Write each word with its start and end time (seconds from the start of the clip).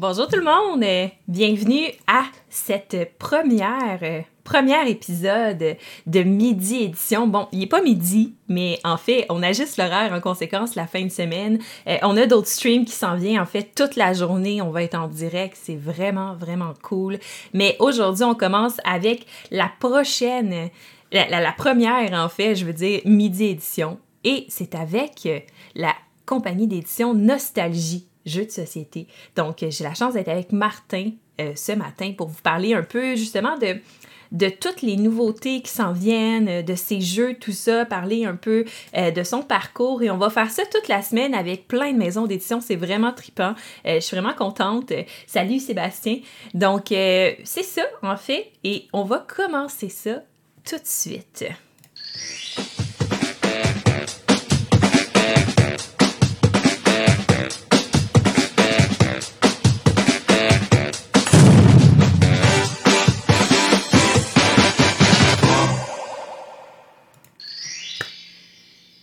Bonjour 0.00 0.28
tout 0.28 0.36
le 0.36 0.44
monde, 0.44 1.10
bienvenue 1.26 1.88
à 2.06 2.22
cette 2.48 3.18
première 3.18 3.98
euh, 4.02 4.20
premier 4.44 4.88
épisode 4.88 5.76
de 6.06 6.22
Midi 6.22 6.84
Édition. 6.84 7.26
Bon, 7.26 7.48
il 7.50 7.58
n'est 7.58 7.66
pas 7.66 7.82
midi, 7.82 8.36
mais 8.46 8.78
en 8.84 8.96
fait, 8.96 9.26
on 9.28 9.42
ajuste 9.42 9.76
l'horaire 9.76 10.12
en 10.12 10.20
conséquence 10.20 10.76
la 10.76 10.86
fin 10.86 11.02
de 11.02 11.08
semaine. 11.08 11.58
Euh, 11.88 11.96
on 12.02 12.16
a 12.16 12.26
d'autres 12.26 12.46
streams 12.46 12.84
qui 12.84 12.92
s'en 12.92 13.16
viennent. 13.16 13.40
En 13.40 13.44
fait, 13.44 13.72
toute 13.74 13.96
la 13.96 14.12
journée, 14.12 14.62
on 14.62 14.70
va 14.70 14.84
être 14.84 14.94
en 14.94 15.08
direct. 15.08 15.58
C'est 15.60 15.74
vraiment, 15.74 16.36
vraiment 16.36 16.74
cool. 16.80 17.18
Mais 17.52 17.74
aujourd'hui, 17.80 18.22
on 18.22 18.36
commence 18.36 18.76
avec 18.84 19.26
la 19.50 19.68
prochaine, 19.80 20.70
la, 21.10 21.28
la 21.28 21.52
première, 21.52 22.12
en 22.12 22.28
fait, 22.28 22.54
je 22.54 22.64
veux 22.64 22.72
dire, 22.72 23.00
Midi 23.04 23.46
Édition. 23.46 23.98
Et 24.22 24.46
c'est 24.48 24.76
avec 24.76 25.28
la 25.74 25.92
compagnie 26.24 26.68
d'édition 26.68 27.14
Nostalgie 27.14 28.06
jeux 28.28 28.46
de 28.46 28.50
société. 28.50 29.06
Donc, 29.36 29.64
j'ai 29.68 29.84
la 29.84 29.94
chance 29.94 30.14
d'être 30.14 30.28
avec 30.28 30.52
Martin 30.52 31.10
euh, 31.40 31.52
ce 31.54 31.70
matin 31.70 32.12
pour 32.16 32.26
vous 32.26 32.42
parler 32.42 32.74
un 32.74 32.82
peu 32.82 33.14
justement 33.14 33.56
de, 33.58 34.48
toutes 34.48 34.82
les 34.82 34.96
nouveautés 34.96 35.62
qui 35.62 35.70
s'en 35.70 35.92
viennent, 35.92 36.62
de 36.62 36.74
ses 36.74 37.00
jeux, 37.00 37.34
tout 37.34 37.52
ça, 37.52 37.84
parler 37.84 38.24
un 38.24 38.34
peu 38.34 38.64
euh, 38.96 39.12
de 39.12 39.22
son 39.22 39.42
parcours. 39.42 40.02
Et 40.02 40.10
on 40.10 40.18
va 40.18 40.30
faire 40.30 40.50
ça 40.50 40.64
toute 40.66 40.88
la 40.88 41.00
semaine 41.00 41.34
avec 41.34 41.68
plein 41.68 41.92
de 41.92 41.96
maisons 41.96 42.26
d'édition. 42.26 42.60
C'est 42.60 42.76
vraiment 42.76 43.12
trippant. 43.12 43.54
Euh, 43.86 43.96
je 43.96 44.00
suis 44.00 44.16
vraiment 44.16 44.34
contente. 44.34 44.92
Salut 45.28 45.60
Sébastien. 45.60 46.18
Donc, 46.54 46.86
c'est 46.88 47.36
ça, 47.44 47.82
en 48.02 48.16
fait. 48.16 48.50
Et 48.64 48.88
on 48.92 49.04
va 49.04 49.18
commencer 49.20 49.88
ça 49.88 50.22
tout 50.64 50.76
de 50.76 50.86
suite. 50.86 51.44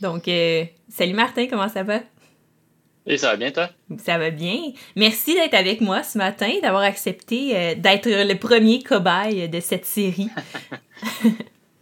Donc, 0.05 0.27
euh, 0.27 0.65
salut 0.87 1.15
Martin, 1.15 1.47
comment 1.47 1.67
ça 1.67 1.81
va? 1.81 1.99
Et 3.07 3.17
ça 3.17 3.31
va 3.31 3.37
bien, 3.37 3.49
toi? 3.49 3.71
Ça 3.97 4.19
va 4.19 4.29
bien. 4.29 4.71
Merci 4.95 5.33
d'être 5.33 5.55
avec 5.55 5.81
moi 5.81 6.03
ce 6.03 6.19
matin, 6.19 6.51
d'avoir 6.61 6.83
accepté 6.83 7.57
euh, 7.57 7.73
d'être 7.73 8.07
le 8.07 8.35
premier 8.35 8.83
cobaye 8.83 9.49
de 9.49 9.59
cette 9.59 9.85
série. 9.85 10.29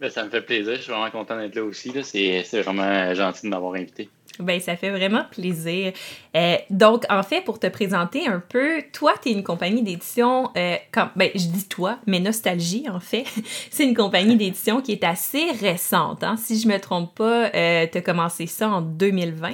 Ben, 0.00 0.10
ça 0.10 0.24
me 0.24 0.28
fait 0.28 0.42
plaisir. 0.42 0.74
Je 0.74 0.82
suis 0.82 0.90
vraiment 0.92 1.10
content 1.10 1.38
d'être 1.38 1.54
là 1.54 1.62
aussi. 1.62 1.92
C'est 2.02 2.60
vraiment 2.60 3.14
gentil 3.14 3.42
de 3.44 3.48
m'avoir 3.48 3.74
invité. 3.74 4.10
Ben, 4.40 4.60
ça 4.60 4.76
fait 4.76 4.90
vraiment 4.90 5.24
plaisir. 5.30 5.92
Euh, 6.34 6.56
donc, 6.70 7.04
en 7.08 7.22
fait, 7.22 7.42
pour 7.42 7.58
te 7.58 7.68
présenter 7.68 8.26
un 8.26 8.40
peu, 8.40 8.82
toi, 8.92 9.14
tu 9.22 9.28
es 9.28 9.32
une 9.32 9.44
compagnie 9.44 9.82
d'édition, 9.82 10.50
euh, 10.56 10.76
ben, 11.14 11.30
je 11.34 11.46
dis 11.46 11.68
toi, 11.68 11.98
mais 12.06 12.20
Nostalgie, 12.20 12.88
en 12.88 13.00
fait, 13.00 13.24
c'est 13.70 13.84
une 13.84 13.94
compagnie 13.94 14.36
d'édition 14.36 14.80
qui 14.80 14.92
est 14.92 15.04
assez 15.04 15.50
récente. 15.60 16.24
Hein? 16.24 16.36
Si 16.36 16.58
je 16.58 16.66
me 16.66 16.78
trompe 16.78 17.14
pas, 17.14 17.50
euh, 17.54 17.86
tu 17.90 17.98
as 17.98 18.02
commencé 18.02 18.46
ça 18.46 18.68
en 18.68 18.80
2020. 18.80 19.52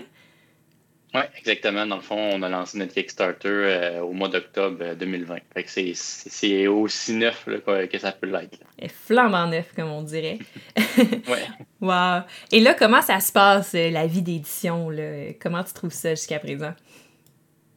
Oui, 1.13 1.23
exactement. 1.39 1.87
Dans 1.87 1.97
le 1.97 2.03
fond, 2.03 2.17
on 2.17 2.43
a 2.43 2.49
lancé 2.49 2.79
notre 2.79 2.95
Kickstarter 2.95 3.49
euh, 3.49 4.01
au 4.01 4.13
mois 4.13 4.29
d'octobre 4.29 4.95
2020. 4.95 5.35
Euh, 5.57 5.63
c'est 5.65 6.67
aussi 6.69 7.15
neuf 7.15 7.47
que 7.47 7.99
ça 7.99 8.13
peut 8.13 8.29
l'être. 8.29 8.59
Flambant 9.07 9.49
neuf, 9.49 9.73
comme 9.75 9.89
on 9.89 10.03
dirait. 10.03 10.39
ouais. 10.99 11.47
Wow. 11.81 12.23
Et 12.53 12.61
là, 12.61 12.75
comment 12.75 13.03
ça 13.03 13.19
se 13.19 13.33
passe, 13.33 13.75
euh, 13.75 13.91
la 13.91 14.07
vie 14.07 14.23
d'édition? 14.23 14.91
Comment 15.41 15.65
tu 15.65 15.73
trouves 15.73 15.93
ça 15.93 16.11
jusqu'à 16.11 16.39
présent? 16.39 16.75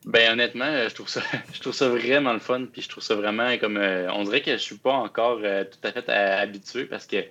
Ben 0.06 0.34
honnêtement, 0.34 0.88
je 0.88 0.94
trouve 0.94 1.08
ça 1.08 1.22
je 1.54 1.62
trouve 1.62 1.74
ça 1.74 1.88
vraiment 1.88 2.34
le 2.34 2.40
fun 2.40 2.66
puis 2.72 2.82
je 2.82 2.90
trouve 2.90 3.02
ça 3.02 3.16
vraiment 3.16 3.58
comme 3.58 3.78
on 3.78 4.24
dirait 4.24 4.42
que 4.42 4.52
je 4.52 4.58
suis 4.58 4.76
pas 4.76 4.92
encore 4.92 5.38
tout 5.40 5.88
à 5.88 5.92
fait 5.94 6.10
habitué 6.10 6.84
parce 6.84 7.06
que 7.06 7.24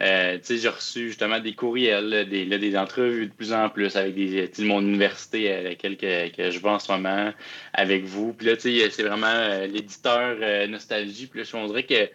euh, 0.00 0.38
j'ai 0.48 0.68
reçu 0.68 1.08
justement 1.08 1.40
des 1.40 1.54
courriels, 1.54 2.26
des, 2.28 2.46
des 2.46 2.76
entrevues 2.76 3.26
de 3.26 3.32
plus 3.32 3.52
en 3.52 3.68
plus 3.68 3.96
avec 3.96 4.14
des, 4.14 4.50
mon 4.60 4.80
université 4.80 5.52
à 5.52 5.62
laquelle 5.62 5.96
que, 5.96 6.50
je 6.50 6.58
vais 6.58 6.68
en 6.68 6.78
ce 6.78 6.90
moment 6.90 7.32
avec 7.74 8.04
vous. 8.04 8.32
Puis 8.32 8.46
là, 8.46 8.54
c'est 8.58 9.02
vraiment 9.02 9.26
euh, 9.26 9.66
l'éditeur 9.66 10.36
euh, 10.40 10.66
Nostalgie. 10.66 11.26
Puis 11.26 11.40
là, 11.40 11.46
on 11.54 11.66
dirait 11.66 11.84
que 11.84 12.08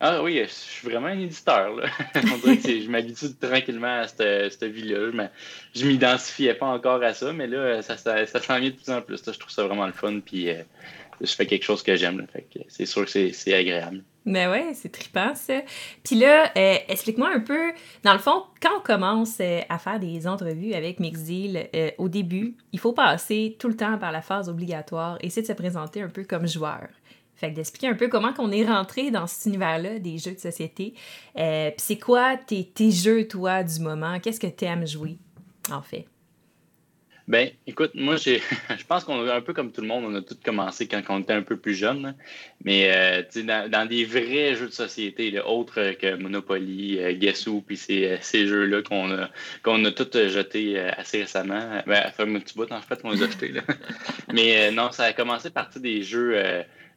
ah 0.00 0.22
oui, 0.22 0.40
je 0.44 0.50
suis 0.50 0.88
vraiment 0.88 1.08
un 1.08 1.18
éditeur. 1.18 1.74
Là. 1.74 1.86
je 2.14 2.88
m'habitue 2.88 3.34
tranquillement 3.40 4.02
à 4.02 4.06
cette, 4.06 4.62
vie-là. 4.62 5.10
Je 5.74 5.84
ne 5.84 5.88
m'identifiais 5.88 6.54
pas 6.54 6.66
encore 6.66 7.02
à 7.02 7.14
ça, 7.14 7.32
mais 7.32 7.48
là, 7.48 7.82
ça, 7.82 7.96
ça, 7.96 8.24
ça 8.24 8.40
s'en 8.40 8.60
vient 8.60 8.70
de 8.70 8.76
plus 8.76 8.92
en 8.92 9.02
plus. 9.02 9.20
Je 9.24 9.38
trouve 9.38 9.50
ça 9.50 9.64
vraiment 9.64 9.86
le 9.86 9.92
fun. 9.92 10.20
Puis 10.24 10.50
je 11.20 11.32
fais 11.32 11.46
quelque 11.46 11.64
chose 11.64 11.82
que 11.82 11.96
j'aime. 11.96 12.26
C'est 12.68 12.86
sûr 12.86 13.04
que 13.04 13.32
c'est 13.32 13.54
agréable. 13.54 14.02
Ben 14.28 14.50
ouais, 14.50 14.74
c'est 14.74 14.92
trippant 14.92 15.34
ça. 15.34 15.62
Puis 16.04 16.16
là, 16.16 16.52
euh, 16.54 16.76
explique-moi 16.86 17.30
un 17.34 17.40
peu, 17.40 17.72
dans 18.04 18.12
le 18.12 18.18
fond, 18.18 18.42
quand 18.60 18.76
on 18.76 18.80
commence 18.80 19.38
euh, 19.40 19.60
à 19.70 19.78
faire 19.78 19.98
des 19.98 20.26
entrevues 20.26 20.74
avec 20.74 21.00
Mixdeal, 21.00 21.68
euh, 21.74 21.90
au 21.96 22.10
début, 22.10 22.54
il 22.72 22.78
faut 22.78 22.92
passer 22.92 23.56
tout 23.58 23.68
le 23.68 23.76
temps 23.76 23.96
par 23.96 24.12
la 24.12 24.20
phase 24.20 24.50
obligatoire 24.50 25.18
c'est 25.30 25.42
de 25.42 25.46
se 25.46 25.52
présenter 25.52 26.02
un 26.02 26.08
peu 26.08 26.24
comme 26.24 26.46
joueur. 26.46 26.88
Fait 27.36 27.50
que 27.50 27.54
d'expliquer 27.56 27.88
un 27.88 27.94
peu 27.94 28.08
comment 28.08 28.34
qu'on 28.34 28.50
est 28.50 28.66
rentré 28.66 29.10
dans 29.10 29.26
cet 29.26 29.46
univers-là 29.46 29.98
des 29.98 30.18
jeux 30.18 30.32
de 30.32 30.40
société. 30.40 30.94
Puis 31.34 31.74
c'est 31.76 31.98
quoi 31.98 32.36
tes, 32.36 32.64
tes 32.64 32.90
jeux, 32.90 33.28
toi, 33.28 33.62
du 33.62 33.80
moment? 33.80 34.18
Qu'est-ce 34.18 34.40
que 34.40 34.48
tu 34.48 34.64
aimes 34.64 34.86
jouer, 34.86 35.18
en 35.70 35.80
fait? 35.80 36.06
Ben, 37.28 37.50
écoute, 37.66 37.90
moi, 37.94 38.16
j'ai, 38.16 38.40
je 38.78 38.84
pense 38.86 39.04
qu'on 39.04 39.28
a 39.28 39.34
un 39.34 39.42
peu 39.42 39.52
comme 39.52 39.70
tout 39.70 39.82
le 39.82 39.86
monde, 39.86 40.04
on 40.06 40.14
a 40.14 40.22
tout 40.22 40.36
commencé 40.42 40.88
quand 40.88 41.02
on 41.10 41.20
était 41.20 41.34
un 41.34 41.42
peu 41.42 41.58
plus 41.58 41.74
jeune. 41.74 42.14
Mais 42.64 42.90
euh, 42.90 43.22
dans, 43.44 43.70
dans, 43.70 43.86
des 43.86 44.06
vrais 44.06 44.54
jeux 44.56 44.68
de 44.68 44.72
société, 44.72 45.38
autres 45.40 45.92
que 45.92 46.16
Monopoly, 46.16 46.98
euh, 46.98 47.12
Guess 47.12 47.46
Who, 47.46 47.60
puis 47.60 47.76
ces, 47.76 48.06
euh, 48.06 48.16
ces 48.22 48.46
jeux-là 48.46 48.80
qu'on 48.80 49.12
a, 49.12 49.28
qu'on 49.62 49.84
a 49.84 49.92
tous 49.92 50.28
jetés 50.28 50.80
assez 50.80 51.20
récemment. 51.20 51.82
Ben, 51.86 52.00
à 52.02 52.10
faire 52.10 52.26
un 52.26 52.40
petit 52.40 52.54
bout, 52.54 52.72
en 52.72 52.80
fait, 52.80 52.98
on 53.04 53.10
les 53.10 53.22
a 53.22 53.26
jetés. 53.26 53.52
Là. 53.52 53.60
mais 54.32 54.70
non, 54.70 54.90
ça 54.90 55.04
a 55.04 55.12
commencé 55.12 55.50
par 55.50 55.68
des 55.76 56.02
jeux. 56.02 56.34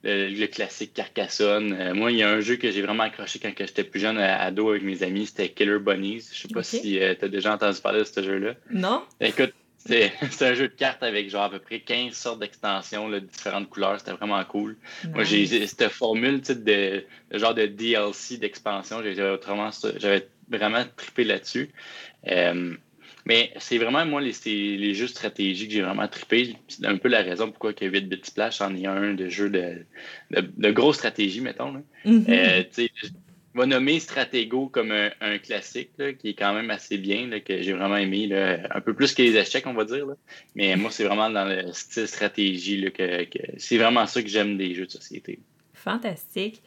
Le, 0.03 0.47
classique 0.47 0.95
Carcassonne. 0.95 1.93
moi, 1.93 2.11
il 2.11 2.17
y 2.17 2.23
a 2.23 2.29
un 2.31 2.39
jeu 2.39 2.55
que 2.55 2.71
j'ai 2.71 2.81
vraiment 2.81 3.03
accroché 3.03 3.37
quand 3.37 3.51
j'étais 3.55 3.83
plus 3.83 3.99
jeune, 3.99 4.17
ado 4.17 4.71
avec 4.71 4.81
mes 4.81 5.03
amis, 5.03 5.27
c'était 5.27 5.49
Killer 5.49 5.77
Bunnies. 5.77 6.27
Je 6.33 6.41
sais 6.41 6.47
pas 6.47 6.63
si 6.63 6.93
tu 6.93 6.99
as 7.03 7.27
déjà 7.27 7.53
entendu 7.53 7.79
parler 7.81 7.99
de 7.99 8.05
ce 8.05 8.23
jeu-là. 8.23 8.55
Non. 8.71 9.03
Écoute, 9.19 9.53
c'est 9.85 10.41
un 10.41 10.53
jeu 10.53 10.67
de 10.67 10.73
cartes 10.73 11.03
avec 11.03 11.29
genre 11.29 11.43
à 11.43 11.49
peu 11.49 11.59
près 11.59 11.79
15 11.79 12.13
sortes 12.13 12.39
d'extensions 12.39 13.09
de 13.09 13.19
différentes 13.19 13.69
couleurs. 13.69 13.99
C'était 13.99 14.11
vraiment 14.11 14.43
cool. 14.45 14.77
Moi, 15.13 15.23
j'ai 15.23 15.45
cette 15.67 15.89
formule 15.89 16.41
de, 16.41 16.53
de, 16.53 17.37
genre 17.37 17.53
de 17.53 17.65
DLC 17.65 18.37
d'expansion. 18.37 19.01
J'avais 19.03 20.27
vraiment 20.49 20.83
trippé 20.95 21.23
là-dessus. 21.23 21.71
Euh, 22.27 22.75
mais 23.25 23.53
c'est 23.59 23.77
vraiment, 23.77 24.05
moi, 24.05 24.21
les, 24.21 24.33
les 24.45 24.93
jeux 24.93 25.07
stratégiques 25.07 25.69
que 25.69 25.75
j'ai 25.75 25.81
vraiment 25.81 26.07
trippé. 26.07 26.55
C'est 26.67 26.85
un 26.85 26.97
peu 26.97 27.07
la 27.07 27.21
raison 27.21 27.49
pourquoi 27.49 27.73
que 27.73 27.85
8 27.85 28.09
Bit 28.09 28.25
Splash 28.25 28.61
en 28.61 28.75
est 28.75 28.87
un 28.87 29.13
de 29.13 29.29
jeux 29.29 29.49
de, 29.49 29.85
de, 30.31 30.41
de 30.57 30.71
grosse 30.71 30.97
stratégie, 30.97 31.41
mettons. 31.41 31.83
Mm-hmm. 32.05 32.25
Euh, 32.29 32.63
va 33.53 33.65
nommer 33.65 33.99
Stratego 33.99 34.67
comme 34.67 34.91
un, 34.91 35.37
classique 35.39 35.91
qui 36.19 36.29
est 36.29 36.33
quand 36.33 36.53
même 36.53 36.69
assez 36.69 36.97
bien, 36.97 37.29
que 37.39 37.61
j'ai 37.61 37.73
vraiment 37.73 37.97
aimé. 37.97 38.29
un 38.33 38.81
peu 38.81 38.93
plus 38.93 39.13
que 39.13 39.21
les 39.21 39.37
échecs, 39.37 39.67
on 39.67 39.73
va 39.73 39.85
dire. 39.85 40.05
Mais 40.55 40.75
moi, 40.75 40.91
c'est 40.91 41.03
vraiment 41.03 41.29
dans 41.29 41.45
le 41.45 41.71
style 41.73 42.07
stratégie 42.07 42.91
que, 42.91 43.27
c'est 43.57 43.77
vraiment 43.77 44.05
ça 44.07 44.21
que 44.21 44.29
j'aime 44.29 44.57
des 44.57 44.73
jeux 44.73 44.85
de 44.85 44.91
société. 44.91 45.39
Fantastique. 45.73 46.61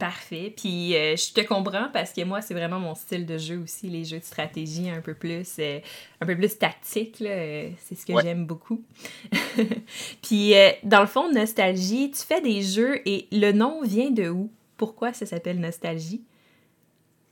Parfait. 0.00 0.50
Puis 0.56 0.96
euh, 0.96 1.14
je 1.14 1.30
te 1.34 1.46
comprends 1.46 1.88
parce 1.92 2.14
que 2.14 2.24
moi, 2.24 2.40
c'est 2.40 2.54
vraiment 2.54 2.80
mon 2.80 2.94
style 2.94 3.26
de 3.26 3.36
jeu 3.36 3.58
aussi, 3.58 3.86
les 3.88 4.06
jeux 4.06 4.18
de 4.18 4.24
stratégie 4.24 4.88
un 4.88 5.02
peu 5.02 5.12
plus, 5.12 5.56
euh, 5.58 5.78
un 6.22 6.26
peu 6.26 6.34
plus 6.34 6.56
tactique. 6.56 7.16
C'est 7.18 7.94
ce 7.94 8.06
que 8.06 8.14
j'aime 8.22 8.46
beaucoup. 8.46 8.82
Puis 10.22 10.54
euh, 10.54 10.70
dans 10.84 11.02
le 11.02 11.06
fond, 11.06 11.30
Nostalgie, 11.30 12.10
tu 12.12 12.22
fais 12.22 12.40
des 12.40 12.62
jeux 12.62 13.06
et 13.06 13.28
le 13.30 13.52
nom 13.52 13.82
vient 13.82 14.10
de 14.10 14.30
où? 14.30 14.50
Pourquoi 14.80 15.12
ça 15.12 15.26
s'appelle 15.26 15.60
Nostalgie? 15.60 16.22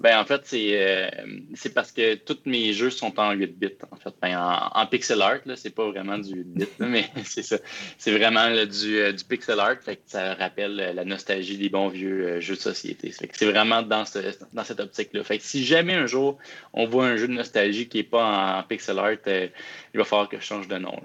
Ben, 0.01 0.21
en 0.21 0.27
fait, 0.27 0.43
c'est 0.45 1.11
c'est 1.55 1.73
parce 1.73 1.93
que 1.93 2.15
tous 2.15 2.41
mes 2.45 2.75
jeux 2.75 2.91
sont 2.91 3.19
en 3.19 3.33
8 3.33 3.59
bits, 3.59 3.69
en 3.91 3.97
fait. 3.97 4.15
Ben, 4.21 4.39
en, 4.39 4.87
pixel 4.87 5.23
art, 5.23 5.41
là, 5.47 5.57
c'est 5.57 5.75
pas 5.75 5.89
vraiment 5.89 6.19
du 6.19 6.35
8 6.35 6.45
bits, 6.45 6.67
mais 6.79 7.07
c'est 7.25 7.43
ça. 7.43 7.57
C'est 7.97 8.13
vraiment 8.13 8.51
du, 8.67 9.13
du, 9.15 9.25
pixel 9.25 9.59
art, 9.61 9.81
fait 9.83 9.97
que 9.97 10.03
ça 10.05 10.35
rappelle 10.35 10.77
la 10.77 11.05
nostalgie 11.07 11.57
des 11.57 11.71
bons 11.71 11.89
vieux 11.89 12.39
jeux 12.39 12.57
de 12.57 12.61
société. 12.61 13.13
c'est 13.13 13.47
vraiment 13.47 13.81
dans, 13.81 14.05
dans 14.53 14.65
cette 14.65 14.81
optique-là. 14.81 15.25
Fait 15.25 15.39
que 15.39 15.45
si 15.45 15.65
jamais 15.65 15.95
un 15.95 16.07
jour 16.07 16.37
on 16.75 16.87
voit 16.87 17.07
un 17.07 17.17
jeu 17.17 17.29
de 17.29 17.33
nostalgie 17.33 17.89
qui 17.89 18.01
est 18.01 18.11
pas 18.17 18.59
en, 18.59 18.63
pixel 18.65 18.99
art, 18.99 19.25
il 19.27 19.99
va 19.99 20.05
falloir 20.05 20.29
que 20.29 20.39
je 20.39 20.45
change 20.45 20.69
de 20.69 20.77
nom. 20.77 21.01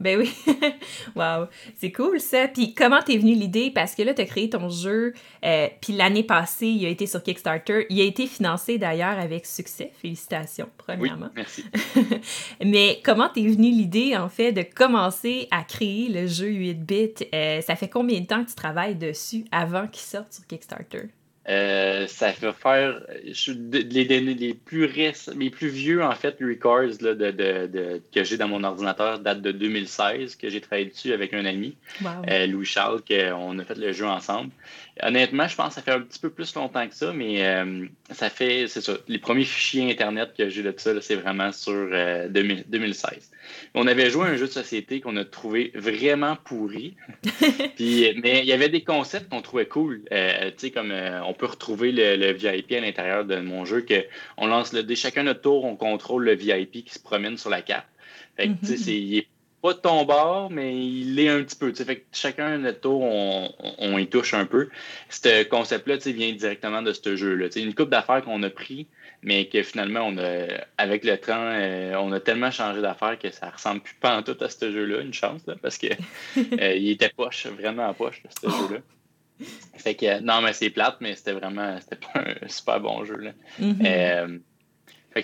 Ben 0.00 0.18
oui. 0.18 0.32
wow. 1.16 1.46
C'est 1.76 1.92
cool 1.92 2.20
ça. 2.20 2.48
Puis 2.48 2.74
comment 2.74 3.00
t'es 3.02 3.16
venue 3.16 3.34
l'idée? 3.34 3.70
Parce 3.70 3.94
que 3.94 4.02
là, 4.02 4.14
t'as 4.14 4.24
créé 4.24 4.48
ton 4.48 4.68
jeu, 4.68 5.14
euh, 5.44 5.68
puis 5.80 5.92
l'année 5.92 6.22
passée, 6.22 6.68
il 6.68 6.86
a 6.86 6.88
été 6.88 7.06
sur 7.06 7.22
Kickstarter. 7.22 7.86
Il 7.90 8.00
a 8.00 8.04
été 8.04 8.26
financé 8.26 8.78
d'ailleurs 8.78 9.18
avec 9.18 9.46
succès. 9.46 9.90
Félicitations, 10.00 10.68
premièrement. 10.76 11.30
Oui, 11.36 11.42
merci. 11.42 11.64
Mais 12.64 13.00
comment 13.04 13.28
t'es 13.28 13.46
venue 13.46 13.70
l'idée, 13.70 14.16
en 14.16 14.28
fait, 14.28 14.52
de 14.52 14.62
commencer 14.62 15.48
à 15.50 15.64
créer 15.64 16.08
le 16.08 16.26
jeu 16.26 16.48
8 16.48 16.74
bits? 16.74 17.14
Euh, 17.34 17.60
ça 17.60 17.76
fait 17.76 17.88
combien 17.88 18.20
de 18.20 18.26
temps 18.26 18.44
que 18.44 18.50
tu 18.50 18.54
travailles 18.54 18.96
dessus 18.96 19.44
avant 19.50 19.86
qu'il 19.86 20.02
sorte 20.02 20.32
sur 20.32 20.46
Kickstarter? 20.46 21.08
Euh, 21.48 22.06
ça 22.08 22.30
fait 22.32 22.52
faire 22.52 23.00
les, 23.24 24.04
les, 24.04 24.54
plus 24.54 24.84
récents, 24.84 25.32
les 25.34 25.48
plus 25.48 25.68
vieux 25.68 26.04
en 26.04 26.12
fait 26.12 26.36
records 26.42 27.00
là, 27.00 27.14
de, 27.14 27.30
de, 27.30 28.02
que 28.14 28.22
j'ai 28.22 28.36
dans 28.36 28.48
mon 28.48 28.64
ordinateur 28.64 29.18
datent 29.18 29.40
de 29.40 29.52
2016 29.52 30.36
que 30.36 30.50
j'ai 30.50 30.60
travaillé 30.60 30.90
dessus 30.90 31.14
avec 31.14 31.32
un 31.32 31.46
ami, 31.46 31.74
euh, 32.28 32.46
Louis 32.46 32.66
Charles, 32.66 33.00
qu'on 33.00 33.58
a 33.58 33.64
fait 33.64 33.78
le 33.78 33.92
jeu 33.92 34.04
ensemble. 34.04 34.50
Honnêtement, 35.02 35.48
je 35.48 35.56
pense 35.56 35.68
que 35.68 35.74
ça 35.76 35.82
fait 35.82 35.92
un 35.92 36.00
petit 36.00 36.18
peu 36.18 36.28
plus 36.28 36.54
longtemps 36.54 36.86
que 36.86 36.94
ça, 36.94 37.14
mais 37.14 37.46
euh, 37.46 37.86
ça 38.10 38.28
fait, 38.28 38.66
c'est 38.68 38.82
ça, 38.82 38.98
les 39.06 39.18
premiers 39.18 39.44
fichiers 39.44 39.90
Internet 39.90 40.34
que 40.36 40.50
j'ai 40.50 40.62
de 40.62 40.74
ça, 40.76 41.00
c'est 41.00 41.14
vraiment 41.14 41.52
sur 41.52 41.88
2016. 42.28 43.30
On 43.74 43.86
avait 43.86 44.10
joué 44.10 44.26
à 44.26 44.30
un 44.30 44.36
jeu 44.36 44.46
de 44.46 44.52
société 44.52 45.00
qu'on 45.00 45.16
a 45.16 45.24
trouvé 45.24 45.72
vraiment 45.74 46.36
pourri, 46.44 46.94
Puis, 47.76 48.12
mais 48.22 48.40
il 48.40 48.46
y 48.46 48.52
avait 48.52 48.68
des 48.68 48.82
concepts 48.82 49.30
qu'on 49.30 49.40
trouvait 49.40 49.66
cool, 49.66 50.02
tu 50.10 50.18
sais, 50.58 50.70
comme 50.70 50.92
on 50.92 51.32
peut 51.38 51.46
retrouver 51.46 51.92
le, 51.92 52.32
VIP 52.32 52.72
à 52.72 52.80
l'intérieur 52.80 53.24
de 53.24 53.36
mon 53.36 53.64
jeu, 53.64 53.80
que 53.80 54.04
on 54.36 54.46
lance 54.46 54.72
le 54.72 54.82
dé, 54.82 54.96
chacun 54.96 55.22
notre 55.22 55.40
tour, 55.40 55.64
on 55.64 55.76
contrôle 55.76 56.24
le 56.24 56.34
VIP 56.34 56.84
qui 56.84 56.90
se 56.92 56.98
promène 56.98 57.36
sur 57.38 57.50
la 57.50 57.62
carte. 57.62 57.86
Fait 58.36 58.48
que, 58.48 58.52
mm 58.52 58.88
il 58.88 59.16
n'est 59.16 59.26
pas 59.62 59.72
de 59.72 59.78
ton 59.78 60.04
bord, 60.04 60.50
mais 60.50 60.76
il 60.76 61.18
est 61.18 61.28
un 61.28 61.42
petit 61.42 61.56
peu. 61.56 61.72
Fait 61.72 61.96
que 61.96 62.04
chacun 62.12 62.58
notre 62.58 62.80
tour, 62.80 63.02
on, 63.02 63.98
y 63.98 64.06
touche 64.06 64.34
un 64.34 64.44
peu. 64.44 64.68
Ce 65.08 65.42
concept-là 65.44 65.96
vient 65.96 66.32
directement 66.32 66.82
de 66.82 66.92
ce 66.92 67.16
jeu-là. 67.16 67.48
Une 67.56 67.74
coupe 67.74 67.90
d'affaires 67.90 68.22
qu'on 68.22 68.42
a 68.44 68.50
pris, 68.50 68.86
mais 69.22 69.48
que 69.48 69.62
finalement, 69.62 70.02
on 70.02 70.16
a, 70.18 70.46
avec 70.76 71.04
le 71.04 71.18
temps, 71.18 71.34
euh, 71.36 71.94
on 71.96 72.12
a 72.12 72.20
tellement 72.20 72.52
changé 72.52 72.80
d'affaires 72.80 73.18
que 73.18 73.30
ça 73.32 73.50
ressemble 73.50 73.80
plus 73.80 73.96
pas 73.96 74.16
en 74.16 74.22
tout 74.22 74.36
à 74.40 74.48
ce 74.48 74.70
jeu-là, 74.70 75.00
une 75.00 75.14
chance, 75.14 75.42
parce 75.60 75.76
qu'il 75.76 75.96
euh, 76.36 76.74
il 76.74 76.90
était 76.90 77.08
poche, 77.08 77.46
vraiment 77.46 77.88
en 77.88 77.94
poche, 77.94 78.22
ce 78.40 78.48
jeu-là. 78.48 78.78
Fait 79.76 79.94
que, 79.94 80.20
non, 80.20 80.40
mais 80.42 80.52
c'est 80.52 80.70
plate, 80.70 80.96
mais 81.00 81.14
c'était 81.14 81.32
vraiment, 81.32 81.78
c'était 81.80 81.96
pas 81.96 82.24
un 82.42 82.48
super 82.48 82.80
bon 82.80 83.04
jeu. 83.04 83.16
Là. 83.16 83.30
Mm-hmm. 83.60 83.86
Euh, 83.86 84.38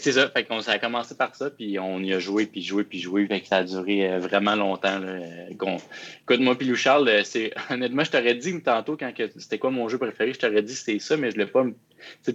c'est 0.01 0.13
ça. 0.13 0.29
Fait 0.31 0.45
qu'on 0.45 0.61
ça 0.61 0.73
a 0.73 0.79
commencé 0.79 1.17
par 1.17 1.35
ça, 1.35 1.51
puis 1.51 1.79
on 1.79 2.01
y 2.01 2.13
a 2.13 2.19
joué, 2.19 2.47
puis 2.47 2.63
joué, 2.63 2.85
puis 2.85 2.99
joué. 2.99 3.27
Fait 3.27 3.41
que 3.41 3.47
ça 3.47 3.59
a 3.59 3.65
duré 3.65 4.11
euh, 4.11 4.19
vraiment 4.19 4.55
longtemps. 4.55 4.99
Là. 4.99 5.19
Écoute, 5.51 6.41
moi, 6.41 6.57
puis 6.57 6.67
Lou 6.67 6.77
Charles, 6.77 7.09
euh, 7.09 7.23
c'est 7.25 7.53
honnêtement, 7.71 8.05
je 8.05 8.11
t'aurais 8.11 8.35
dit 8.35 8.63
tantôt 8.63 8.97
quand 8.97 9.13
c'était 9.37 9.59
quoi 9.59 9.71
mon 9.71 9.89
jeu 9.89 9.99
préféré, 9.99 10.33
je 10.33 10.39
t'aurais 10.39 10.63
dit 10.63 10.75
c'était 10.75 10.99
ça, 10.99 11.17
mais 11.17 11.31
je 11.31 11.37
ne 11.37 11.45
l'ai 11.45 11.51
pas 11.51 11.65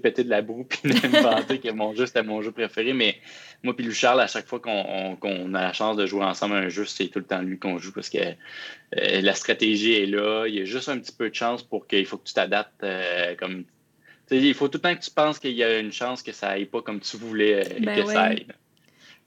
péter 0.01 0.23
de 0.23 0.29
la 0.29 0.41
boue 0.41 0.63
puis 0.69 0.79
m'inventer 0.89 1.59
que 1.59 1.69
mon 1.69 1.93
jeu 1.93 2.05
c'était 2.05 2.23
mon 2.23 2.41
jeu 2.41 2.51
préféré. 2.51 2.93
Mais 2.93 3.17
moi 3.63 3.75
puis 3.75 3.91
Charles, 3.93 4.21
à 4.21 4.27
chaque 4.27 4.47
fois 4.47 4.59
qu'on 4.59 5.53
a 5.53 5.61
la 5.61 5.73
chance 5.73 5.97
de 5.97 6.05
jouer 6.05 6.23
ensemble 6.23 6.55
à 6.55 6.59
un 6.59 6.69
jeu, 6.69 6.85
c'est 6.85 7.07
tout 7.07 7.19
le 7.19 7.25
temps 7.25 7.41
lui 7.41 7.59
qu'on 7.59 7.77
joue 7.77 7.91
parce 7.91 8.09
que 8.09 8.19
euh, 8.97 9.21
la 9.21 9.33
stratégie 9.33 9.93
est 9.93 10.05
là. 10.05 10.45
Il 10.47 10.55
y 10.55 10.61
a 10.61 10.65
juste 10.65 10.89
un 10.89 10.97
petit 10.97 11.11
peu 11.11 11.29
de 11.29 11.35
chance 11.35 11.63
pour 11.63 11.87
qu'il 11.87 12.05
faut 12.05 12.17
que 12.17 12.27
tu 12.27 12.33
t'adaptes 12.33 12.83
euh, 12.83 13.35
comme. 13.35 13.65
Il 14.31 14.53
faut 14.53 14.67
tout 14.67 14.77
le 14.77 14.81
temps 14.81 14.95
que 14.95 15.03
tu 15.03 15.11
penses 15.11 15.39
qu'il 15.39 15.53
y 15.53 15.63
a 15.63 15.79
une 15.79 15.91
chance 15.91 16.21
que 16.21 16.31
ça 16.31 16.49
aille 16.49 16.65
pas 16.65 16.81
comme 16.81 16.99
tu 16.99 17.17
voulais 17.17 17.65
euh, 17.65 17.79
ben 17.79 18.03
que 18.03 18.11
ça 18.11 18.23
aille. 18.23 18.45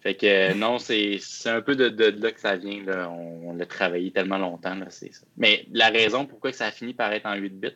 Fait 0.00 0.14
que 0.14 0.54
non, 0.54 0.78
c'est 0.78 1.20
un 1.46 1.60
peu 1.60 1.76
de, 1.76 2.04
là 2.20 2.32
que 2.32 2.40
ça 2.40 2.56
vient. 2.56 2.82
Là. 2.84 3.08
On, 3.10 3.54
l'a 3.54 3.66
travaillé 3.66 4.10
tellement 4.10 4.38
longtemps. 4.38 4.76
Ça. 4.90 5.06
Mais 5.36 5.66
la 5.72 5.90
raison 5.90 6.26
pourquoi 6.26 6.52
ça 6.52 6.66
a 6.66 6.70
fini 6.72 6.92
par 6.92 7.12
être 7.12 7.26
en 7.26 7.34
8 7.34 7.50
bits, 7.50 7.68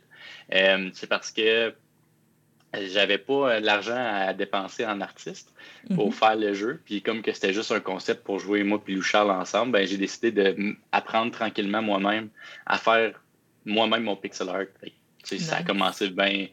c'est 0.92 1.08
parce 1.08 1.30
que 1.30 1.72
j'avais 2.84 3.18
pas 3.18 3.54
euh, 3.54 3.60
l'argent 3.60 3.96
à 3.96 4.32
dépenser 4.34 4.84
en 4.84 5.00
artiste 5.00 5.52
pour 5.94 6.06
mhm. 6.06 6.12
faire 6.12 6.36
le 6.36 6.54
jeu. 6.54 6.80
Puis 6.84 7.02
comme 7.02 7.22
que 7.22 7.32
c'était 7.32 7.52
juste 7.52 7.72
un 7.72 7.80
concept 7.80 8.24
pour 8.24 8.38
jouer 8.38 8.62
moi 8.62 8.82
et 8.86 8.92
Lou 8.92 9.02
Charles 9.02 9.30
ensemble, 9.30 9.72
ben, 9.72 9.86
j'ai 9.86 9.96
décidé 9.96 10.32
d'apprendre 10.32 11.32
tranquillement 11.32 11.82
moi-même 11.82 12.28
à 12.66 12.78
faire 12.78 13.20
moi-même 13.64 14.04
mon 14.04 14.16
pixel 14.16 14.48
art. 14.48 14.66
Ça 15.26 15.56
a 15.56 15.62
commencé 15.62 16.08
bien 16.10 16.46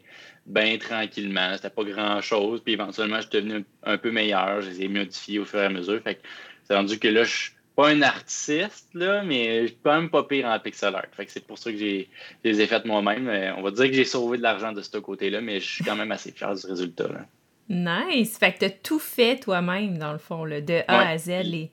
ben 0.46 0.78
tranquillement. 0.78 1.52
C'était 1.54 1.70
pas 1.70 1.84
grand-chose. 1.84 2.60
Puis 2.62 2.74
éventuellement, 2.74 3.16
je 3.16 3.22
suis 3.22 3.30
devenu 3.30 3.64
un, 3.82 3.96
peu 3.96 4.10
meilleur. 4.10 4.60
Je 4.60 4.70
les 4.70 4.82
ai 4.82 4.88
modifiés 4.88 5.38
au 5.38 5.44
fur 5.44 5.60
et 5.60 5.66
à 5.66 5.70
mesure. 5.70 6.02
Fait 6.02 6.20
c'est 6.64 6.74
rendu 6.74 6.98
que 6.98 7.08
là, 7.08 7.24
je 7.24 7.50
pas 7.76 7.88
un 7.88 8.02
artiste, 8.02 8.88
là, 8.94 9.22
mais 9.24 9.62
je 9.62 9.66
suis 9.68 9.78
quand 9.82 10.00
même 10.00 10.10
pas 10.10 10.22
pire 10.22 10.46
en 10.46 10.58
pixel 10.60 10.94
art. 10.94 11.06
Fait 11.12 11.26
que 11.26 11.32
c'est 11.32 11.44
pour 11.44 11.58
ça 11.58 11.72
que 11.72 11.76
j'ai 11.76 12.08
les 12.44 12.60
ai 12.60 12.66
faites 12.66 12.84
moi-même. 12.84 13.28
On 13.58 13.62
va 13.62 13.70
dire 13.72 13.86
que 13.86 13.92
j'ai 13.92 14.04
sauvé 14.04 14.38
de 14.38 14.42
l'argent 14.42 14.72
de 14.72 14.80
ce 14.80 14.96
côté-là, 14.98 15.40
mais 15.40 15.58
je 15.58 15.68
suis 15.68 15.84
quand 15.84 15.96
même 15.96 16.12
assez 16.12 16.30
fier 16.30 16.54
du 16.54 16.66
résultat. 16.66 17.08
Nice! 17.68 18.38
Fait 18.38 18.52
que 18.52 18.58
t'as 18.60 18.70
tout 18.70 19.00
fait 19.00 19.40
toi-même, 19.40 19.98
dans 19.98 20.12
le 20.12 20.18
fond, 20.18 20.44
là, 20.44 20.60
de 20.60 20.82
A 20.86 21.08
à 21.08 21.18
Z. 21.18 21.28
Les... 21.44 21.70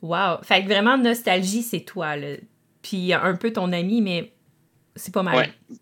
Wow! 0.00 0.38
Fait 0.42 0.62
que 0.62 0.68
vraiment, 0.68 0.96
nostalgie, 0.96 1.62
c'est 1.62 1.80
toi. 1.80 2.16
Là. 2.16 2.36
Puis 2.80 3.12
un 3.12 3.36
peu 3.36 3.52
ton 3.52 3.72
ami, 3.72 4.00
mais 4.00 4.32
c'est 4.96 5.12
pas 5.12 5.22
mal. 5.22 5.36
Ouais. 5.36 5.76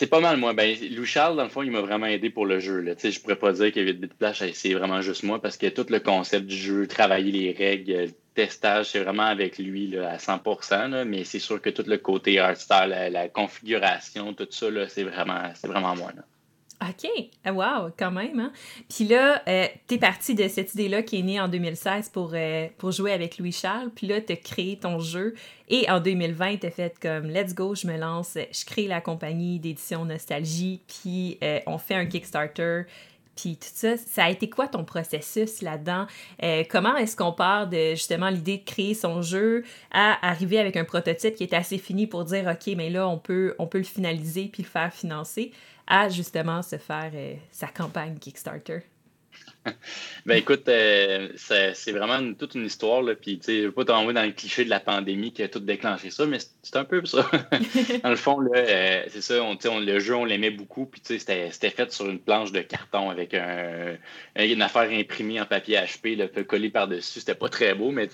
C'est 0.00 0.06
pas 0.06 0.20
mal, 0.20 0.38
moi. 0.38 0.54
Ben, 0.54 0.74
Lou 0.92 1.04
Charles, 1.04 1.36
dans 1.36 1.42
le 1.42 1.50
fond, 1.50 1.62
il 1.62 1.70
m'a 1.70 1.82
vraiment 1.82 2.06
aidé 2.06 2.30
pour 2.30 2.46
le 2.46 2.58
jeu. 2.58 2.80
Là. 2.80 2.94
Je 2.98 3.20
pourrais 3.20 3.36
pas 3.36 3.52
dire 3.52 3.70
de 3.70 3.92
Bitplash, 3.92 4.42
c'est 4.54 4.72
vraiment 4.72 5.02
juste 5.02 5.24
moi 5.24 5.42
parce 5.42 5.58
que 5.58 5.66
tout 5.66 5.84
le 5.90 6.00
concept 6.00 6.46
du 6.46 6.56
jeu, 6.56 6.86
travailler 6.86 7.30
les 7.30 7.52
règles, 7.52 8.10
testage, 8.34 8.86
c'est 8.92 9.00
vraiment 9.00 9.24
avec 9.24 9.58
lui 9.58 9.88
là, 9.88 10.12
à 10.12 10.16
100%, 10.16 11.04
mais 11.04 11.24
c'est 11.24 11.38
sûr 11.38 11.60
que 11.60 11.68
tout 11.68 11.84
le 11.86 11.98
côté 11.98 12.38
art 12.38 12.56
la, 12.70 13.28
configuration, 13.28 14.32
tout 14.32 14.48
ça, 14.48 14.68
c'est 14.88 15.02
vraiment, 15.02 15.52
vraiment 15.64 15.94
moi. 15.94 16.12
Là. 16.16 16.22
OK. 16.82 17.10
Ah, 17.44 17.52
wow, 17.52 17.90
quand 17.98 18.10
même. 18.10 18.40
Hein? 18.40 18.52
Puis 18.88 19.04
là, 19.04 19.42
euh, 19.46 19.66
tu 19.86 19.98
parti 19.98 20.34
de 20.34 20.48
cette 20.48 20.72
idée-là 20.74 21.02
qui 21.02 21.18
est 21.18 21.22
née 21.22 21.40
en 21.40 21.48
2016 21.48 22.08
pour, 22.08 22.32
euh, 22.34 22.68
pour 22.78 22.90
jouer 22.90 23.12
avec 23.12 23.38
Louis-Charles. 23.38 23.90
Puis 23.94 24.06
là, 24.06 24.20
tu 24.20 24.32
as 24.32 24.36
créé 24.36 24.76
ton 24.76 24.98
jeu. 24.98 25.34
Et 25.68 25.88
en 25.90 26.00
2020, 26.00 26.58
tu 26.58 26.66
as 26.66 26.70
fait 26.70 26.98
comme 26.98 27.28
Let's 27.28 27.54
go, 27.54 27.74
je 27.74 27.86
me 27.86 27.98
lance, 27.98 28.36
je 28.36 28.64
crée 28.64 28.86
la 28.86 29.00
compagnie 29.00 29.58
d'édition 29.58 30.06
Nostalgie. 30.06 30.80
Puis 30.86 31.38
euh, 31.42 31.60
on 31.66 31.76
fait 31.76 31.94
un 31.94 32.06
Kickstarter 32.06 32.84
puis 33.40 33.56
tout 33.56 33.68
ça, 33.72 33.96
ça 33.96 34.24
a 34.24 34.30
été 34.30 34.50
quoi 34.50 34.68
ton 34.68 34.84
processus 34.84 35.62
là-dedans? 35.62 36.06
Euh, 36.42 36.64
comment 36.68 36.96
est-ce 36.96 37.16
qu'on 37.16 37.32
part 37.32 37.68
de 37.68 37.90
justement 37.90 38.28
l'idée 38.28 38.58
de 38.58 38.64
créer 38.64 38.94
son 38.94 39.22
jeu 39.22 39.64
à 39.90 40.28
arriver 40.28 40.58
avec 40.58 40.76
un 40.76 40.84
prototype 40.84 41.34
qui 41.36 41.44
est 41.44 41.54
assez 41.54 41.78
fini 41.78 42.06
pour 42.06 42.24
dire 42.24 42.46
OK, 42.46 42.74
mais 42.76 42.90
là, 42.90 43.08
on 43.08 43.18
peut, 43.18 43.54
on 43.58 43.66
peut 43.66 43.78
le 43.78 43.84
finaliser 43.84 44.50
puis 44.52 44.62
le 44.62 44.68
faire 44.68 44.92
financer, 44.92 45.52
à 45.90 46.08
justement 46.08 46.62
se 46.62 46.78
faire 46.78 47.10
euh, 47.12 47.34
sa 47.50 47.66
campagne 47.66 48.16
Kickstarter? 48.16 48.84
ben 50.26 50.36
écoute, 50.36 50.68
euh, 50.68 51.28
c'est 51.36 51.92
vraiment 51.92 52.32
toute 52.34 52.54
une 52.54 52.64
histoire. 52.64 53.02
Là, 53.02 53.14
puis, 53.14 53.40
je 53.46 53.52
ne 53.52 53.66
veux 53.66 53.72
pas 53.72 53.84
t'envoyer 53.84 54.14
dans 54.14 54.24
le 54.24 54.32
cliché 54.32 54.64
de 54.64 54.70
la 54.70 54.80
pandémie 54.80 55.32
qui 55.32 55.42
a 55.42 55.48
tout 55.48 55.60
déclenché 55.60 56.10
ça, 56.10 56.24
mais 56.26 56.38
c'est 56.62 56.76
un 56.76 56.84
peu 56.84 57.04
ça. 57.04 57.30
dans 58.02 58.10
le 58.10 58.16
fond, 58.16 58.38
euh, 58.54 59.04
c'est 59.08 59.20
ça, 59.20 59.42
on, 59.42 59.80
le 59.80 59.98
jeu, 59.98 60.14
on 60.14 60.24
l'aimait 60.24 60.50
beaucoup. 60.50 60.86
Puis 60.86 61.02
c'était 61.04 61.50
fait 61.50 61.92
sur 61.92 62.08
une 62.08 62.18
planche 62.18 62.52
de 62.52 62.60
carton 62.60 63.10
avec 63.10 63.34
un, 63.34 63.96
une 64.36 64.62
affaire 64.62 64.90
imprimée 64.90 65.40
en 65.40 65.46
papier 65.46 65.76
HP, 65.76 66.16
là, 66.16 66.26
collé 66.44 66.70
par-dessus. 66.70 67.20
C'était 67.20 67.34
pas 67.34 67.48
très 67.48 67.74
beau, 67.74 67.90
mais 67.90 68.08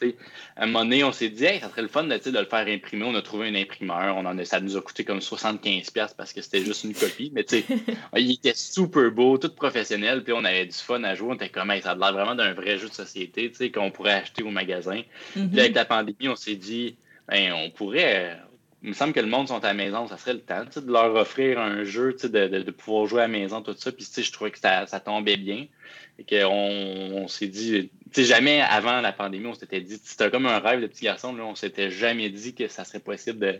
à 0.56 0.64
un 0.64 0.66
moment 0.66 0.84
donné, 0.84 1.04
on 1.04 1.12
s'est 1.12 1.28
dit, 1.28 1.46
ça 1.60 1.70
serait 1.70 1.82
le 1.82 1.88
fun 1.88 2.04
de, 2.04 2.14
le 2.14 2.44
faire 2.44 2.66
imprimer. 2.66 3.04
On 3.04 3.14
a 3.14 3.22
trouvé 3.22 3.48
un 3.48 3.54
imprimeur. 3.54 4.16
On 4.16 4.26
en 4.26 4.36
a, 4.36 4.44
ça 4.44 4.60
nous 4.60 4.76
a 4.76 4.82
coûté 4.82 5.04
comme 5.04 5.20
75$ 5.20 6.14
parce 6.16 6.32
que 6.32 6.42
c'était 6.42 6.64
juste 6.64 6.82
une 6.84 6.94
copie. 6.94 7.30
Mais 7.32 7.44
il 8.16 8.32
était 8.32 8.54
super 8.54 9.12
beau, 9.12 9.38
tout 9.38 9.54
professionnel. 9.54 10.24
Puis 10.24 10.32
on 10.32 10.44
avait 10.44 10.66
du 10.66 10.76
fun 10.76 11.02
à 11.04 11.14
jouer 11.14 11.35
comme, 11.52 11.72
ça 11.80 11.90
a 11.90 11.94
l'air 11.94 12.12
vraiment 12.12 12.34
d'un 12.34 12.52
vrai 12.52 12.78
jeu 12.78 12.88
de 12.88 12.94
société, 12.94 13.50
tu 13.50 13.56
sais, 13.56 13.70
qu'on 13.70 13.90
pourrait 13.90 14.14
acheter 14.14 14.42
au 14.42 14.50
magasin. 14.50 15.02
Puis 15.32 15.60
avec 15.60 15.74
la 15.74 15.84
pandémie, 15.84 16.28
on 16.28 16.36
s'est 16.36 16.56
dit, 16.56 16.96
ben, 17.28 17.52
on 17.52 17.70
pourrait. 17.70 18.38
Il 18.82 18.90
me 18.90 18.94
semble 18.94 19.12
que 19.12 19.20
le 19.20 19.26
monde 19.26 19.48
sont 19.48 19.64
à 19.64 19.68
la 19.68 19.74
maison, 19.74 20.06
ça 20.06 20.16
serait 20.16 20.34
le 20.34 20.40
temps 20.40 20.64
de 20.64 20.92
leur 20.92 21.14
offrir 21.14 21.58
un 21.58 21.82
jeu, 21.82 22.14
de, 22.22 22.28
de, 22.28 22.62
de, 22.62 22.70
pouvoir 22.70 23.06
jouer 23.06 23.20
à 23.20 23.22
la 23.22 23.28
maison, 23.28 23.62
tout 23.62 23.74
ça. 23.76 23.90
Puis 23.90 24.06
je 24.16 24.32
trouvais 24.32 24.50
que 24.50 24.58
ça, 24.58 24.86
ça 24.86 25.00
tombait 25.00 25.36
bien. 25.36 25.66
Et 26.18 26.24
qu'on 26.24 26.46
on, 26.46 27.28
s'est 27.28 27.48
dit, 27.48 27.90
tu 28.12 28.22
sais, 28.22 28.24
jamais 28.24 28.60
avant 28.60 29.00
la 29.00 29.12
pandémie, 29.12 29.46
on 29.46 29.54
s'était 29.54 29.80
dit, 29.80 30.00
c'était 30.02 30.30
comme 30.30 30.46
un 30.46 30.60
rêve 30.60 30.80
de 30.80 30.86
petit 30.86 31.04
garçon, 31.04 31.34
là, 31.34 31.44
on 31.44 31.54
s'était 31.54 31.90
jamais 31.90 32.30
dit 32.30 32.54
que 32.54 32.68
ça 32.68 32.84
serait 32.84 33.00
possible 33.00 33.38
de, 33.38 33.58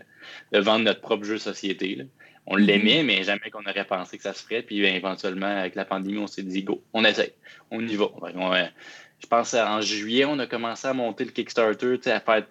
de 0.53 0.59
vendre 0.59 0.85
notre 0.85 1.01
propre 1.01 1.23
jeu 1.23 1.35
de 1.35 1.39
société. 1.39 1.95
Là 1.95 2.03
on 2.47 2.55
l'aimait, 2.55 3.03
mais 3.03 3.23
jamais 3.23 3.49
qu'on 3.51 3.63
aurait 3.65 3.85
pensé 3.85 4.17
que 4.17 4.23
ça 4.23 4.33
se 4.33 4.43
ferait. 4.43 4.61
Puis 4.61 4.83
éventuellement, 4.83 5.45
avec 5.45 5.75
la 5.75 5.85
pandémie, 5.85 6.17
on 6.17 6.27
s'est 6.27 6.43
dit, 6.43 6.63
go, 6.63 6.81
on 6.93 7.03
essaie, 7.03 7.35
on 7.71 7.85
y 7.85 7.95
va. 7.95 8.05
Euh, 8.23 8.65
je 9.19 9.27
pense 9.27 9.53
en 9.53 9.81
juillet, 9.81 10.25
on 10.25 10.39
a 10.39 10.47
commencé 10.47 10.87
à 10.87 10.93
monter 10.93 11.25
le 11.25 11.31
Kickstarter, 11.31 11.99
à 12.05 12.19
faire 12.21 12.45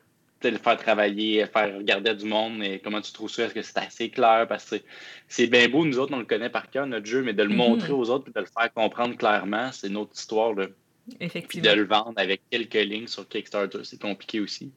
le 0.44 0.58
faire 0.58 0.76
travailler, 0.76 1.42
à 1.42 1.46
faire 1.46 1.76
regarder 1.76 2.14
du 2.14 2.26
monde, 2.26 2.58
mais 2.58 2.78
comment 2.78 3.00
tu 3.00 3.10
trouves 3.10 3.30
ça? 3.30 3.44
Est-ce 3.44 3.54
que 3.54 3.62
c'est 3.62 3.78
assez 3.78 4.10
clair? 4.10 4.46
Parce 4.48 4.66
que 4.66 4.76
c'est 5.28 5.46
bien 5.46 5.68
beau, 5.68 5.84
nous 5.84 5.98
autres, 5.98 6.12
on 6.14 6.18
le 6.18 6.24
connaît 6.24 6.50
par 6.50 6.70
cœur, 6.70 6.86
notre 6.86 7.06
jeu, 7.06 7.22
mais 7.22 7.32
de 7.32 7.42
le 7.42 7.48
mhm. 7.48 7.56
montrer 7.56 7.92
aux 7.92 8.10
autres 8.10 8.28
et 8.28 8.32
de 8.32 8.40
le 8.40 8.46
faire 8.46 8.72
comprendre 8.72 9.16
clairement, 9.16 9.72
c'est 9.72 9.88
une 9.88 9.96
autre 9.96 10.12
histoire. 10.14 10.54
Là. 10.54 10.66
Effectivement. 11.20 11.48
Puis 11.48 11.60
de 11.60 11.70
le 11.70 11.86
vendre 11.86 12.14
avec 12.16 12.42
quelques 12.50 12.74
lignes 12.74 13.06
sur 13.06 13.26
Kickstarter, 13.28 13.80
c'est 13.84 14.00
compliqué 14.00 14.40
aussi. 14.40 14.72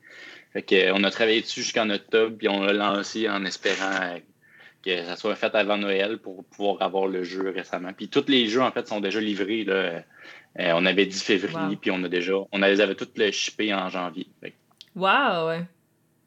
Fait 0.54 0.64
que, 0.64 0.92
on 0.94 1.04
a 1.04 1.12
travaillé 1.12 1.42
dessus 1.42 1.62
jusqu'en 1.62 1.90
octobre, 1.90 2.36
puis 2.38 2.48
on 2.48 2.64
l'a 2.64 2.74
lancé 2.74 3.30
en 3.30 3.46
espérant 3.46 4.18
que 4.84 5.04
ça 5.04 5.16
soit 5.16 5.36
fait 5.36 5.54
avant 5.56 5.78
Noël 5.78 6.18
pour 6.20 6.44
pouvoir 6.46 6.82
avoir 6.82 7.08
le 7.08 7.24
jeu 7.24 7.50
récemment. 7.50 7.92
Puis 7.94 8.08
tous 8.08 8.26
les 8.28 8.48
jeux, 8.48 8.62
en 8.62 8.72
fait, 8.72 8.88
sont 8.88 9.00
déjà 9.00 9.20
livrés. 9.20 9.64
Là. 9.64 9.74
Euh, 9.74 10.02
on 10.58 10.86
avait 10.86 11.06
dit 11.06 11.20
février, 11.20 11.76
puis 11.76 11.92
on 11.92 12.04
a 12.04 12.10
déjà, 12.10 12.34
on 12.52 12.58
les 12.60 12.82
avait 12.82 12.96
tous 12.96 13.10
les 13.16 13.32
shippés 13.32 13.74
en 13.74 13.90
janvier. 13.90 14.28
Wow! 14.96 15.64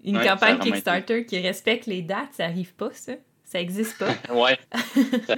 Une 0.04 0.21
campagne 0.21 0.59
Kickstarter 0.59 1.25
qui 1.25 1.38
respecte 1.40 1.87
les 1.87 2.02
dates, 2.02 2.32
ça 2.32 2.44
arrive 2.44 2.75
pas, 2.75 2.90
ça? 2.92 3.12
Ça 3.44 3.61
existe 3.61 3.99
pas? 3.99 4.14
ouais. 4.35 4.59
ça, 5.26 5.37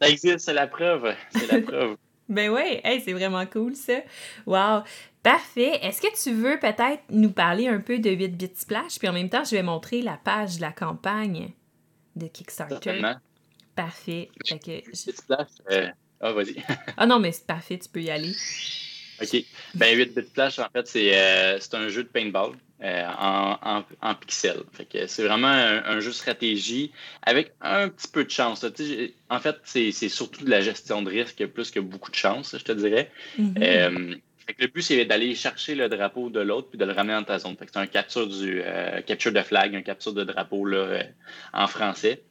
ça, 0.00 0.08
existe, 0.08 0.40
c'est 0.40 0.52
la 0.52 0.66
preuve. 0.66 1.14
C'est 1.30 1.50
la 1.50 1.60
preuve. 1.60 1.96
ben 2.28 2.50
ouais, 2.50 2.80
hey, 2.84 3.00
c'est 3.00 3.12
vraiment 3.12 3.46
cool, 3.46 3.74
ça. 3.74 4.00
Wow! 4.46 4.82
Parfait. 5.22 5.78
Est-ce 5.82 6.02
que 6.02 6.22
tu 6.22 6.34
veux 6.34 6.58
peut-être 6.58 7.02
nous 7.08 7.30
parler 7.30 7.66
un 7.66 7.80
peu 7.80 7.98
de 7.98 8.10
8 8.10 8.28
bits 8.36 8.50
splash, 8.54 8.98
puis 8.98 9.08
en 9.08 9.12
même 9.12 9.30
temps, 9.30 9.44
je 9.44 9.52
vais 9.52 9.62
montrer 9.62 10.02
la 10.02 10.18
page 10.22 10.56
de 10.56 10.60
la 10.60 10.72
campagne 10.72 11.52
de 12.16 12.26
Kickstarter. 12.26 12.74
Certainement. 12.74 13.16
Parfait. 13.74 14.30
Fait 14.46 14.58
que, 14.58 14.96
Splash, 14.96 15.48
euh, 15.70 15.88
ah, 16.20 16.32
vas-y. 16.32 16.56
ah 16.96 17.06
non, 17.06 17.18
mais 17.18 17.32
c'est 17.32 17.46
parfait, 17.46 17.78
tu 17.78 17.88
peux 17.88 18.02
y 18.02 18.10
aller. 18.10 18.32
OK. 19.20 19.44
Ben, 19.74 19.96
8 19.96 20.14
Bit 20.14 20.28
Splash, 20.28 20.58
en 20.58 20.68
fait, 20.72 20.86
c'est 20.86 21.10
euh, 21.14 21.58
un 21.72 21.88
jeu 21.88 22.04
de 22.04 22.08
paintball 22.08 22.52
euh, 22.82 23.06
en, 23.18 23.58
en, 23.62 23.84
en, 24.00 24.14
pixels. 24.14 24.62
Fait 24.72 24.84
que 24.84 25.06
c'est 25.06 25.24
vraiment 25.24 25.48
un, 25.48 26.00
jeu 26.00 26.10
de 26.10 26.14
stratégie 26.14 26.92
avec 27.22 27.52
un 27.60 27.88
petit 27.88 28.08
peu 28.08 28.24
de 28.24 28.30
chance. 28.30 28.64
En 29.30 29.40
fait, 29.40 29.56
c'est 29.64 30.08
surtout 30.08 30.44
de 30.44 30.50
la 30.50 30.60
gestion 30.60 31.02
de 31.02 31.10
risque 31.10 31.44
plus 31.46 31.70
que 31.70 31.80
beaucoup 31.80 32.10
de 32.10 32.16
chance, 32.16 32.56
je 32.56 32.64
te 32.64 32.72
dirais. 32.72 33.10
Mm-hmm. 33.38 34.20
Le 34.58 34.66
but, 34.66 34.82
c'est 34.82 35.04
d'aller 35.04 35.34
chercher 35.34 35.74
le 35.74 35.88
drapeau 35.88 36.28
de 36.28 36.40
l'autre 36.40 36.68
puis 36.68 36.78
de 36.78 36.84
le 36.84 36.92
ramener 36.92 37.14
dans 37.14 37.24
ta 37.24 37.38
zone. 37.38 37.56
C'est 37.58 37.76
un 37.76 37.86
capture 37.86 38.26
du 38.26 38.62
euh, 38.62 39.00
capture 39.00 39.32
de 39.32 39.40
flag, 39.40 39.74
un 39.74 39.82
capture 39.82 40.12
de 40.12 40.24
drapeau 40.24 40.66
là, 40.66 40.76
euh, 40.76 41.02
en 41.52 41.66
français. 41.66 42.22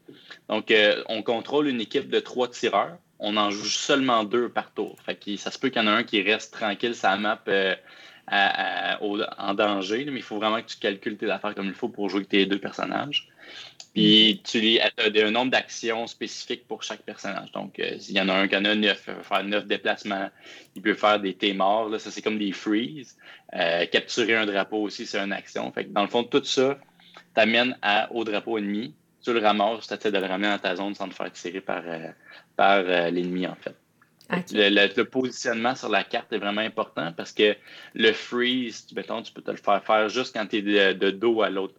Donc, 0.48 0.70
euh, 0.70 1.04
on 1.10 1.24
contrôle 1.24 1.68
une 1.68 1.82
équipe 1.82 2.10
de 2.10 2.20
trois 2.20 2.50
tireurs. 2.50 2.98
On 3.20 3.38
en 3.38 3.50
joue 3.52 3.66
seulement 3.66 4.24
deux 4.24 4.50
par 4.50 4.74
tour. 4.74 4.98
Ça 5.38 5.50
se 5.50 5.58
peut 5.58 5.70
qu'il 5.70 5.82
y 5.82 5.86
en 5.86 5.88
a 5.88 5.92
un 5.92 6.04
qui 6.04 6.22
reste 6.22 6.54
tranquille 6.54 6.94
sa 6.94 7.16
map 7.16 7.44
en 8.28 9.54
danger, 9.54 10.06
mais 10.06 10.20
il 10.20 10.24
faut 10.24 10.38
vraiment 10.38 10.62
que 10.62 10.68
tu 10.68 10.78
calcules 10.78 11.18
tes 11.18 11.30
affaires 11.30 11.56
comme 11.56 11.68
il 11.68 11.74
faut 11.74 11.90
pour 11.90 12.10
jouer 12.10 12.20
avec 12.20 12.30
tes 12.30 12.46
deux 12.46 12.60
personnages. 12.60 13.30
Puis 13.94 14.42
tu 14.44 14.80
as 14.80 14.92
un 14.98 15.32
nombre 15.32 15.52
d'actions 15.52 16.08
spécifiques 16.08 16.68
pour 16.68 16.82
chaque 16.82 17.04
personnage. 17.04 17.52
Donc, 17.52 17.78
euh, 17.80 18.00
s'il 18.00 18.16
y 18.16 18.22
en 18.22 18.28
a 18.28 18.34
un 18.34 18.48
qui 18.48 18.58
en 18.58 18.66
a 18.66 18.74
neuf, 18.74 19.04
il 19.08 19.14
peut 19.14 19.22
faire 19.22 19.44
neuf 19.44 19.68
déplacements. 19.68 20.30
Il 20.76 20.82
peut 20.82 20.96
faire 20.96 21.20
des 21.20 21.36
T 21.36 21.54
morts. 21.54 21.90
Là, 21.90 22.00
ça, 22.00 22.10
c'est 22.10 22.24
comme 22.24 22.40
des 22.40 22.54
freeze. 22.54 23.16
Euh, 23.56 23.86
capturer 23.86 24.36
un 24.36 24.48
drapeau 24.48 24.82
aussi, 24.82 25.06
c'est 25.06 25.20
une 25.20 25.32
action. 25.32 25.72
Fait 25.72 25.86
que 25.86 25.92
dans 25.92 26.02
le 26.02 26.08
fond, 26.08 26.24
tout 26.24 26.44
ça 26.44 26.78
t'amène 27.36 27.78
au 28.12 28.24
drapeau 28.24 28.58
ennemi. 28.58 28.96
Tu 29.24 29.32
le 29.32 29.40
ramasses, 29.40 29.88
tu 29.88 29.94
essaies 29.94 30.12
de 30.12 30.18
le 30.18 30.26
ramener 30.26 30.50
dans 30.50 30.60
ta 30.60 30.76
zone 30.76 30.96
sans 30.96 31.08
te 31.08 31.14
faire 31.14 31.32
tirer 31.32 31.62
par, 31.62 31.84
euh, 31.86 32.10
par 32.56 32.84
l'ennemi, 32.84 33.46
en 33.46 33.56
fait. 33.56 33.76
Le, 34.52 35.04
positionnement 35.04 35.76
sur 35.76 35.90
la 35.90 36.04
carte 36.04 36.34
est 36.34 36.40
vraiment 36.40 36.62
important 36.62 37.12
parce 37.16 37.32
que 37.32 37.56
le 37.94 38.12
freeze, 38.12 38.88
mettons, 38.96 39.22
tu 39.22 39.32
peux 39.32 39.42
te 39.44 39.52
le 39.52 39.58
faire 39.58 39.84
faire 39.84 40.10
juste 40.10 40.36
quand 40.36 40.48
tu 40.48 40.58
es 40.58 40.94
de 40.96 41.12
dos 41.12 41.44
à 41.44 41.52
l'autre 41.52 41.76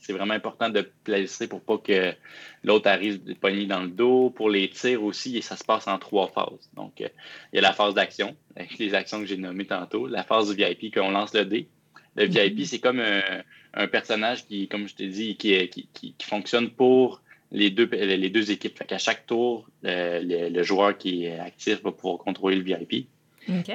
c'est 0.00 0.12
vraiment 0.12 0.34
important 0.34 0.70
de 0.70 0.88
placer 1.04 1.48
pour 1.48 1.60
pas 1.60 1.78
que 1.78 2.14
l'autre 2.62 2.88
arrive 2.88 3.22
des 3.24 3.34
poignées 3.34 3.66
dans 3.66 3.82
le 3.82 3.88
dos. 3.88 4.30
Pour 4.30 4.50
les 4.50 4.68
tirs 4.70 5.02
aussi, 5.02 5.36
et 5.36 5.42
ça 5.42 5.56
se 5.56 5.64
passe 5.64 5.88
en 5.88 5.98
trois 5.98 6.28
phases. 6.28 6.70
Donc, 6.74 7.00
euh, 7.00 7.08
il 7.52 7.56
y 7.56 7.58
a 7.58 7.62
la 7.62 7.72
phase 7.72 7.94
d'action, 7.94 8.36
avec 8.56 8.78
les 8.78 8.94
actions 8.94 9.20
que 9.20 9.26
j'ai 9.26 9.36
nommées 9.36 9.66
tantôt, 9.66 10.06
la 10.06 10.22
phase 10.22 10.54
du 10.54 10.56
VIP 10.56 10.94
qu'on 10.94 11.10
lance 11.10 11.34
le 11.34 11.44
dé. 11.44 11.68
Le 12.16 12.26
mhm. 12.26 12.32
VIP, 12.32 12.66
c'est 12.66 12.78
comme 12.78 13.00
un, 13.00 13.86
personnage 13.88 14.46
qui, 14.46 14.68
comme 14.68 14.88
je 14.88 14.94
t'ai 14.94 15.08
dit, 15.08 15.36
qui, 15.36 15.68
qui, 15.68 16.14
fonctionne 16.22 16.70
pour 16.70 17.22
les 17.52 17.70
deux, 17.70 17.86
les 17.86 18.30
deux 18.30 18.50
équipes. 18.50 18.76
Fait 18.76 18.86
qu'à 18.86 18.98
chaque 18.98 19.26
tour, 19.26 19.68
le, 19.82 20.62
joueur 20.62 20.96
qui 20.96 21.26
est 21.26 21.38
actif 21.38 21.82
va 21.82 21.92
pouvoir 21.92 22.18
contrôler 22.18 22.56
le 22.56 22.62
VIP. 22.62 23.08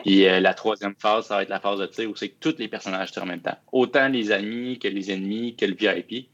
Et 0.05 0.29
euh, 0.29 0.39
la 0.39 0.53
troisième 0.53 0.95
phase, 0.97 1.27
ça 1.27 1.35
va 1.35 1.43
être 1.43 1.49
la 1.49 1.59
phase 1.59 1.79
de 1.79 1.85
tir 1.85 2.09
où 2.09 2.15
c'est 2.15 2.29
que 2.29 2.35
tous 2.39 2.57
les 2.57 2.67
personnages 2.67 3.11
tirent 3.11 3.23
en 3.23 3.27
même 3.27 3.41
temps. 3.41 3.57
Autant 3.71 4.07
les 4.07 4.31
amis 4.31 4.79
que 4.79 4.87
les 4.87 5.11
ennemis 5.11 5.55
que 5.55 5.65
le 5.65 5.75
VIP. 5.75 6.29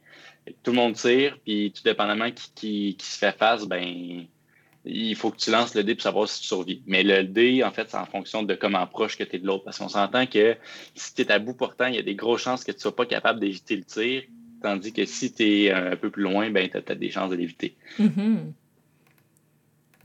tout 0.63 0.72
le 0.72 0.77
monde 0.77 0.93
tire, 0.93 1.38
puis 1.43 1.72
tout 1.75 1.84
dépendamment 1.84 2.29
qui, 2.31 2.96
qui, 2.96 3.05
se 3.05 3.17
fait 3.17 3.38
face, 3.38 3.65
ben 3.65 4.25
il 4.86 5.15
faut 5.15 5.31
que 5.31 5.38
tu 5.38 5.51
lances 5.51 5.75
le 5.75 5.84
dé 5.84 5.93
pour 5.96 6.03
savoir 6.03 6.27
si 6.27 6.41
tu 6.41 6.48
survis. 6.48 6.81
Mais 6.86 7.03
le 7.03 7.24
dé, 7.24 7.63
en 7.63 7.72
fait, 7.72 7.89
c'est 7.89 7.98
en 7.98 8.05
fonction 8.05 8.43
de 8.43 8.55
comment 8.55 8.86
proche 8.88 9.17
que 9.17 9.24
tu 9.24 9.36
es 9.36 9.39
de 9.39 9.46
l'autre. 9.46 9.65
Parce 9.65 9.77
qu'on 9.77 9.89
s'entend 9.89 10.25
que 10.25 10.55
si 10.96 11.13
tu 11.13 11.22
es 11.22 11.31
à 11.31 11.39
bout 11.39 11.53
portant, 11.53 11.88
il 11.88 11.96
y 11.96 12.00
a 12.00 12.01
des 12.01 12.15
grosses 12.15 12.43
chances 12.43 12.63
que 12.63 12.72
tu 12.72 12.77
ne 12.77 12.81
sois 12.81 12.96
pas 12.96 13.05
capable 13.05 13.39
d'éviter 13.39 13.75
le 13.75 13.84
tir. 13.84 14.24
Tandis 14.62 14.91
que 14.91 15.05
si 15.05 15.34
tu 15.34 15.43
es 15.43 15.72
un 15.72 15.96
peu 15.96 16.10
plus 16.10 16.24
loin, 16.24 16.50
ben, 16.50 16.69
tu 16.69 16.77
as 16.77 16.81
peut-être 16.81 17.00
des 17.00 17.12
chances 17.12 17.29
de 17.29 17.36
l'éviter. 17.36 17.75
Mm-hmm. 18.00 18.38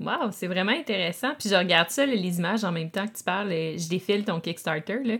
Wow, 0.04 0.30
c'est 0.32 0.46
vraiment 0.46 0.72
intéressant. 0.72 1.34
Puis 1.38 1.48
je 1.48 1.54
regarde 1.54 1.90
ça, 1.90 2.04
les 2.04 2.38
images 2.38 2.64
en 2.64 2.72
même 2.72 2.90
temps 2.90 3.06
que 3.06 3.16
tu 3.16 3.24
parles. 3.24 3.52
Euh, 3.52 3.78
je 3.78 3.88
défile 3.88 4.24
ton 4.24 4.40
Kickstarter. 4.40 5.02
Là. 5.02 5.16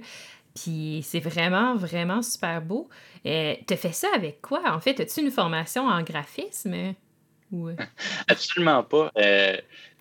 Puis 0.54 1.00
c'est 1.02 1.20
vraiment, 1.20 1.74
vraiment 1.74 2.22
super 2.22 2.60
beau. 2.60 2.88
Euh, 3.26 3.54
tu 3.66 3.76
fait 3.76 3.92
ça 3.92 4.08
avec 4.14 4.40
quoi? 4.40 4.62
En 4.66 4.80
fait, 4.80 5.00
as-tu 5.00 5.20
une 5.20 5.30
formation 5.30 5.86
en 5.86 6.02
graphisme? 6.02 6.94
Ou... 7.50 7.68
Euh? 7.68 7.76
Absolument 8.28 8.82
pas. 8.82 9.10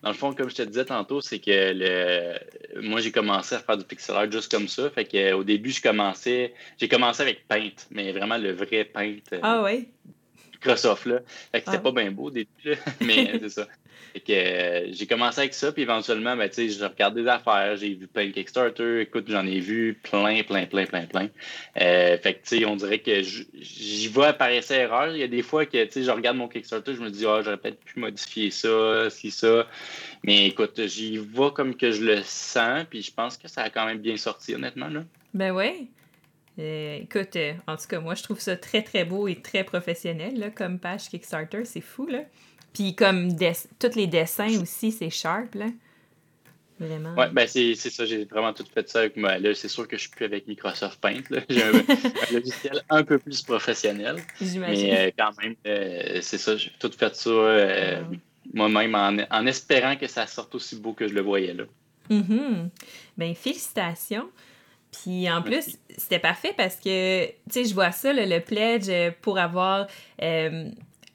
dans 0.02 0.10
le 0.10 0.14
fond, 0.14 0.34
comme 0.34 0.50
je 0.50 0.56
te 0.56 0.62
disais 0.62 0.84
tantôt, 0.84 1.20
c'est 1.20 1.38
que 1.38 1.72
le... 1.74 2.82
moi, 2.82 3.00
j'ai 3.00 3.10
commencé 3.10 3.54
à 3.54 3.60
faire 3.60 3.78
du 3.78 3.84
pixel 3.84 4.14
art 4.14 4.30
juste 4.30 4.50
comme 4.50 4.68
ça. 4.68 4.90
Fait 4.90 5.06
que, 5.06 5.32
au 5.32 5.44
début, 5.44 5.70
je 5.70 5.80
commençais... 5.80 6.52
J'ai 6.78 6.88
commencé 6.88 7.22
avec 7.22 7.48
Paint, 7.48 7.86
mais 7.90 8.12
vraiment 8.12 8.36
le 8.36 8.52
vrai 8.52 8.84
Paint. 8.84 9.16
Ah 9.42 9.62
oui? 9.64 9.88
Microsoft, 10.64 11.06
là. 11.06 11.20
Fait 11.52 11.60
que 11.60 11.66
c'était 11.66 11.76
ah. 11.76 11.80
pas 11.80 11.92
bien 11.92 12.10
beau 12.10 12.24
au 12.24 12.30
début, 12.30 12.50
mais 13.00 13.38
c'est 13.40 13.48
ça. 13.48 13.66
Fait 14.12 14.20
que 14.20 14.32
euh, 14.32 14.92
j'ai 14.92 15.06
commencé 15.06 15.40
avec 15.40 15.54
ça, 15.54 15.72
puis 15.72 15.82
éventuellement, 15.82 16.36
ben, 16.36 16.48
tu 16.48 16.70
je 16.70 16.84
regarde 16.84 17.14
des 17.14 17.26
affaires, 17.26 17.76
j'ai 17.76 17.94
vu 17.94 18.06
plein 18.06 18.26
de 18.26 18.32
Kickstarter, 18.32 19.00
écoute, 19.00 19.24
j'en 19.28 19.46
ai 19.46 19.60
vu 19.60 19.98
plein, 20.02 20.42
plein, 20.42 20.66
plein, 20.66 20.86
plein, 20.86 21.06
plein. 21.06 21.28
Euh, 21.80 22.16
fait 22.18 22.34
que, 22.34 22.48
tu 22.48 22.58
sais, 22.58 22.64
on 22.64 22.76
dirait 22.76 23.00
que 23.00 23.22
j'y 23.22 24.10
par 24.38 24.48
essai 24.48 24.76
erreur. 24.76 25.10
Il 25.12 25.18
y 25.18 25.22
a 25.22 25.28
des 25.28 25.42
fois 25.42 25.66
que, 25.66 25.84
tu 25.84 25.92
sais, 25.92 26.02
je 26.02 26.10
regarde 26.10 26.36
mon 26.36 26.48
Kickstarter, 26.48 26.94
je 26.94 27.00
me 27.00 27.10
dis, 27.10 27.26
ah, 27.26 27.40
j'aurais 27.42 27.56
peut-être 27.56 27.80
pu 27.80 27.98
modifier 27.98 28.50
ça, 28.50 29.10
si 29.10 29.30
ça. 29.30 29.66
Mais 30.22 30.46
écoute, 30.46 30.80
j'y 30.86 31.18
vais 31.18 31.50
comme 31.54 31.74
que 31.76 31.90
je 31.90 32.02
le 32.02 32.22
sens, 32.22 32.84
puis 32.88 33.02
je 33.02 33.12
pense 33.12 33.36
que 33.36 33.48
ça 33.48 33.62
a 33.62 33.70
quand 33.70 33.86
même 33.86 33.98
bien 33.98 34.16
sorti, 34.16 34.54
honnêtement, 34.54 34.88
là. 34.88 35.04
Ben 35.34 35.52
ouais. 35.52 35.88
Euh, 36.58 36.98
écoute, 37.02 37.36
en 37.66 37.76
tout 37.76 37.86
cas, 37.88 38.00
moi, 38.00 38.14
je 38.14 38.22
trouve 38.22 38.40
ça 38.40 38.56
très, 38.56 38.82
très 38.82 39.04
beau 39.04 39.26
et 39.26 39.36
très 39.36 39.64
professionnel, 39.64 40.38
là, 40.38 40.50
comme 40.50 40.78
page 40.78 41.08
Kickstarter. 41.08 41.64
C'est 41.64 41.80
fou, 41.80 42.06
là. 42.06 42.20
Puis 42.74 42.94
comme 42.94 43.34
tous 43.78 43.94
les 43.94 44.06
dessins 44.06 44.60
aussi, 44.60 44.92
c'est 44.92 45.08
sharp, 45.08 45.54
là. 45.54 45.66
Vraiment. 46.78 47.14
Ouais, 47.14 47.30
ben 47.30 47.46
c'est 47.46 47.76
ça, 47.76 48.04
j'ai 48.04 48.24
vraiment 48.24 48.52
tout 48.52 48.64
fait 48.72 48.88
ça 48.88 49.00
avec 49.00 49.16
moi. 49.16 49.38
Là, 49.38 49.54
c'est 49.54 49.68
sûr 49.68 49.86
que 49.86 49.96
je 49.96 50.02
suis 50.02 50.10
plus 50.10 50.24
avec 50.24 50.48
Microsoft 50.48 51.00
Paint. 51.00 51.22
J'ai 51.48 51.62
un, 51.62 51.72
logiciel 52.32 52.82
un 52.90 53.04
peu 53.04 53.18
plus 53.18 53.42
professionnel. 53.42 54.16
J'imagine. 54.40 54.88
Mais 54.88 55.06
euh, 55.06 55.10
quand 55.16 55.30
même, 55.40 55.54
euh, 55.68 56.18
c'est 56.20 56.36
ça, 56.36 56.56
j'ai 56.56 56.72
tout 56.80 56.90
fait 56.90 57.14
ça 57.14 57.30
euh, 57.30 58.02
moi-même 58.52 58.94
en, 59.30 59.46
espérant 59.46 59.94
que 59.94 60.08
ça 60.08 60.26
sorte 60.26 60.52
aussi 60.56 60.74
beau 60.74 60.94
que 60.94 61.06
je 61.06 61.14
le 61.14 61.20
voyais 61.20 61.54
là. 61.54 61.64
Mm 62.10 62.68
Ben, 63.16 63.34
félicitations. 63.36 64.28
Puis 64.90 65.30
en 65.30 65.42
plus, 65.42 65.78
c'était 65.96 66.18
parfait 66.18 66.54
parce 66.56 66.76
que, 66.76 67.26
tu 67.26 67.34
sais, 67.50 67.64
je 67.64 67.74
vois 67.74 67.92
ça, 67.92 68.12
le 68.12 68.40
pledge 68.40 68.90
pour 69.22 69.38
avoir 69.38 69.86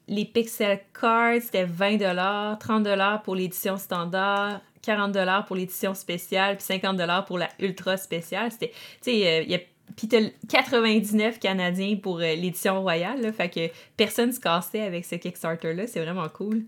les 0.10 0.26
Pixel 0.26 0.80
Cards, 1.00 1.42
c'était 1.44 1.66
20 1.66 2.58
30 2.60 3.24
pour 3.24 3.36
l'édition 3.36 3.78
standard, 3.78 4.62
40 4.82 5.46
pour 5.46 5.56
l'édition 5.56 5.94
spéciale, 5.94 6.58
puis 6.58 6.66
50 6.66 7.26
pour 7.26 7.38
la 7.38 7.50
ultra 7.60 7.96
spéciale. 7.96 8.52
C'était, 8.52 8.70
tu 9.02 9.12
sais, 9.12 9.28
euh, 9.28 9.42
il 9.44 9.52
y 9.52 9.56
a 9.56 9.60
puis 9.96 10.08
99 10.48 11.40
Canadiens 11.40 11.96
pour 11.96 12.20
euh, 12.20 12.36
l'édition 12.36 12.82
royale, 12.82 13.22
là, 13.22 13.32
fait 13.32 13.50
que 13.50 13.74
personne 13.98 14.32
se 14.32 14.40
cassait 14.40 14.82
avec 14.82 15.04
ce 15.04 15.16
Kickstarter-là. 15.16 15.88
C'est 15.88 16.04
vraiment 16.04 16.30
cool. 16.30 16.66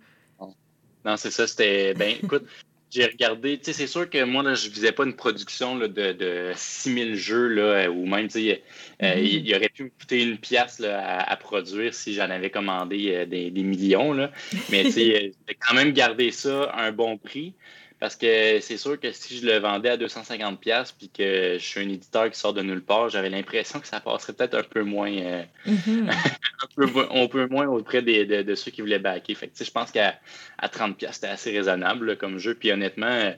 Non, 1.06 1.18
c'est 1.18 1.32
ça. 1.32 1.48
C'était. 1.48 1.94
Ben, 1.94 2.16
écoute, 2.22 2.46
j'ai 2.92 3.06
regardé, 3.06 3.58
tu 3.58 3.66
sais, 3.66 3.74
c'est 3.74 3.88
sûr 3.88 4.10
que 4.10 4.22
moi, 4.24 4.44
là, 4.44 4.54
je 4.54 4.70
visais 4.70 4.92
pas 4.92 5.06
une 5.06 5.16
production 5.16 5.78
là, 5.78 5.88
de, 5.88 6.12
de 6.12 6.52
6000 6.54 7.16
jeux, 7.16 7.48
là, 7.48 7.90
ou 7.90 8.06
même, 8.06 8.28
tu 8.28 8.42
sais, 8.42 8.64
euh, 9.02 9.16
mm-hmm. 9.16 9.42
il, 9.46 9.56
aurait 9.56 9.70
pu 9.70 9.84
me 9.86 9.90
coûter 9.90 10.24
une 10.24 10.38
pièce 10.38 10.82
à, 10.82 11.36
produire 11.38 11.94
si 11.94 12.14
j'en 12.14 12.30
avais 12.30 12.50
commandé 12.50 13.16
euh, 13.16 13.26
des, 13.26 13.50
des, 13.50 13.64
millions, 13.64 14.12
là. 14.12 14.32
Mais, 14.70 14.84
tu 14.84 14.92
sais, 14.92 15.34
j'ai 15.48 15.56
quand 15.56 15.74
même 15.74 15.94
gardé 15.94 16.32
ça 16.32 16.66
à 16.66 16.84
un 16.84 16.92
bon 16.92 17.18
prix. 17.18 17.54
Parce 18.02 18.16
que 18.16 18.60
c'est 18.62 18.78
sûr 18.78 19.00
que 19.00 19.12
si 19.12 19.38
je 19.38 19.46
le 19.46 19.60
vendais 19.60 19.90
à 19.90 19.96
250$ 19.96 20.94
puis 20.98 21.10
que 21.10 21.60
je 21.60 21.64
suis 21.64 21.82
un 21.82 21.88
éditeur 21.88 22.32
qui 22.32 22.40
sort 22.40 22.52
de 22.52 22.64
nulle 22.64 22.82
part, 22.82 23.10
j'avais 23.10 23.30
l'impression 23.30 23.80
que 23.80 23.88
ça 23.88 24.00
passerait 24.00 24.34
peut-être 24.34 24.56
un 24.58 24.64
peu 24.64 24.82
moins 24.82 25.14
euh, 25.14 25.44
mm-hmm. 25.68 26.10
un, 27.12 27.28
peu, 27.28 27.46
moins 27.46 27.68
auprès 27.68 28.02
des, 28.02 28.26
de, 28.26 28.56
ceux 28.56 28.72
qui 28.72 28.82
voulaient 28.82 28.98
backer. 28.98 29.36
Fait 29.36 29.50
que, 29.50 29.64
je 29.64 29.70
pense 29.70 29.92
qu'à 29.92 30.20
à 30.58 30.68
30$, 30.68 30.96
c'était 31.12 31.28
assez 31.28 31.52
raisonnable 31.52 32.18
comme 32.18 32.40
jeu. 32.40 32.56
Puis 32.56 32.72
honnêtement, 32.72 33.34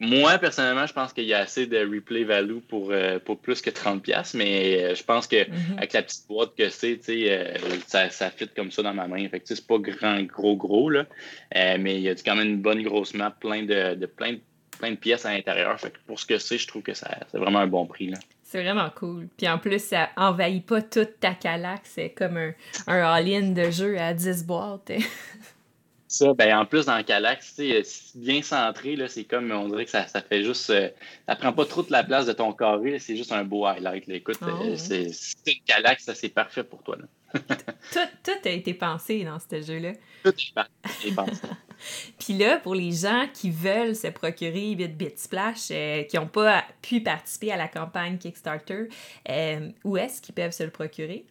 moi, 0.00 0.38
personnellement, 0.38 0.86
je 0.86 0.92
pense 0.92 1.12
qu'il 1.12 1.24
y 1.24 1.34
a 1.34 1.38
assez 1.38 1.66
de 1.66 1.78
replay 1.78 2.24
value 2.24 2.58
pour, 2.68 2.90
euh, 2.90 3.18
pour 3.18 3.38
plus 3.38 3.62
que 3.62 3.70
30$, 3.70 4.36
mais 4.36 4.82
euh, 4.82 4.94
je 4.94 5.04
pense 5.04 5.26
que 5.26 5.48
mhm. 5.48 5.78
avec 5.78 5.92
la 5.92 6.02
petite 6.02 6.26
boîte 6.26 6.54
que 6.56 6.68
c'est, 6.68 6.98
euh, 7.08 7.54
ça, 7.86 8.10
ça 8.10 8.30
fit 8.30 8.48
comme 8.56 8.70
ça 8.70 8.82
dans 8.82 8.94
ma 8.94 9.06
main. 9.06 9.28
Fait 9.28 9.40
c'est 9.44 9.66
pas 9.66 9.78
grand, 9.78 10.22
gros, 10.22 10.56
gros, 10.56 10.90
là. 10.90 11.06
mais 11.54 11.96
il 11.96 12.02
y 12.02 12.08
a 12.08 12.14
quand 12.14 12.34
même 12.34 12.48
une 12.48 12.62
bonne 12.62 12.82
grosse 12.82 13.14
map, 13.14 13.30
plein 13.30 13.62
de, 13.62 13.94
de 13.94 14.06
plein, 14.06 14.36
plein 14.78 14.90
de 14.90 14.96
pièces 14.96 15.26
à 15.26 15.32
l'intérieur. 15.32 15.78
Fait 15.78 15.90
que 15.90 15.98
pour 16.06 16.18
ce 16.18 16.26
que 16.26 16.38
c'est, 16.38 16.58
je 16.58 16.66
trouve 16.66 16.82
que 16.82 16.94
c'est 16.94 17.08
vraiment 17.34 17.60
un 17.60 17.68
bon 17.68 17.86
prix. 17.86 18.08
Là. 18.08 18.18
C'est 18.42 18.62
vraiment 18.62 18.90
cool. 18.94 19.28
Puis 19.36 19.48
en 19.48 19.58
plus, 19.58 19.82
ça 19.82 20.10
envahit 20.16 20.64
pas 20.64 20.82
toute 20.82 21.20
ta 21.20 21.34
calax. 21.34 21.90
C'est 21.94 22.10
comme 22.10 22.36
un, 22.36 22.52
un 22.86 22.98
all-in 22.98 23.50
de 23.50 23.70
jeu 23.70 23.98
à 23.98 24.12
10 24.12 24.44
boîtes. 24.44 24.92
ça, 26.14 26.32
ben, 26.32 26.56
en 26.56 26.64
plus, 26.64 26.86
dans 26.86 27.02
Calax, 27.02 27.60
bien 28.14 28.42
centré, 28.42 28.96
c'est 29.08 29.24
comme, 29.24 29.50
on 29.50 29.68
dirait 29.68 29.84
que 29.84 29.90
ça, 29.90 30.06
ça 30.06 30.22
fait 30.22 30.44
juste. 30.44 30.70
Euh, 30.70 30.88
ça 31.28 31.34
prend 31.34 31.52
pas 31.52 31.64
trop 31.64 31.82
de 31.82 31.90
la 31.90 32.04
place 32.04 32.26
de 32.26 32.32
ton 32.32 32.52
carré, 32.52 32.98
c'est 33.00 33.16
juste 33.16 33.32
un 33.32 33.42
beau 33.42 33.66
highlight. 33.66 34.08
Écoute, 34.08 34.38
oh, 34.42 34.46
euh, 34.46 34.76
c'est 34.76 35.10
une 35.46 35.60
Calax, 35.66 36.08
c'est 36.14 36.28
parfait 36.28 36.62
pour 36.62 36.82
toi. 36.82 36.96
tout, 37.34 38.30
a 38.44 38.48
été 38.48 38.74
pensé 38.74 39.24
dans 39.24 39.38
ce 39.40 39.60
jeu-là. 39.60 39.92
Tout 40.22 40.34
est 41.04 41.14
pensé. 41.14 41.48
Puis 42.20 42.34
là, 42.34 42.58
pour 42.58 42.76
les 42.76 42.92
gens 42.92 43.26
qui 43.34 43.50
veulent 43.50 43.96
se 43.96 44.06
procurer 44.06 44.76
8-Bit 44.76 45.18
Splash, 45.18 45.68
euh, 45.72 46.04
qui 46.04 46.16
n'ont 46.16 46.28
pas 46.28 46.64
pu 46.80 47.00
participer 47.00 47.50
à 47.50 47.56
la 47.56 47.66
campagne 47.66 48.18
Kickstarter, 48.18 48.84
où 49.82 49.96
est-ce 49.96 50.22
qu'ils 50.22 50.34
peuvent 50.34 50.52
se 50.52 50.62
le 50.62 50.70
procurer? 50.70 51.26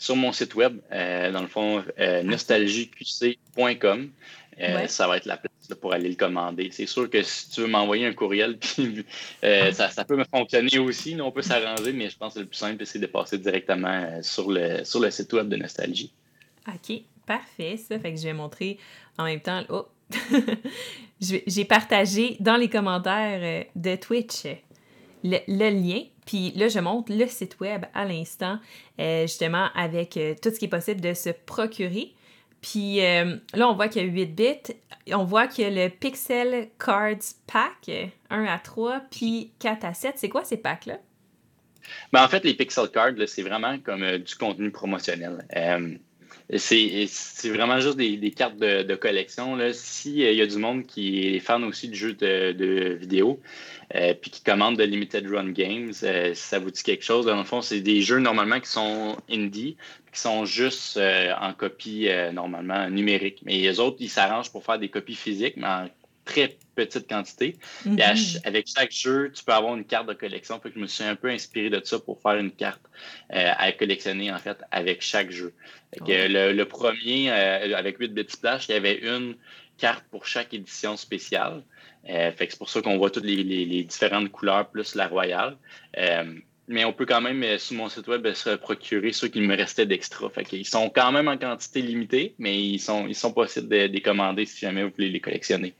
Sur 0.00 0.16
mon 0.16 0.32
site 0.32 0.54
web, 0.54 0.78
euh, 0.92 1.30
dans 1.30 1.42
le 1.42 1.46
fond, 1.46 1.84
euh, 2.00 2.22
nostalgieqc.com. 2.22 4.10
Euh, 4.58 4.86
ça 4.88 5.06
va 5.06 5.18
être 5.18 5.26
la 5.26 5.36
place 5.36 5.52
pour 5.78 5.92
aller 5.92 6.08
le 6.08 6.14
commander. 6.14 6.70
C'est 6.72 6.86
sûr 6.86 7.08
que 7.08 7.22
si 7.22 7.50
tu 7.50 7.60
veux 7.60 7.66
m'envoyer 7.66 8.06
un 8.06 8.14
courriel, 8.14 8.58
puis, 8.58 9.04
ça, 9.42 9.90
ça, 9.90 10.04
peut 10.06 10.16
me 10.16 10.24
fonctionner 10.24 10.78
aussi. 10.78 11.16
on 11.20 11.30
peut 11.30 11.42
s'arranger, 11.42 11.92
mais 11.92 12.08
je 12.08 12.16
pense 12.16 12.34
que 12.34 12.40
le 12.40 12.46
plus 12.46 12.56
simple, 12.56 12.84
c'est 12.86 12.98
de 12.98 13.06
passer 13.06 13.36
directement 13.36 14.22
sur 14.22 14.50
le, 14.50 14.84
sur 14.84 15.00
le 15.00 15.10
site 15.10 15.32
web 15.34 15.48
de 15.48 15.56
Nostalgie. 15.56 16.12
OK, 16.66 17.02
parfait. 17.26 17.76
Ça 17.76 17.98
fait 17.98 18.14
que 18.14 18.18
je 18.18 18.24
vais 18.24 18.32
montrer 18.32 18.78
en 19.18 19.24
même 19.24 19.40
temps. 19.40 19.62
Oh! 19.68 19.86
J'ai 21.20 21.64
partagé 21.66 22.36
dans 22.40 22.56
les 22.56 22.68
commentaires 22.68 23.66
de 23.76 23.96
Twitch 23.96 24.46
le, 25.24 25.70
lien. 25.70 26.02
Puis 26.30 26.52
là, 26.52 26.68
je 26.68 26.78
montre 26.78 27.12
le 27.12 27.26
site 27.26 27.58
web 27.58 27.86
à 27.92 28.04
l'instant, 28.04 28.60
euh, 29.00 29.22
justement, 29.22 29.66
avec 29.74 30.16
euh, 30.16 30.36
tout 30.40 30.50
ce 30.50 30.60
qui 30.60 30.66
est 30.66 30.68
possible 30.68 31.00
de 31.00 31.12
se 31.12 31.30
procurer. 31.30 32.14
Puis 32.62 33.04
euh, 33.04 33.34
là, 33.52 33.68
on 33.68 33.74
voit 33.74 33.88
qu'il 33.88 34.06
y 34.06 34.08
a 34.08 34.08
8 34.08 34.26
bits. 34.26 34.74
On 35.12 35.24
voit 35.24 35.48
qu'il 35.48 35.64
y 35.64 35.66
a 35.66 35.88
le 35.88 35.90
Pixel 35.90 36.68
Cards 36.78 37.34
Pack, 37.48 37.90
1 38.30 38.44
à 38.44 38.58
3, 38.60 39.00
puis 39.10 39.50
4 39.58 39.84
à 39.84 39.92
7. 39.92 40.18
C'est 40.18 40.28
quoi 40.28 40.44
ces 40.44 40.58
packs-là? 40.58 41.00
Ben, 42.12 42.22
en 42.22 42.28
fait, 42.28 42.44
les 42.44 42.54
Pixel 42.54 42.88
Cards, 42.90 43.14
c'est 43.26 43.42
vraiment 43.42 43.76
comme 43.80 44.18
du 44.18 44.36
contenu 44.36 44.70
promotionnel. 44.70 45.44
C'est 46.56 47.08
vraiment 47.44 47.78
juste 47.80 47.96
des, 47.96 48.30
cartes 48.32 48.58
de, 48.58 48.94
collection. 48.96 49.56
S'il 49.72 50.18
y 50.18 50.40
a 50.40 50.46
du 50.46 50.56
monde 50.56 50.86
qui 50.86 51.36
est 51.36 51.40
fan 51.40 51.62
aussi 51.64 51.88
du 51.88 51.96
jeu 51.96 52.12
de, 52.14 52.52
de 52.52 52.94
vidéo, 52.94 53.40
euh, 53.96 54.14
puis 54.14 54.30
qui 54.30 54.42
commande 54.42 54.76
de 54.76 54.84
Limited 54.84 55.28
Run 55.28 55.50
Games. 55.50 55.92
Euh, 56.04 56.32
ça 56.34 56.60
vous 56.60 56.70
dit 56.70 56.82
quelque 56.82 57.04
chose, 57.04 57.26
dans 57.26 57.36
le 57.36 57.44
fond, 57.44 57.60
c'est 57.60 57.80
des 57.80 58.02
jeux 58.02 58.20
normalement 58.20 58.60
qui 58.60 58.68
sont 58.68 59.16
indie, 59.28 59.76
qui 60.12 60.20
sont 60.20 60.44
juste 60.44 60.96
euh, 60.96 61.32
en 61.40 61.52
copie 61.52 62.08
normalement 62.32 62.88
numérique. 62.88 63.40
Mais 63.44 63.58
les 63.58 63.80
autres, 63.80 63.96
ils 64.00 64.08
s'arrangent 64.08 64.50
pour 64.50 64.64
faire 64.64 64.78
des 64.78 64.88
copies 64.88 65.16
physiques, 65.16 65.56
mais 65.56 65.66
en 65.66 65.88
très 66.30 66.56
petite 66.74 67.08
quantité. 67.08 67.56
Mm-hmm. 67.86 68.40
avec 68.44 68.66
chaque 68.66 68.92
jeu, 68.92 69.30
tu 69.34 69.44
peux 69.44 69.52
avoir 69.52 69.74
une 69.76 69.84
carte 69.84 70.08
de 70.08 70.14
collection. 70.14 70.60
Fait 70.60 70.70
que 70.70 70.76
je 70.76 70.80
me 70.80 70.86
suis 70.86 71.04
un 71.04 71.16
peu 71.16 71.28
inspiré 71.28 71.68
de 71.70 71.80
ça 71.84 71.98
pour 71.98 72.20
faire 72.22 72.36
une 72.36 72.50
carte 72.50 72.82
à 73.30 73.72
collectionner 73.72 74.32
en 74.32 74.38
fait 74.38 74.58
avec 74.70 75.02
chaque 75.02 75.30
jeu. 75.30 75.52
le, 76.00 76.62
premier, 76.64 77.30
avec 77.30 77.98
8 77.98 78.08
bits 78.14 78.24
splash, 78.28 78.68
il 78.68 78.72
y 78.72 78.74
avait 78.74 78.98
une 78.98 79.34
carte 79.80 80.04
pour 80.10 80.26
chaque 80.26 80.54
édition 80.54 80.96
spéciale. 80.96 81.62
Euh, 82.08 82.30
c'est 82.38 82.58
pour 82.58 82.70
ça 82.70 82.80
qu'on 82.80 82.96
voit 82.98 83.10
toutes 83.10 83.24
les, 83.24 83.84
différentes 83.84 84.30
couleurs 84.30 84.70
plus 84.70 84.94
la 84.94 85.08
royale. 85.08 85.56
Euh, 86.70 86.74
mais 86.74 86.84
on 86.84 86.92
peut 86.92 87.06
quand 87.06 87.20
même, 87.20 87.42
euh, 87.42 87.58
sur 87.58 87.76
mon 87.76 87.88
site 87.88 88.06
web, 88.08 88.26
se 88.32 88.50
procurer 88.56 89.12
ceux 89.12 89.28
qui 89.28 89.40
me 89.40 89.56
restaient 89.56 89.86
d'extra. 89.86 90.30
Qu'ils 90.48 90.66
sont 90.66 90.90
quand 90.90 91.12
même 91.12 91.28
en 91.28 91.36
quantité 91.36 91.82
limitée, 91.82 92.34
mais 92.38 92.60
ils 92.60 92.78
sont, 92.78 93.06
ils 93.06 93.14
sont 93.14 93.32
possibles 93.32 93.68
de 93.68 93.86
les 93.92 94.00
commander 94.00 94.46
si 94.46 94.60
jamais 94.60 94.84
vous 94.84 94.90
voulez 94.90 95.10
les 95.10 95.20
collectionner. 95.20 95.74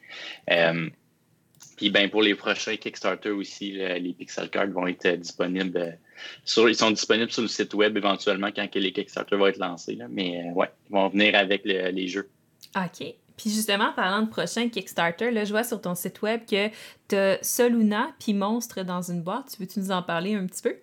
puis 1.76 1.90
ben, 1.90 2.10
pour 2.10 2.22
les 2.22 2.34
prochains 2.34 2.76
Kickstarter 2.76 3.30
aussi, 3.30 3.72
les 3.72 4.14
Pixel 4.18 4.50
Cards 4.50 4.70
vont 4.70 4.86
être 4.86 5.08
disponibles. 5.16 5.98
Sur, 6.44 6.68
ils 6.68 6.74
sont 6.74 6.90
disponibles 6.90 7.32
sur 7.32 7.42
le 7.42 7.48
site 7.48 7.72
web 7.74 7.96
éventuellement 7.96 8.50
quand 8.54 8.74
les 8.74 8.92
Kickstarter 8.92 9.36
vont 9.36 9.46
être 9.46 9.58
lancés. 9.58 9.98
Mais 10.10 10.50
ouais, 10.54 10.70
ils 10.88 10.92
vont 10.92 11.08
venir 11.08 11.34
avec 11.34 11.64
les 11.64 12.08
jeux. 12.08 12.28
OK. 12.76 13.14
Puis 13.40 13.48
justement, 13.48 13.90
parlant 13.94 14.20
de 14.20 14.28
prochain 14.28 14.68
Kickstarter, 14.68 15.30
là, 15.30 15.46
je 15.46 15.50
vois 15.50 15.64
sur 15.64 15.80
ton 15.80 15.94
site 15.94 16.20
web 16.20 16.42
que 16.44 16.68
tu 17.08 17.16
as 17.16 17.42
Soluna 17.42 18.12
puis 18.18 18.34
Monstre 18.34 18.84
dans 18.84 19.00
une 19.00 19.22
boîte. 19.22 19.52
Tu 19.54 19.62
veux-tu 19.62 19.80
nous 19.80 19.90
en 19.90 20.02
parler 20.02 20.34
un 20.34 20.46
petit 20.46 20.60
peu? 20.60 20.76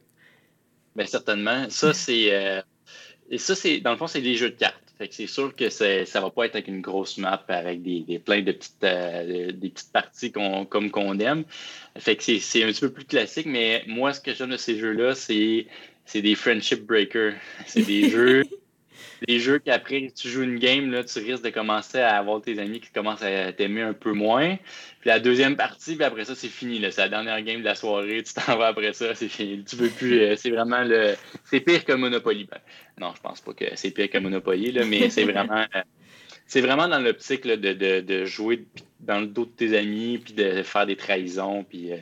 Bien, 0.98 1.06
certainement. 1.06 1.70
Ça, 1.70 1.94
c'est. 1.94 2.34
Euh, 2.34 2.62
et 3.30 3.38
ça, 3.38 3.56
c'est. 3.56 3.80
Dans 3.80 3.92
le 3.92 3.98
fond, 3.98 4.08
c'est 4.08 4.22
des 4.22 4.36
jeux 4.36 4.50
de 4.50 4.56
cartes. 4.56 4.76
Fait 4.98 5.08
que 5.08 5.14
c'est 5.14 5.28
sûr 5.28 5.56
que 5.56 5.70
ça 5.70 6.04
va 6.20 6.32
pas 6.32 6.48
être 6.48 6.56
avec 6.56 6.68
une 6.68 6.82
grosse 6.82 7.20
map 7.20 7.44
avec 7.50 7.84
des, 7.84 8.00
des 8.00 8.18
plein 8.18 8.42
de 8.42 8.52
petites, 8.52 8.84
euh, 8.84 9.52
des 9.52 9.70
petites 9.70 9.92
parties 9.92 10.32
comme 10.32 10.90
qu'on 10.90 11.20
aime. 11.20 11.44
Fait 12.00 12.16
que 12.16 12.24
c'est 12.40 12.64
un 12.64 12.68
petit 12.70 12.82
peu 12.82 12.90
plus 12.90 13.06
classique, 13.06 13.46
mais 13.46 13.84
moi, 13.86 14.12
ce 14.12 14.20
que 14.20 14.34
j'aime 14.34 14.50
de 14.50 14.58
ces 14.58 14.80
jeux-là, 14.80 15.14
c'est 15.14 15.68
des 16.16 16.34
friendship 16.34 16.88
breakers. 16.88 17.36
C'est 17.68 17.84
des 17.84 18.10
jeux 18.10 18.44
des 19.28 19.40
jeux 19.40 19.60
qu'après 19.60 20.12
tu 20.16 20.30
joues 20.30 20.44
une 20.44 20.60
game, 20.60 20.92
là, 20.92 21.04
tu 21.04 21.20
risques 21.20 21.44
de 21.44 21.50
commencer 21.50 22.00
à 22.00 22.18
avoir 22.18 22.42
tes 22.42 22.60
amis 22.60 22.80
qui 22.80 22.90
commencent 22.92 23.24
à 23.24 23.52
t'aimer 23.52 23.82
un 23.82 23.94
peu 23.94 24.14
moins. 24.14 24.58
Puis 25.02 25.10
la 25.10 25.20
deuxième 25.20 25.56
partie, 25.56 25.96
puis 25.96 26.04
après 26.04 26.26
ça, 26.26 26.36
c'est 26.36 26.48
fini. 26.48 26.84
C'est 26.92 27.02
la 27.02 27.10
dernière 27.10 27.42
game 27.42 27.60
de 27.60 27.66
la 27.66 27.76
soirée, 27.76 28.24
tu 28.24 28.34
t'en 28.34 28.58
vas 28.58 28.68
après 28.68 28.94
ça, 28.94 29.16
c'est 29.16 29.28
fini. 29.28 29.64
Tu 29.64 29.76
veux 29.76 29.90
plus. 29.90 30.22
Euh, 30.22 30.36
c'est 30.36 30.52
vraiment 30.52 30.84
le. 30.84 31.16
C'est 31.46 31.60
pire 31.60 31.86
que 31.86 31.94
Monopoly. 31.94 32.48
Ben, 32.50 32.60
non, 33.00 33.14
je 33.16 33.22
pense 33.22 33.42
pas 33.42 33.54
que 33.54 33.66
c'est 33.76 33.92
pire 33.92 34.10
que 34.10 34.18
Monopoly, 34.18 34.72
là, 34.72 34.86
mais 34.86 35.10
c'est 35.10 35.24
vraiment. 35.24 35.66
Euh, 35.76 35.82
c'est 36.48 36.62
vraiment 36.62 36.88
dans 36.88 37.00
l'optique 37.00 37.46
de, 37.46 37.56
de, 37.56 38.00
de, 38.00 38.26
jouer 38.26 38.66
dans 39.02 39.20
le 39.20 39.28
dos 39.28 39.46
de 39.46 39.52
tes 39.52 39.78
amis, 39.78 40.18
puis 40.18 40.34
de 40.34 40.64
faire 40.64 40.86
des 40.86 40.96
trahisons. 40.96 41.66
Euh, 41.76 41.98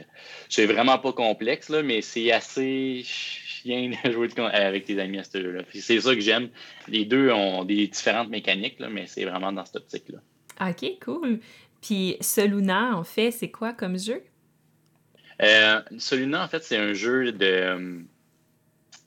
c'est 0.49 0.67
vraiment 0.67 0.99
pas 0.99 1.13
complexe, 1.13 1.69
là, 1.69 1.81
mais 1.81 2.01
c'est 2.01 2.31
assez 2.31 3.03
de 3.65 4.11
jouer 4.11 4.29
avec 4.51 4.85
tes 4.85 4.99
amis 4.99 5.19
à 5.19 5.23
ce 5.23 5.41
jeu-là. 5.41 5.63
C'est 5.73 5.99
ça 5.99 6.13
que 6.13 6.21
j'aime. 6.21 6.49
Les 6.87 7.05
deux 7.05 7.31
ont 7.31 7.63
des 7.63 7.87
différentes 7.87 8.29
mécaniques, 8.29 8.79
là, 8.79 8.89
mais 8.89 9.07
c'est 9.07 9.25
vraiment 9.25 9.51
dans 9.51 9.65
cette 9.65 9.77
optique-là. 9.77 10.19
OK, 10.61 10.99
cool. 11.03 11.39
Puis 11.81 12.17
Soluna, 12.21 12.95
en 12.95 13.03
fait, 13.03 13.31
c'est 13.31 13.51
quoi 13.51 13.73
comme 13.73 13.99
jeu? 13.99 14.23
Euh, 15.41 15.81
Soluna, 15.97 16.43
en 16.43 16.47
fait, 16.47 16.63
c'est 16.63 16.77
un 16.77 16.93
jeu 16.93 17.31
de. 17.31 18.03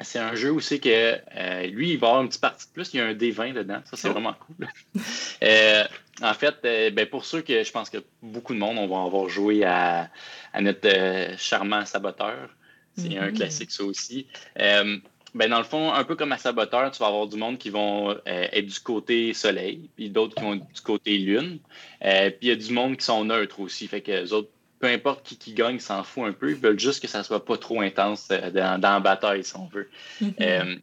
C'est 0.00 0.20
un 0.20 0.36
jeu 0.36 0.52
où 0.52 0.60
c'est 0.60 0.78
que 0.78 1.18
euh, 1.36 1.66
lui, 1.66 1.90
il 1.90 1.98
va 1.98 2.08
avoir 2.08 2.22
une 2.22 2.28
petite 2.28 2.40
partie 2.40 2.68
de 2.68 2.72
plus. 2.72 2.94
Il 2.94 2.98
y 2.98 3.00
a 3.00 3.06
un 3.06 3.14
D20 3.14 3.52
dedans. 3.52 3.80
Ça, 3.84 3.96
c'est 3.96 4.08
oh. 4.08 4.12
vraiment 4.12 4.34
cool. 4.34 4.68
Euh, 5.42 5.84
en 6.20 6.34
fait, 6.34 6.56
euh, 6.64 6.90
ben, 6.90 7.06
pour 7.06 7.24
ceux 7.24 7.42
que 7.42 7.62
je 7.62 7.70
pense 7.70 7.90
que 7.90 7.98
beaucoup 8.22 8.54
de 8.54 8.58
monde, 8.58 8.76
on 8.76 8.88
va 8.88 9.04
avoir 9.04 9.28
joué 9.28 9.64
à, 9.64 10.10
à 10.52 10.60
notre 10.60 11.36
charmant 11.38 11.84
saboteur. 11.84 12.48
C'est 12.98 13.16
un 13.16 13.28
mm-hmm. 13.28 13.34
classique, 13.34 13.70
ça 13.70 13.84
aussi. 13.84 14.26
Euh, 14.58 14.98
ben 15.34 15.50
dans 15.50 15.58
le 15.58 15.64
fond, 15.64 15.92
un 15.92 16.04
peu 16.04 16.16
comme 16.16 16.32
à 16.32 16.38
Saboteur, 16.38 16.90
tu 16.90 16.98
vas 16.98 17.08
avoir 17.08 17.26
du 17.26 17.36
monde 17.36 17.58
qui 17.58 17.70
vont 17.70 18.10
euh, 18.10 18.16
être 18.26 18.66
du 18.66 18.80
côté 18.80 19.34
soleil, 19.34 19.88
puis 19.94 20.10
d'autres 20.10 20.34
qui 20.34 20.42
vont 20.42 20.54
être 20.54 20.72
du 20.72 20.80
côté 20.80 21.18
lune. 21.18 21.58
Euh, 22.04 22.30
puis 22.30 22.38
il 22.42 22.48
y 22.48 22.52
a 22.52 22.56
du 22.56 22.72
monde 22.72 22.96
qui 22.96 23.04
sont 23.04 23.24
neutres 23.24 23.60
aussi. 23.60 23.86
Fait 23.86 24.00
que 24.00 24.10
les 24.10 24.32
autres, 24.32 24.50
peu 24.80 24.86
importe 24.86 25.26
qui, 25.26 25.36
qui 25.36 25.52
gagne, 25.52 25.78
s'en 25.78 26.02
fout 26.02 26.24
un 26.24 26.32
peu. 26.32 26.50
Ils 26.50 26.56
veulent 26.56 26.80
juste 26.80 27.00
que 27.00 27.08
ça 27.08 27.22
soit 27.22 27.44
pas 27.44 27.58
trop 27.58 27.80
intense 27.80 28.28
dans, 28.28 28.80
la 28.80 29.00
bataille, 29.00 29.44
si 29.44 29.54
on 29.56 29.66
veut. 29.66 29.90
Mm-hmm. 30.22 30.80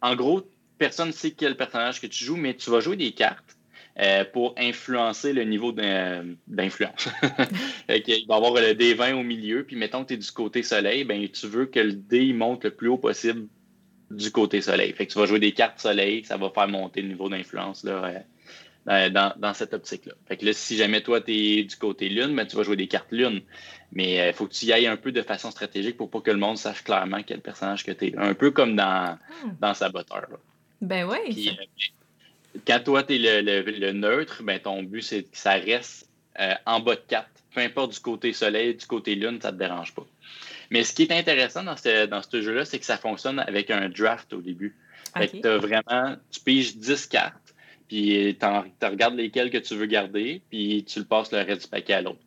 en 0.00 0.16
gros, 0.16 0.48
personne 0.78 1.08
ne 1.08 1.12
sait 1.12 1.32
quel 1.32 1.56
personnage 1.56 2.00
que 2.00 2.06
tu 2.06 2.24
joues, 2.24 2.36
mais 2.36 2.54
tu 2.54 2.70
vas 2.70 2.80
jouer 2.80 2.96
des 2.96 3.12
cartes. 3.12 3.57
Euh, 4.00 4.24
pour 4.24 4.54
influencer 4.56 5.32
le 5.32 5.42
niveau 5.42 5.72
d'influence. 5.72 7.08
il 7.88 8.26
va 8.28 8.34
y 8.34 8.36
avoir 8.36 8.52
le 8.54 8.72
D20 8.72 9.14
au 9.14 9.24
milieu, 9.24 9.64
puis 9.64 9.74
mettons 9.74 10.04
que 10.04 10.08
tu 10.08 10.14
es 10.14 10.16
du 10.18 10.30
côté 10.30 10.62
soleil, 10.62 11.02
ben, 11.02 11.28
tu 11.28 11.48
veux 11.48 11.66
que 11.66 11.80
le 11.80 11.94
D 11.94 12.32
monte 12.32 12.62
le 12.62 12.70
plus 12.70 12.86
haut 12.86 12.98
possible 12.98 13.48
du 14.12 14.30
côté 14.30 14.60
soleil. 14.60 14.92
Fait 14.92 15.04
que 15.06 15.12
tu 15.12 15.18
vas 15.18 15.26
jouer 15.26 15.40
des 15.40 15.50
cartes 15.50 15.80
soleil, 15.80 16.24
ça 16.24 16.36
va 16.36 16.50
faire 16.50 16.68
monter 16.68 17.02
le 17.02 17.08
niveau 17.08 17.28
d'influence 17.28 17.82
là, 17.82 18.22
euh, 18.88 19.10
dans, 19.10 19.34
dans, 19.36 19.52
cette 19.52 19.74
optique-là. 19.74 20.14
Fait 20.28 20.36
que 20.36 20.44
là, 20.44 20.52
si 20.52 20.76
jamais 20.76 21.00
toi, 21.00 21.20
tu 21.20 21.32
es 21.32 21.64
du 21.64 21.74
côté 21.74 22.08
lune, 22.08 22.36
ben, 22.36 22.46
tu 22.46 22.54
vas 22.54 22.62
jouer 22.62 22.76
des 22.76 22.86
cartes 22.86 23.10
lune. 23.10 23.40
Mais 23.90 24.14
il 24.14 24.20
euh, 24.20 24.32
faut 24.32 24.46
que 24.46 24.54
tu 24.54 24.66
y 24.66 24.72
ailles 24.72 24.86
un 24.86 24.96
peu 24.96 25.10
de 25.10 25.22
façon 25.22 25.50
stratégique 25.50 25.96
pour 25.96 26.08
pas 26.08 26.20
que 26.20 26.30
le 26.30 26.36
monde 26.36 26.56
sache 26.56 26.84
clairement 26.84 27.24
quel 27.26 27.40
personnage 27.40 27.84
que 27.84 27.90
tu 27.90 28.06
es. 28.06 28.16
Un 28.16 28.34
peu 28.34 28.52
comme 28.52 28.76
dans, 28.76 29.18
hmm. 29.44 29.50
dans 29.60 29.74
Saboteur. 29.74 30.28
Ben 30.80 31.04
oui 31.04 31.50
quand 32.66 32.80
toi, 32.84 33.02
tu 33.02 33.14
es 33.14 33.42
le, 33.42 33.92
neutre, 33.92 34.42
ben, 34.42 34.58
ton 34.58 34.82
but, 34.82 35.02
c'est 35.02 35.22
que 35.22 35.36
ça 35.36 35.52
reste 35.52 36.08
euh, 36.40 36.54
en 36.66 36.80
bas 36.80 36.96
de 36.96 37.02
4. 37.08 37.26
peu 37.54 37.60
importe 37.60 37.92
du 37.92 38.00
côté 38.00 38.32
soleil, 38.32 38.74
du 38.74 38.86
côté 38.86 39.14
lune, 39.14 39.40
ça 39.40 39.50
ne 39.50 39.56
te 39.56 39.58
dérange 39.62 39.94
pas. 39.94 40.06
Mais 40.70 40.84
ce 40.84 40.92
qui 40.92 41.02
est 41.02 41.12
intéressant 41.12 41.64
dans 41.64 41.76
ce, 41.76 42.06
dans 42.06 42.22
ce 42.22 42.42
jeu-là, 42.42 42.64
c'est 42.64 42.78
que 42.78 42.84
ça 42.84 42.98
fonctionne 42.98 43.38
avec 43.38 43.70
un 43.70 43.88
draft 43.88 44.32
au 44.32 44.40
début. 44.40 44.76
tu 45.16 45.40
vraiment, 45.40 46.16
tu 46.30 46.40
piges 46.40 46.76
10 46.76 47.06
cartes, 47.06 47.54
puis 47.88 48.36
tu 48.38 48.86
regardes 48.86 49.16
lesquelles 49.16 49.50
que 49.50 49.58
tu 49.58 49.74
veux 49.74 49.86
garder, 49.86 50.42
puis 50.50 50.84
tu 50.84 50.98
le 50.98 51.04
passes 51.06 51.32
le 51.32 51.38
reste 51.38 51.62
du 51.62 51.68
paquet 51.68 51.94
à 51.94 52.02
l'autre 52.02 52.20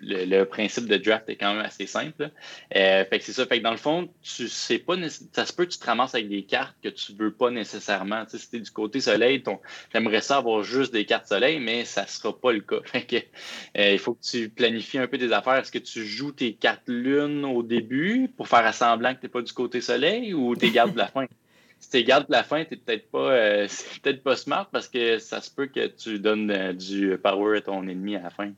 le, 0.00 0.44
principe 0.44 0.86
de 0.86 0.96
draft 0.96 1.28
est 1.28 1.36
quand 1.36 1.54
même 1.54 1.64
assez 1.64 1.86
simple. 1.86 2.30
Euh, 2.76 3.04
fait 3.04 3.18
que 3.18 3.24
c'est 3.24 3.32
ça. 3.32 3.46
Fait 3.46 3.58
que 3.58 3.64
dans 3.64 3.70
le 3.70 3.76
fond, 3.76 4.08
tu 4.22 4.48
sais 4.48 4.78
pas, 4.78 4.94
ça 5.32 5.46
se 5.46 5.52
peut 5.52 5.64
que 5.64 5.70
tu 5.70 5.78
te 5.78 5.86
ramasses 5.86 6.14
avec 6.14 6.28
des 6.28 6.42
cartes 6.42 6.76
que 6.82 6.88
tu 6.88 7.12
veux 7.12 7.32
pas 7.32 7.50
nécessairement. 7.50 8.24
Tu 8.24 8.38
sais, 8.38 8.46
si 8.50 8.60
du 8.60 8.70
côté 8.70 9.00
soleil, 9.00 9.42
tu 9.42 9.50
aimerais 9.94 10.20
ça 10.20 10.38
avoir 10.38 10.62
juste 10.62 10.92
des 10.92 11.04
cartes 11.04 11.26
soleil, 11.26 11.58
mais 11.60 11.84
ça 11.84 12.06
sera 12.06 12.38
pas 12.38 12.52
le 12.52 12.60
cas. 12.60 12.80
Fait 12.84 13.02
que, 13.02 13.16
euh, 13.16 13.92
il 13.92 13.98
faut 13.98 14.14
que 14.14 14.22
tu 14.22 14.48
planifies 14.48 14.98
un 14.98 15.06
peu 15.06 15.18
tes 15.18 15.32
affaires. 15.32 15.56
Est-ce 15.56 15.72
que 15.72 15.78
tu 15.78 16.04
joues 16.04 16.32
tes 16.32 16.54
cartes 16.54 16.88
lune 16.88 17.44
au 17.44 17.62
début 17.62 18.28
pour 18.36 18.48
faire 18.48 18.72
semblant 18.74 19.14
que 19.14 19.20
tu 19.20 19.26
n'es 19.26 19.30
pas 19.30 19.42
du 19.42 19.52
côté 19.52 19.80
soleil 19.80 20.34
ou 20.34 20.56
tu 20.56 20.70
gardes 20.70 20.92
de 20.92 20.98
la 20.98 21.08
fin? 21.08 21.26
si 21.80 21.90
tu 21.90 22.04
gardes 22.04 22.26
de 22.26 22.32
la 22.32 22.42
fin, 22.42 22.64
tu 22.64 22.76
peut-être 22.76 23.10
pas, 23.10 23.32
euh, 23.32 23.66
peut-être 24.02 24.22
pas 24.22 24.36
smart 24.36 24.68
parce 24.70 24.88
que 24.88 25.18
ça 25.18 25.40
se 25.40 25.50
peut 25.50 25.66
que 25.66 25.86
tu 25.86 26.18
donnes 26.18 26.72
du 26.72 27.16
power 27.22 27.58
à 27.58 27.60
ton 27.62 27.88
ennemi 27.88 28.16
à 28.16 28.22
la 28.22 28.30
fin. 28.30 28.52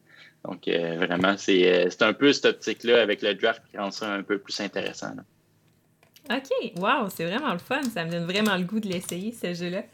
Donc, 0.45 0.67
euh, 0.67 0.97
vraiment, 0.97 1.35
euh, 1.49 1.87
c'est 1.91 2.03
un 2.03 2.13
peu 2.13 2.33
cette 2.33 2.47
optique-là 2.47 3.01
avec 3.01 3.23
le 3.23 3.35
draft 3.35 3.63
qui 3.71 3.79
rend 3.79 3.91
ça 3.91 4.13
un 4.13 4.23
peu 4.23 4.39
plus 4.39 4.59
intéressant. 4.61 5.15
OK, 6.31 6.73
wow, 6.77 7.09
c'est 7.15 7.25
vraiment 7.25 7.53
le 7.53 7.59
fun. 7.59 7.83
Ça 7.83 8.05
me 8.05 8.11
donne 8.11 8.25
vraiment 8.25 8.57
le 8.57 8.65
goût 8.65 8.81
de 8.81 8.89
l'essayer, 8.89 9.33
ce 9.33 9.55
jeu-là. 9.55 9.85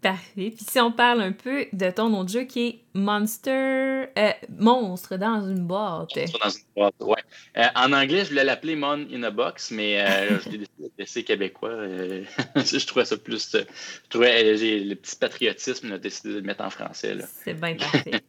Parfait. 0.00 0.52
Puis 0.56 0.64
si 0.70 0.78
on 0.78 0.92
parle 0.92 1.20
un 1.20 1.32
peu 1.32 1.66
de 1.72 1.90
ton 1.90 2.16
autre 2.16 2.30
jeu 2.30 2.44
qui 2.44 2.66
est 2.66 2.78
Monster. 2.94 4.06
Euh, 4.16 4.32
monstre 4.48 5.16
dans 5.16 5.40
une 5.48 5.66
boîte. 5.66 6.16
Monstre 6.16 6.38
dans 6.42 6.50
une 6.50 6.64
boîte, 6.76 6.94
ouais. 7.00 7.22
Euh, 7.56 7.66
en 7.74 7.92
anglais, 7.92 8.24
je 8.24 8.30
voulais 8.30 8.44
l'appeler 8.44 8.76
Mon 8.76 9.06
in 9.12 9.22
a 9.24 9.30
Box, 9.30 9.70
mais 9.72 10.00
euh, 10.00 10.38
je 10.44 10.50
l'ai 10.50 10.58
décidé 10.58 10.84
de 10.84 10.90
laisser 10.98 11.24
québécois. 11.24 11.70
je 12.56 12.86
trouvais 12.86 13.04
ça 13.04 13.16
plus. 13.16 13.50
je 13.52 14.08
trouvais 14.08 14.56
j'ai 14.56 14.80
le 14.80 14.94
petit 14.94 15.16
patriotisme, 15.16 15.92
a 15.92 15.98
décidé 15.98 16.30
de 16.30 16.34
le 16.36 16.42
mettre 16.42 16.64
en 16.64 16.70
français. 16.70 17.16
C'est 17.44 17.54
bien 17.54 17.76
parfait. 17.78 18.22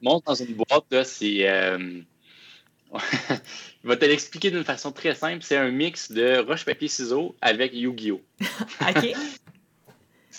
Monstre 0.00 0.26
dans 0.26 0.34
une 0.34 0.54
boîte, 0.54 0.84
là, 0.90 1.04
c'est. 1.04 1.48
Je 2.92 3.88
vais 3.88 3.96
te 3.96 4.04
l'expliquer 4.04 4.50
d'une 4.50 4.64
façon 4.64 4.92
très 4.92 5.14
simple. 5.14 5.42
C'est 5.42 5.56
un 5.56 5.70
mix 5.70 6.10
de 6.10 6.38
roche-papier-ciseaux 6.38 7.34
avec 7.40 7.72
Yu-Gi-Oh! 7.72 8.20
OK. 8.40 9.14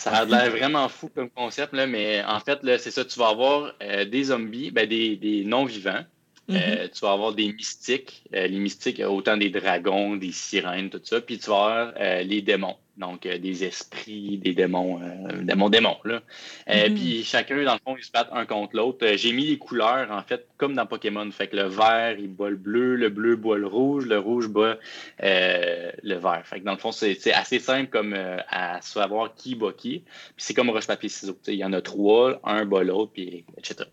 Ça 0.04 0.12
a 0.12 0.26
l'air 0.26 0.52
vraiment 0.52 0.90
fou 0.90 1.08
comme 1.08 1.30
concept, 1.30 1.72
là, 1.72 1.88
mais 1.88 2.22
en 2.26 2.42
fait, 2.42 2.60
c'est 2.78 2.92
ça, 2.92 3.06
tu 3.06 3.18
vas 3.18 3.30
avoir 3.30 3.74
euh, 3.82 4.04
des 4.04 4.26
zombies, 4.26 4.70
ben, 4.70 4.86
des, 4.86 5.44
non-vivants. 5.46 6.04
Euh, 6.50 6.54
mm-hmm. 6.54 6.90
tu 6.92 7.00
vas 7.02 7.12
avoir 7.12 7.34
des 7.34 7.52
mystiques. 7.54 8.24
Euh, 8.34 8.48
les 8.48 8.60
mystiques, 8.60 9.02
autant 9.06 9.38
des 9.38 9.50
dragons, 9.50 10.16
des 10.16 10.32
sirènes, 10.32 10.90
tout 10.90 11.02
ça. 11.04 11.22
Puis 11.22 11.40
tu 11.40 11.50
vas 11.50 11.56
avoir 11.56 12.24
les 12.24 12.42
démons. 12.42 12.78
Donc, 12.98 13.26
euh, 13.26 13.40
des 13.40 13.64
esprits, 13.64 14.38
des 14.38 14.54
démons, 14.54 15.02
euh, 15.02 15.42
démons, 15.42 15.70
démons, 15.70 15.98
là. 16.04 16.22
Euh, 16.70 16.90
mhm. 16.90 16.96
Puis 16.96 17.24
chacun, 17.24 17.64
dans 17.64 17.74
le 17.74 17.80
fond, 17.84 17.96
ils 17.98 18.04
se 18.04 18.12
battent 18.12 18.30
un 18.32 18.46
contre 18.46 18.76
l'autre. 18.76 19.08
J'ai 19.16 19.34
mis 19.34 19.48
les 19.48 19.58
couleurs, 19.58 20.12
en 20.12 20.22
fait, 20.22 20.46
comme 20.58 20.76
dans 20.76 20.86
Pokémon. 20.86 21.30
Fait 21.32 21.48
que 21.48 21.56
le 21.56 21.64
vert, 21.64 22.16
il 22.20 22.28
boit 22.28 22.52
le 22.52 22.56
bleu, 22.56 22.96
le 22.96 23.10
bleu 23.10 23.36
boit 23.36 23.58
le 23.58 23.66
rouge, 23.66 24.06
le 24.06 24.20
rouge 24.20 24.48
boit 24.48 24.78
le 25.20 26.16
vert. 26.16 26.44
Fait 26.46 26.60
que 26.60 26.66
dans 26.66 26.74
le 26.74 26.78
fond, 26.78 26.92
c'est 26.92 27.34
assez 27.34 27.60
simple 27.60 27.90
comme 27.90 28.14
à 28.14 28.80
savoir 28.82 29.34
qui 29.34 29.56
bat 29.56 29.74
qui. 29.76 30.04
Puis 30.36 30.36
c'est 30.38 30.54
comme 30.54 30.70
roche-papier-ciseaux. 30.70 31.38
Il 31.48 31.56
y 31.56 31.66
en 31.66 31.74
a 31.74 31.82
trois, 31.82 32.40
un 32.44 32.66
bat 32.66 32.84
l'autre, 32.84 33.12
puis 33.14 33.44
etc. 33.58 33.90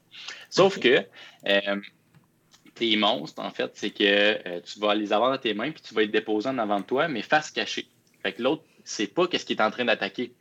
Sauf 0.51 0.79
que 0.79 1.05
tes 2.81 2.97
monstres, 2.97 3.43
en 3.43 3.51
fait, 3.51 3.71
c'est 3.75 3.91
que 3.91 4.59
tu 4.61 4.81
vas 4.81 4.95
les 4.95 5.13
avoir 5.13 5.31
dans 5.31 5.39
tes 5.39 5.55
mains, 5.55 5.71
puis 5.71 5.83
tu 5.83 5.95
vas 5.95 6.01
les 6.01 6.09
déposer 6.09 6.49
en 6.49 6.59
avant 6.59 6.81
de 6.81 6.85
toi, 6.85 7.09
mais 7.09 7.23
face 7.23 7.51
cachée. 7.51 7.87
Fait 8.23 8.33
que 8.33 8.43
l'autre 8.43 8.63
c'est 8.85 9.15
pas 9.15 9.27
qu'est-ce 9.27 9.45
qu'il 9.45 9.59
est 9.59 9.63
en 9.63 9.71
train 9.71 9.85
d'attaquer. 9.85 10.33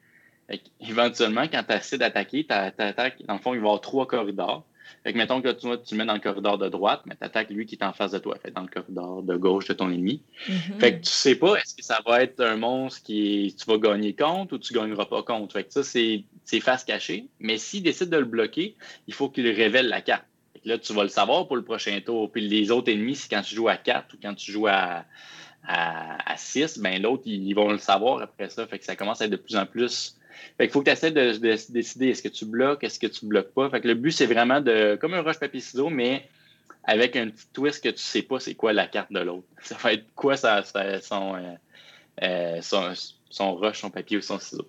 Éventuellement, 0.80 1.44
quand 1.44 1.64
tu 1.68 1.76
essaies 1.76 1.98
d'attaquer, 1.98 2.46
tu 2.46 2.54
attaques, 2.54 3.22
dans 3.28 3.36
le 3.36 3.40
fond, 3.40 3.54
il 3.54 3.60
va 3.60 3.66
y 3.66 3.68
avoir 3.68 3.82
trois 3.82 4.08
corridors. 4.08 4.66
Fait 5.04 5.14
que 5.14 5.18
mettons 5.18 5.42
que 5.42 5.52
tu, 5.52 5.68
tu 5.86 5.94
le 5.94 5.98
mets 6.00 6.06
dans 6.06 6.16
le 6.16 6.20
corridor 6.20 6.58
de 6.58 6.68
droite, 6.68 7.02
mais 7.06 7.16
tu 7.16 7.24
attaques 7.24 7.52
lui 7.52 7.66
qui 7.66 7.76
est 7.76 7.84
en 7.84 7.94
face 7.94 8.12
de 8.12 8.18
toi, 8.18 8.38
fait 8.42 8.52
dans 8.52 8.64
le 8.64 8.68
corridor 8.68 9.22
de 9.22 9.36
gauche 9.36 9.68
de 9.68 9.74
ton 9.74 9.92
ennemi. 9.92 10.24
Mm-hmm. 10.48 10.80
Fait 10.80 10.94
que 10.94 11.06
tu 11.06 11.12
sais 11.12 11.36
pas 11.36 11.56
est-ce 11.58 11.76
que 11.76 11.84
ça 11.84 12.00
va 12.08 12.24
être 12.24 12.40
un 12.40 12.56
monstre 12.56 13.04
qui 13.04 13.56
tu 13.58 13.66
vas 13.66 13.78
gagner 13.78 14.16
contre 14.16 14.56
ou 14.56 14.58
tu 14.58 14.74
gagneras 14.74 15.06
pas 15.06 15.22
contre? 15.22 15.54
Fait 15.54 15.66
que 15.66 15.74
ça, 15.74 15.84
c'est 15.84 16.24
face 16.60 16.86
cachée. 16.86 17.28
Mais 17.40 17.58
s'il 17.58 17.84
décide 17.84 18.10
de 18.10 18.18
le 18.18 18.26
bloquer, 18.26 18.76
il 19.08 19.14
faut 19.14 19.30
qu'il 19.30 19.48
révèle 19.48 19.90
la 19.90 20.02
carte. 20.02 20.26
Fait 20.60 20.64
que 20.64 20.70
là, 20.70 20.78
tu 20.78 20.94
vas 20.94 21.04
le 21.04 21.10
savoir 21.10 21.48
pour 21.48 21.56
le 21.56 21.64
prochain 21.64 22.00
tour. 22.06 22.32
Puis 22.32 22.48
les 22.48 22.72
autres 22.72 22.92
ennemis, 22.92 23.16
c'est 23.16 23.30
quand 23.30 23.42
tu 23.42 23.56
joues 23.56 23.70
à 23.70 23.78
4 23.78 24.14
ou 24.14 24.18
quand 24.22 24.34
tu 24.36 24.52
joues 24.52 24.68
à, 24.68 25.06
à, 25.68 26.36
6, 26.36 26.80
ben 26.80 27.02
l'autre, 27.02 27.24
ils, 27.26 27.54
vont 27.54 27.72
le 27.72 27.78
savoir 27.78 28.22
après 28.22 28.50
ça. 28.50 28.66
Fait 28.68 28.80
que 28.80 28.86
ça 28.86 28.96
commence 28.96 29.22
à 29.22 29.26
être 29.26 29.32
de 29.32 29.38
plus 29.38 29.56
en 29.56 29.66
plus. 29.66 30.18
Fait 30.58 30.66
qu'il 30.66 30.72
faut 30.72 30.82
que 30.82 30.86
tu 30.86 30.92
essaies 30.92 31.12
de, 31.12 31.38
décider 31.72 32.10
est-ce 32.10 32.24
que 32.24 32.30
tu 32.30 32.46
bloques, 32.46 32.84
est-ce 32.84 33.00
que 33.00 33.08
tu 33.08 33.26
bloques 33.26 33.54
pas? 33.54 33.70
Fait 33.70 33.82
que 33.82 33.88
le 33.88 33.94
but, 33.94 34.12
c'est 34.12 34.26
vraiment 34.26 34.62
de. 34.62 34.98
comme 35.00 35.14
un 35.14 35.22
rush 35.22 35.40
papier 35.40 35.60
ciseaux, 35.60 35.90
mais 35.90 36.28
avec 36.84 37.16
un 37.16 37.30
petit 37.30 37.48
twist 37.54 37.84
que 37.84 37.90
tu 37.90 38.02
sais 38.02 38.22
pas 38.22 38.40
c'est 38.40 38.56
quoi 38.56 38.74
la 38.74 38.88
carte 38.88 39.12
de 39.12 39.20
l'autre. 39.20 39.48
Ça 39.62 39.76
va 39.76 39.94
être 39.94 40.06
quoi 40.16 40.38
ça, 40.38 40.64
son, 40.64 41.36
euh, 41.36 41.56
euh, 42.24 42.62
son, 42.62 42.94
son, 43.30 43.56
rush, 43.56 43.80
son 43.80 43.90
papier 43.90 44.18
ou 44.18 44.22
son 44.22 44.40
ciseau. 44.40 44.68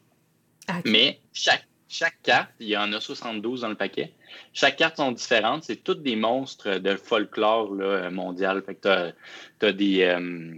Mais 0.85 1.21
chaque, 1.33 1.67
chaque 1.91 2.23
carte, 2.23 2.53
il 2.61 2.69
y 2.69 2.77
en 2.77 2.93
a 2.93 3.01
72 3.01 3.63
dans 3.63 3.69
le 3.69 3.75
paquet. 3.75 4.13
Chaque 4.55 4.77
carte 4.77 4.97
sont 4.97 5.13
différentes. 5.13 5.65
C'est 5.65 5.83
toutes 5.83 6.03
des 6.03 6.17
monstres 6.17 6.79
de 6.79 6.95
folklore 6.95 7.75
là, 7.75 8.11
mondial. 8.11 8.63
Fait 8.65 8.77
que 8.77 9.13
tu 9.59 9.67
as, 9.67 9.73
des. 9.73 10.03
Euh, 10.03 10.55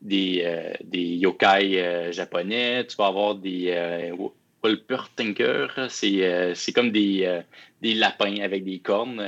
des, 0.00 0.42
euh, 0.44 0.72
des 0.82 1.16
yokai 1.16 1.80
euh, 1.80 2.12
japonais, 2.12 2.86
tu 2.86 2.96
vas 2.96 3.06
avoir 3.06 3.34
des 3.34 3.66
euh, 3.70 4.28
Tinker, 5.16 5.68
c'est 5.88 6.72
comme 6.74 6.90
des, 6.90 7.40
des 7.80 7.94
lapins 7.94 8.40
avec 8.42 8.64
des 8.64 8.78
cornes. 8.78 9.22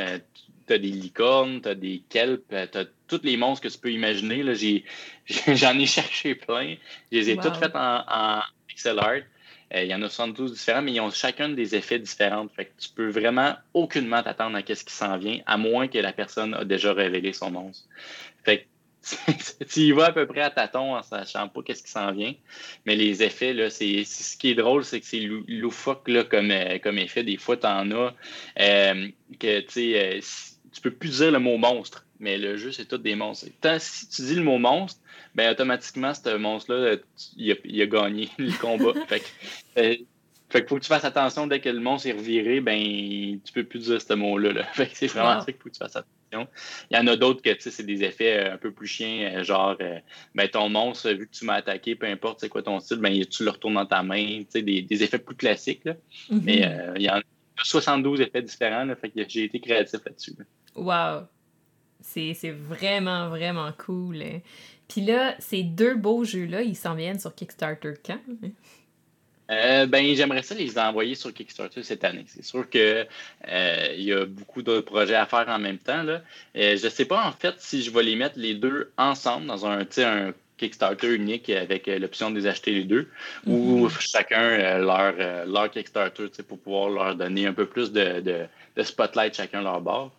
tu 0.67 0.73
as 0.73 0.79
des 0.79 0.89
licornes, 0.89 1.63
tu 1.63 1.69
as 1.69 1.75
des 1.75 2.03
kelps, 2.09 2.43
tu 2.49 2.79
as 2.79 2.85
tous 3.09 3.21
les 3.23 3.39
monstres 3.39 3.67
que 3.67 3.73
tu 3.73 3.79
peux 3.79 3.93
imaginer. 3.93 4.43
J'en 5.27 5.79
ai, 5.79 5.87
cherché 5.87 6.35
plein. 6.35 6.77
Je 7.11 7.19
les 7.19 7.31
ai 7.31 7.37
toutes 7.37 7.57
faites 7.57 7.77
en, 7.77 8.05
en 8.07 8.43
pixel 8.67 8.99
art. 8.99 9.23
Il 9.75 9.87
y 9.87 9.95
en 9.95 10.03
a 10.03 10.09
72 10.09 10.53
différents, 10.53 10.83
mais 10.83 10.93
ils 10.93 11.01
ont 11.01 11.11
chacun 11.11 11.49
des 11.49 11.75
effets 11.75 11.99
différents. 11.99 12.47
Fait 12.49 12.67
que 12.67 12.73
tu 12.79 12.91
peux 12.91 13.09
vraiment 13.09 13.55
aucunement 13.73 14.23
t'attendre 14.23 14.57
à 14.57 14.75
ce 14.75 14.85
qui 14.85 14.93
s'en 14.93 15.17
vient, 15.17 15.41
à 15.47 15.57
moins 15.57 15.89
que 15.89 15.99
la 15.99 16.13
personne 16.13 16.55
a 16.55 16.65
déjà 16.65 16.93
révélé 16.93 17.33
son 17.33 17.51
monstre. 17.51 17.89
Fait 18.45 18.59
que 18.59 18.65
tu 19.69 19.81
y 19.81 19.93
vas 19.93 20.07
à 20.07 20.13
peu 20.13 20.27
près 20.27 20.43
à 20.43 20.51
tâtons 20.51 20.95
en 20.97 21.03
sachant 21.03 21.49
pas 21.49 21.63
qu'est-ce 21.63 21.83
qui 21.83 21.91
s'en 21.91 22.13
vient. 22.13 22.35
Mais 22.87 22.97
les 22.97 23.23
effets, 23.23 23.53
là, 23.53 23.71
c'est, 23.71 24.05
ce 24.05 24.37
qui 24.37 24.51
est 24.51 24.55
drôle, 24.55 24.85
c'est 24.85 25.01
que 25.01 25.07
c'est 25.07 25.29
loufoque 25.49 26.09
là, 26.09 26.25
comme, 26.25 26.51
euh, 26.51 26.79
comme 26.79 26.99
effet. 26.99 27.25
Des 27.25 27.37
fois, 27.37 27.57
tu 27.57 27.67
en 27.67 27.91
as 27.91 28.15
euh, 28.61 29.09
que 29.39 29.61
tu 29.61 29.71
sais, 29.71 30.19
euh, 30.19 30.21
tu 30.73 30.81
peux 30.81 30.91
plus 30.91 31.19
dire 31.19 31.31
le 31.31 31.39
mot 31.39 31.57
monstre, 31.57 32.07
mais 32.19 32.39
le 32.39 32.57
jeu, 32.57 32.73
c'est 32.73 32.87
tout 32.87 32.99
des 32.99 33.15
monstres. 33.15 33.47
Tant 33.61 33.79
si 33.79 34.09
tu 34.09 34.23
dis 34.23 34.35
le 34.35 34.43
mot 34.43 34.59
monstre, 34.59 35.01
ben 35.35 35.51
automatiquement, 35.51 36.13
ce 36.15 36.37
monstre-là, 36.37 36.97
il 37.37 37.83
a, 37.83 37.87
gagné 37.87 38.29
le 38.39 38.53
combat. 38.59 38.93
fait 39.07 39.21
que, 39.21 40.05
fait 40.53 40.69
faut 40.69 40.77
que 40.77 40.83
tu 40.83 40.89
fasses 40.89 41.05
attention 41.05 41.47
dès 41.47 41.61
que 41.61 41.69
le 41.69 41.81
monstre 41.81 42.09
est 42.09 42.13
reviré, 42.13 42.61
ben 42.61 43.39
tu 43.45 43.53
peux 43.53 43.65
plus 43.65 43.81
dire 43.81 44.01
ce 44.01 44.13
mot-là. 44.13 44.53
Là. 44.53 44.65
Fait 44.75 44.87
que 44.87 44.97
c'est 44.97 45.07
vraiment 45.07 45.41
ça 45.41 45.47
qu'il 45.47 45.57
faut 45.57 45.71
que 45.71 45.75
tu 45.75 45.79
fasses 45.79 45.97
attention. 45.97 46.49
Il 46.91 46.97
y 46.97 47.01
en 47.01 47.07
a 47.07 47.17
d'autres 47.17 47.43
que 47.43 47.51
c'est 47.59 47.83
des 47.83 48.05
effets 48.05 48.39
euh, 48.39 48.55
un 48.55 48.57
peu 48.57 48.71
plus 48.71 48.87
chiens, 48.87 49.33
euh, 49.35 49.45
genre 49.45 49.77
euh, 49.81 49.99
ben, 50.35 50.49
ton 50.49 50.69
monstre, 50.69 51.11
vu 51.11 51.27
que 51.27 51.33
tu 51.33 51.45
m'as 51.45 51.55
attaqué, 51.55 51.95
peu 51.95 52.07
importe 52.07 52.41
c'est 52.41 52.49
quoi 52.49 52.63
ton 52.63 52.81
style, 52.81 52.99
ben, 52.99 53.25
tu 53.27 53.45
le 53.45 53.51
retournes 53.51 53.75
dans 53.75 53.87
ta 53.87 54.03
main, 54.03 54.43
des, 54.55 54.83
des 54.83 55.03
effets 55.03 55.19
plus 55.19 55.37
classiques. 55.37 55.85
Mm-hmm. 55.85 56.41
Mais 56.43 56.93
il 56.97 57.03
y 57.03 57.11
en 57.11 57.17
a 57.17 57.23
72 57.63 58.21
effets 58.21 58.43
différents, 58.43 58.87
fait 59.01 59.11
que 59.11 59.21
j'ai 59.29 59.45
été 59.45 59.61
créatif 59.61 60.01
là-dessus. 60.05 60.33
Wow! 60.75 61.23
C'est 62.01 62.51
vraiment, 62.51 63.29
vraiment 63.29 63.71
cool. 63.79 64.23
Hein. 64.23 64.41
Puis 64.89 65.03
là, 65.03 65.35
ces 65.39 65.63
deux 65.63 65.95
beaux 65.95 66.25
jeux-là, 66.25 66.63
ils 66.63 66.77
s'en 66.77 66.95
viennent 66.95 67.21
sur 67.21 67.35
Kickstarter 67.35 67.95
quand? 68.05 68.19
Euh, 69.51 69.87
ben, 69.87 70.15
j'aimerais 70.15 70.43
ça 70.43 70.55
les 70.55 70.79
envoyer 70.79 71.15
sur 71.15 71.33
Kickstarter 71.33 71.83
cette 71.83 72.05
année. 72.05 72.25
C'est 72.27 72.45
sûr 72.45 72.69
qu'il 72.69 73.07
euh, 73.49 73.95
y 73.97 74.13
a 74.13 74.25
beaucoup 74.25 74.63
d'autres 74.63 74.87
projets 74.87 75.15
à 75.15 75.27
faire 75.27 75.49
en 75.49 75.59
même 75.59 75.79
temps. 75.79 76.03
Là. 76.03 76.23
Euh, 76.57 76.77
je 76.77 76.85
ne 76.85 76.91
sais 76.91 77.05
pas 77.05 77.27
en 77.27 77.33
fait 77.33 77.55
si 77.59 77.83
je 77.83 77.91
vais 77.91 78.03
les 78.03 78.17
mettre 78.17 78.39
les 78.39 78.55
deux 78.55 78.93
ensemble 78.97 79.47
dans 79.47 79.67
un, 79.67 79.81
un 79.81 80.33
Kickstarter 80.63 81.15
unique 81.15 81.51
avec 81.51 81.87
l'option 81.87 82.31
de 82.31 82.39
les 82.39 82.47
acheter 82.47 82.71
les 82.73 82.85
deux 82.85 83.09
ou 83.47 83.87
mm-hmm. 83.87 84.01
chacun 84.01 84.79
leur, 84.79 85.15
leur 85.47 85.71
Kickstarter 85.71 86.29
pour 86.47 86.59
pouvoir 86.59 86.89
leur 86.91 87.17
donner 87.17 87.47
un 87.47 87.53
peu 87.53 87.67
plus 87.67 87.93
de, 87.93 88.21
de, 88.21 88.47
de 88.77 88.83
spotlight 88.83 89.35
chacun 89.35 89.63
leur 89.63 89.81
bord. 89.81 90.13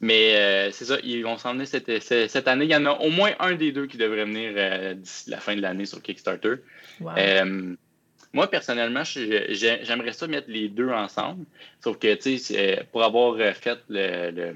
mais 0.00 0.70
c'est 0.72 0.84
ça, 0.84 0.98
ils 1.02 1.22
vont 1.22 1.38
s'en 1.38 1.54
venir 1.54 1.66
cette, 1.66 2.02
cette, 2.02 2.48
année. 2.48 2.66
Il 2.66 2.70
y 2.70 2.76
en 2.76 2.86
a 2.86 2.92
au 2.92 3.10
moins 3.10 3.32
un 3.38 3.54
des 3.54 3.72
deux 3.72 3.86
qui 3.86 3.96
devrait 3.96 4.24
venir 4.24 4.96
d'ici 4.96 5.30
la 5.30 5.38
fin 5.38 5.56
de 5.56 5.62
l'année 5.62 5.86
sur 5.86 6.02
Kickstarter. 6.02 6.56
Euh, 7.02 7.74
moi, 8.32 8.48
personnellement, 8.48 9.04
j'aimerais 9.04 10.12
ça 10.12 10.26
mettre 10.26 10.50
les 10.50 10.68
deux 10.68 10.90
ensemble. 10.90 11.44
Sauf 11.82 11.98
que, 11.98 12.14
tu 12.14 12.38
sais, 12.38 12.86
pour 12.90 13.04
avoir 13.04 13.36
fait 13.54 13.78
le, 13.88 14.30
le, 14.30 14.54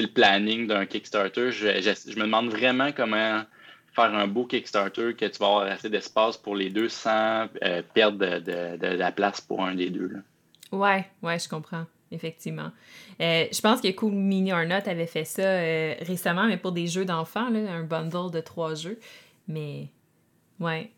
le 0.00 0.08
planning 0.08 0.66
d'un 0.66 0.86
Kickstarter, 0.86 1.52
je, 1.52 1.66
je, 1.80 2.16
me 2.18 2.22
demande 2.24 2.48
vraiment 2.48 2.92
comment 2.92 3.42
faire 3.94 4.14
un 4.14 4.26
beau 4.26 4.46
Kickstarter 4.46 5.14
que 5.14 5.26
tu 5.26 5.38
vas 5.38 5.46
avoir 5.46 5.62
assez 5.64 5.90
d'espace 5.90 6.36
pour 6.36 6.56
les 6.56 6.70
deux 6.70 6.88
sans 6.88 7.46
euh, 7.62 7.82
perdre 7.92 8.18
de, 8.18 8.76
de, 8.76 8.86
la 8.86 9.12
place 9.12 9.40
pour 9.40 9.62
un 9.64 9.74
des 9.74 9.90
deux. 9.90 10.08
Là. 10.08 10.20
Ouais, 10.72 11.06
ouais, 11.22 11.38
je 11.38 11.48
comprends. 11.48 11.84
Effectivement. 12.10 12.70
Euh, 13.20 13.46
je 13.50 13.60
pense 13.62 13.80
que 13.80 13.90
Cool 13.90 14.12
Mini 14.12 14.52
or 14.52 14.58
avait 14.58 15.06
fait 15.06 15.24
ça 15.24 15.42
euh, 15.42 15.94
récemment, 16.00 16.46
mais 16.46 16.58
pour 16.58 16.72
des 16.72 16.86
jeux 16.86 17.06
d'enfants, 17.06 17.46
un 17.46 17.84
bundle 17.84 18.30
de 18.30 18.40
trois 18.40 18.74
jeux. 18.74 18.98
Mais, 19.48 19.88
ouais. 20.60 20.90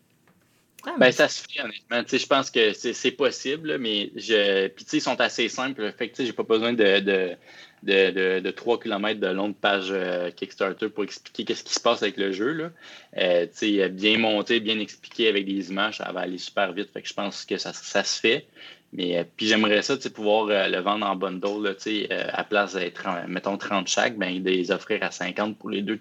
Ah, 0.87 0.95
ben, 0.99 1.13
ça 1.13 1.29
se 1.29 1.43
fait, 1.43 1.61
honnêtement. 1.61 2.03
je 2.07 2.27
pense 2.27 2.51
que 2.51 2.73
c'est 2.73 3.11
possible, 3.13 3.79
mais 3.79 4.11
je. 4.17 4.69
Puis, 4.69 4.85
ils 4.93 5.01
sont 5.01 5.21
assez 5.21 5.49
simples. 5.49 5.93
Fait 5.97 6.09
que, 6.09 6.25
j'ai 6.25 6.33
pas 6.33 6.43
besoin 6.43 6.73
de 6.73 7.37
de, 7.85 8.41
de, 8.41 8.51
3 8.51 8.81
km 8.81 9.21
de 9.21 9.27
longue 9.29 9.55
page 9.55 9.89
euh, 9.91 10.31
Kickstarter 10.31 10.89
pour 10.89 11.05
expliquer 11.05 11.45
qu'est-ce 11.45 11.65
qui 11.65 11.75
se 11.75 11.81
passe 11.81 12.03
avec 12.03 12.17
le 12.17 12.33
jeu. 12.33 12.53
Là. 12.53 12.71
Euh, 13.19 13.89
bien 13.89 14.19
monté, 14.19 14.61
bien 14.61 14.79
expliqué 14.79 15.29
avec 15.29 15.47
des 15.47 15.71
images, 15.71 15.99
ça 15.99 16.11
va 16.13 16.21
aller 16.21 16.39
super 16.39 16.73
vite. 16.73 16.91
Fait 16.93 17.03
que 17.03 17.09
je 17.09 17.15
pense 17.15 17.45
que 17.45 17.59
ça, 17.59 17.73
se 17.73 18.21
fait. 18.21 18.47
Mais 18.93 19.19
euh, 19.19 19.25
puis 19.37 19.47
j'aimerais 19.47 19.83
ça 19.83 19.97
pouvoir 20.15 20.47
le 20.47 20.79
vendre 20.79 21.07
en 21.07 21.17
bundle 21.17 21.63
là, 21.65 22.29
à 22.33 22.45
place 22.45 22.75
d'être, 22.75 23.07
mettons, 23.29 23.59
30 23.59 23.89
chaque, 23.89 24.17
ben, 24.17 24.43
de 24.43 24.51
les 24.51 24.71
offrir 24.71 25.03
à 25.03 25.11
50 25.11 25.59
pour 25.59 25.71
les 25.71 25.83
deux. 25.83 25.99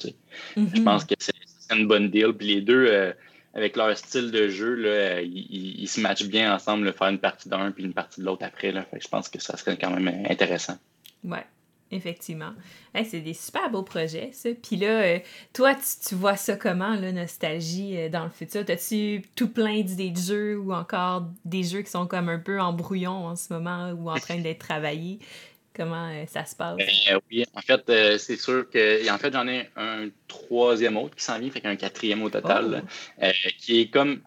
Je 0.55 0.61
mm-hmm. 0.61 0.83
pense 0.83 1.05
que 1.05 1.15
c'est, 1.19 1.33
une 1.71 1.87
bonne 1.87 2.09
deal. 2.09 2.33
Puis 2.33 2.47
les 2.47 2.61
deux, 2.61 3.13
avec 3.53 3.75
leur 3.75 3.95
style 3.97 4.31
de 4.31 4.47
jeu, 4.47 4.73
là, 4.73 5.21
ils, 5.21 5.87
se 5.87 6.01
matchent 6.01 6.25
bien 6.25 6.55
ensemble, 6.55 6.91
faire 6.93 7.09
une 7.09 7.19
partie 7.19 7.49
d'un 7.49 7.71
puis 7.71 7.83
une 7.83 7.93
partie 7.93 8.21
de 8.21 8.25
l'autre 8.25 8.45
après. 8.45 8.71
Là. 8.71 8.85
Je 8.99 9.07
pense 9.07 9.29
que 9.29 9.39
ça 9.39 9.57
serait 9.57 9.77
quand 9.77 9.91
même 9.91 10.25
intéressant. 10.27 10.77
Ouais, 11.23 11.45
Effectivement. 11.93 12.53
c'est 12.93 13.19
des 13.19 13.33
super 13.33 13.69
beaux 13.69 13.83
projets, 13.83 14.31
ça. 14.33 14.49
Puis 14.61 14.77
là, 14.77 15.01
euh, 15.03 15.19
toi, 15.53 15.75
tu, 15.75 16.15
vois 16.15 16.35
ça 16.35 16.55
comment, 16.55 16.95
la 16.95 17.11
nostalgie 17.11 17.97
euh, 17.97 18.09
dans 18.09 18.23
le 18.23 18.29
futur? 18.29 18.63
As-tu 18.67 19.21
tout 19.35 19.49
plein 19.49 19.81
d'idées 19.81 20.09
de 20.09 20.17
jeux 20.17 20.57
ou 20.57 20.73
encore 20.73 21.27
des 21.45 21.63
jeux 21.63 21.81
qui 21.81 21.91
sont 21.91 22.07
comme 22.07 22.29
un 22.29 22.39
peu 22.39 22.59
en 22.59 22.73
brouillon 22.73 23.27
en 23.27 23.35
ce 23.35 23.53
moment 23.53 23.91
ou 23.91 24.09
en 24.09 24.17
train 24.17 24.39
d'être 24.39 24.65
travaillés? 24.65 25.19
Comment 25.75 26.09
euh, 26.09 26.25
ça 26.27 26.45
se 26.45 26.55
passe? 26.55 26.77
Ben, 26.77 27.19
oui, 27.31 27.45
en 27.55 27.61
fait, 27.61 28.17
c'est 28.19 28.37
sûr 28.37 28.69
que. 28.69 29.09
En 29.11 29.17
fait, 29.17 29.33
j'en 29.33 29.47
ai 29.47 29.69
un 29.75 30.09
troisième 30.27 30.97
autre 30.97 31.15
qui 31.15 31.23
s'en 31.23 31.39
vient, 31.39 31.49
fait 31.49 31.61
qu'un 31.61 31.75
quatrième 31.75 32.21
au 32.23 32.29
total, 32.29 32.83
oh. 33.21 33.25
qui 33.57 33.81
est 33.81 33.87
comme 33.87 34.21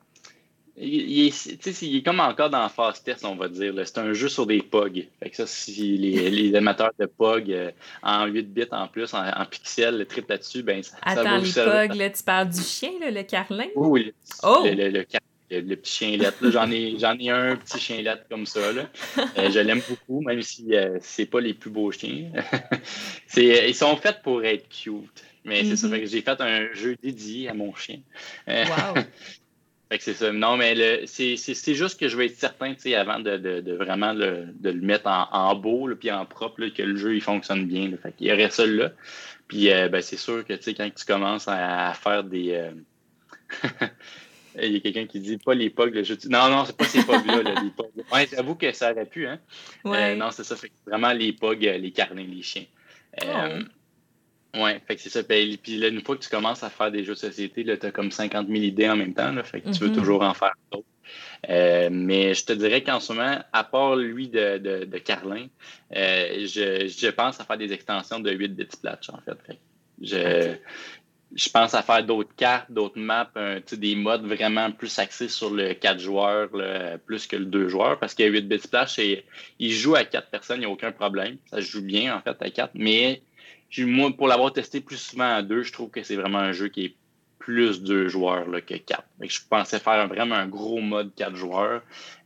il, 0.78 1.26
est, 1.26 1.82
il 1.82 1.96
est 1.96 2.02
comme 2.02 2.20
encore 2.20 2.50
dans 2.50 2.60
la 2.60 2.68
phase 2.68 3.02
test, 3.02 3.24
on 3.24 3.34
va 3.34 3.48
dire. 3.48 3.74
C'est 3.84 3.98
un 3.98 4.12
jeu 4.12 4.28
sur 4.28 4.46
des 4.46 4.60
POG. 4.60 5.08
Fait 5.20 5.30
que 5.30 5.36
ça, 5.36 5.46
si 5.46 5.96
les, 5.96 6.30
les 6.30 6.54
amateurs 6.54 6.92
de 6.98 7.06
POG 7.06 7.50
euh, 7.50 7.70
en 8.02 8.26
8 8.26 8.42
bits 8.52 8.64
en 8.72 8.86
plus, 8.86 9.14
en, 9.14 9.46
pixels, 9.50 9.98
le 9.98 10.04
trip 10.04 10.28
là-dessus, 10.28 10.62
ben 10.62 10.82
ça, 10.82 10.96
Attends, 11.02 11.38
les 11.38 11.50
POG, 11.50 11.96
là, 11.96 12.10
tu 12.10 12.22
parles 12.22 12.50
du 12.50 12.60
chien, 12.60 12.90
là, 13.00 13.10
le 13.10 13.22
carlin? 13.22 13.66
Oui, 13.74 14.12
oh! 14.42 14.62
le, 14.64 14.72
le, 14.72 14.90
le, 14.90 15.06
petit 15.48 15.92
chien 15.92 16.18
J'en 16.42 16.70
ai, 16.70 16.96
j'en 17.00 17.18
ai 17.18 17.30
un 17.30 17.56
petit 17.56 17.78
chien 17.78 18.02
comme 18.28 18.46
ça. 18.46 18.72
Là. 18.72 18.88
Euh, 19.38 19.50
je 19.50 19.60
l'aime 19.60 19.82
beaucoup, 19.88 20.20
même 20.20 20.42
si 20.42 20.74
euh, 20.74 20.98
c'est 21.00 21.26
pas 21.26 21.40
les 21.40 21.54
plus 21.54 21.70
beaux 21.70 21.90
chiens. 21.90 22.30
c'est, 23.26 23.68
ils 23.68 23.74
sont 23.74 23.96
faits 23.96 24.22
pour 24.22 24.44
être 24.44 24.68
cute. 24.68 25.24
Mais 25.44 25.64
c'est 25.64 25.76
ça, 25.76 25.88
fait 25.88 26.00
que 26.00 26.06
j'ai 26.06 26.22
fait 26.22 26.40
un 26.40 26.72
jeu 26.72 26.96
dédié 27.00 27.48
à 27.48 27.54
mon 27.54 27.74
chien. 27.74 28.00
wow! 28.48 29.00
Fait 29.88 29.98
que 29.98 30.02
c'est 30.02 30.14
ça. 30.14 30.32
Non, 30.32 30.56
mais 30.56 31.06
c'est 31.06 31.36
juste 31.74 32.00
que 32.00 32.08
je 32.08 32.16
veux 32.16 32.24
être 32.24 32.36
certain, 32.36 32.74
tu 32.74 32.80
sais, 32.80 32.96
avant 32.96 33.20
de, 33.20 33.36
de, 33.36 33.60
de 33.60 33.72
vraiment 33.72 34.12
le, 34.12 34.46
de 34.58 34.70
le 34.70 34.80
mettre 34.80 35.06
en, 35.06 35.28
en 35.30 35.54
beau, 35.54 35.88
puis 35.94 36.10
en 36.10 36.26
propre, 36.26 36.66
que 36.66 36.82
le 36.82 36.96
jeu, 36.96 37.14
il 37.14 37.20
fonctionne 37.20 37.66
bien. 37.66 37.90
Là. 37.90 37.96
Fait 38.02 38.10
qu'il 38.10 38.26
y 38.26 38.32
aurait 38.32 38.50
ça 38.50 38.66
là. 38.66 38.90
Puis, 39.46 39.70
euh, 39.70 39.88
ben, 39.88 40.02
c'est 40.02 40.16
sûr 40.16 40.44
que, 40.44 40.54
tu 40.54 40.62
sais, 40.62 40.74
quand 40.74 40.90
tu 40.92 41.04
commences 41.04 41.46
à, 41.46 41.92
faire 41.94 42.24
des... 42.24 42.68
Euh, 44.58 44.66
il 44.66 44.72
y 44.72 44.76
a 44.76 44.80
quelqu'un 44.80 45.06
qui 45.06 45.20
dit 45.20 45.38
pas 45.38 45.54
les 45.54 45.70
pogs, 45.70 45.94
le 45.94 46.02
jeu. 46.02 46.16
Non, 46.28 46.48
non, 46.48 46.64
c'est 46.64 46.76
pas 46.76 46.84
ces 46.84 47.04
pogs-là, 47.04 47.42
les 47.42 47.70
pogs. 47.70 47.86
Ouais, 48.12 48.28
j'avoue 48.30 48.54
que 48.54 48.72
ça 48.72 48.92
aurait 48.92 49.06
pu, 49.06 49.26
hein. 49.26 49.38
Euh, 49.84 49.90
ouais. 49.90 50.16
non, 50.16 50.30
c'est 50.30 50.44
ça. 50.44 50.56
Fait 50.56 50.70
vraiment 50.86 51.12
les 51.12 51.32
pogs, 51.32 51.60
les 51.60 51.90
carnets, 51.90 52.24
les 52.24 52.42
chiens. 52.42 52.66
Oh. 53.22 53.26
Oui, 54.54 54.70
fait 54.86 54.96
que 54.96 55.02
c'est 55.02 55.10
ça. 55.10 55.22
Puis, 55.22 55.76
là, 55.78 55.88
une 55.88 56.00
fois 56.02 56.16
que 56.16 56.22
tu 56.22 56.30
commences 56.30 56.62
à 56.62 56.70
faire 56.70 56.90
des 56.90 57.04
jeux 57.04 57.14
de 57.14 57.18
société, 57.18 57.64
tu 57.64 57.86
as 57.86 57.90
comme 57.90 58.10
50 58.10 58.48
000 58.48 58.60
idées 58.62 58.88
en 58.88 58.96
même 58.96 59.12
temps. 59.12 59.32
Là, 59.32 59.42
fait 59.42 59.60
que 59.60 59.70
tu 59.70 59.80
veux 59.80 59.90
mm-hmm. 59.90 59.94
toujours 59.94 60.22
en 60.22 60.32
faire 60.34 60.54
d'autres. 60.72 60.86
Euh, 61.48 61.88
mais 61.92 62.34
je 62.34 62.44
te 62.44 62.52
dirais 62.52 62.82
qu'en 62.82 63.00
ce 63.00 63.12
moment, 63.12 63.38
à 63.52 63.64
part 63.64 63.96
lui 63.96 64.28
de, 64.28 64.58
de, 64.58 64.98
Carlin, 64.98 65.46
euh, 65.94 66.46
je, 66.46 66.88
je, 66.88 67.08
pense 67.08 67.38
à 67.40 67.44
faire 67.44 67.58
des 67.58 67.72
extensions 67.72 68.18
de 68.18 68.32
8 68.32 68.48
bits 68.48 68.66
splash, 68.70 69.10
en 69.10 69.18
fait. 69.18 69.58
je, 70.00 70.56
je 71.34 71.48
pense 71.50 71.74
à 71.74 71.82
faire 71.82 72.04
d'autres 72.04 72.34
cartes, 72.36 72.70
d'autres 72.70 72.98
maps, 72.98 73.30
des 73.72 73.96
modes 73.96 74.24
vraiment 74.24 74.70
plus 74.70 74.98
axés 74.98 75.28
sur 75.28 75.50
le 75.50 75.74
4 75.74 75.98
joueurs, 75.98 76.48
plus 77.04 77.26
que 77.26 77.36
le 77.36 77.44
2 77.46 77.68
joueurs, 77.68 77.98
parce 77.98 78.14
que 78.14 78.22
8 78.22 78.42
bits 78.42 78.60
splash, 78.60 79.00
il 79.58 79.72
joue 79.72 79.96
à 79.96 80.04
4 80.04 80.30
personnes, 80.30 80.58
il 80.58 80.60
n'y 80.60 80.66
a 80.66 80.70
aucun 80.70 80.92
problème. 80.92 81.36
Ça 81.50 81.56
se 81.56 81.66
joue 81.66 81.82
bien, 81.82 82.16
en 82.16 82.20
fait, 82.20 82.40
à 82.40 82.50
4, 82.50 82.72
mais 82.74 83.22
moi, 83.78 84.10
pour 84.16 84.28
l'avoir 84.28 84.52
testé 84.52 84.80
plus 84.80 84.96
souvent 84.96 85.34
à 85.34 85.42
deux, 85.42 85.62
je 85.62 85.72
trouve 85.72 85.90
que 85.90 86.02
c'est 86.02 86.16
vraiment 86.16 86.38
un 86.38 86.52
jeu 86.52 86.68
qui 86.68 86.84
est 86.86 86.94
plus 87.38 87.82
deux 87.82 88.08
joueurs 88.08 88.48
là, 88.48 88.60
que 88.60 88.74
quatre. 88.74 89.04
je 89.20 89.38
pensais 89.48 89.78
faire 89.78 90.08
vraiment 90.08 90.34
un 90.34 90.48
gros 90.48 90.80
mode 90.80 91.14
quatre 91.14 91.36
joueurs. 91.36 91.82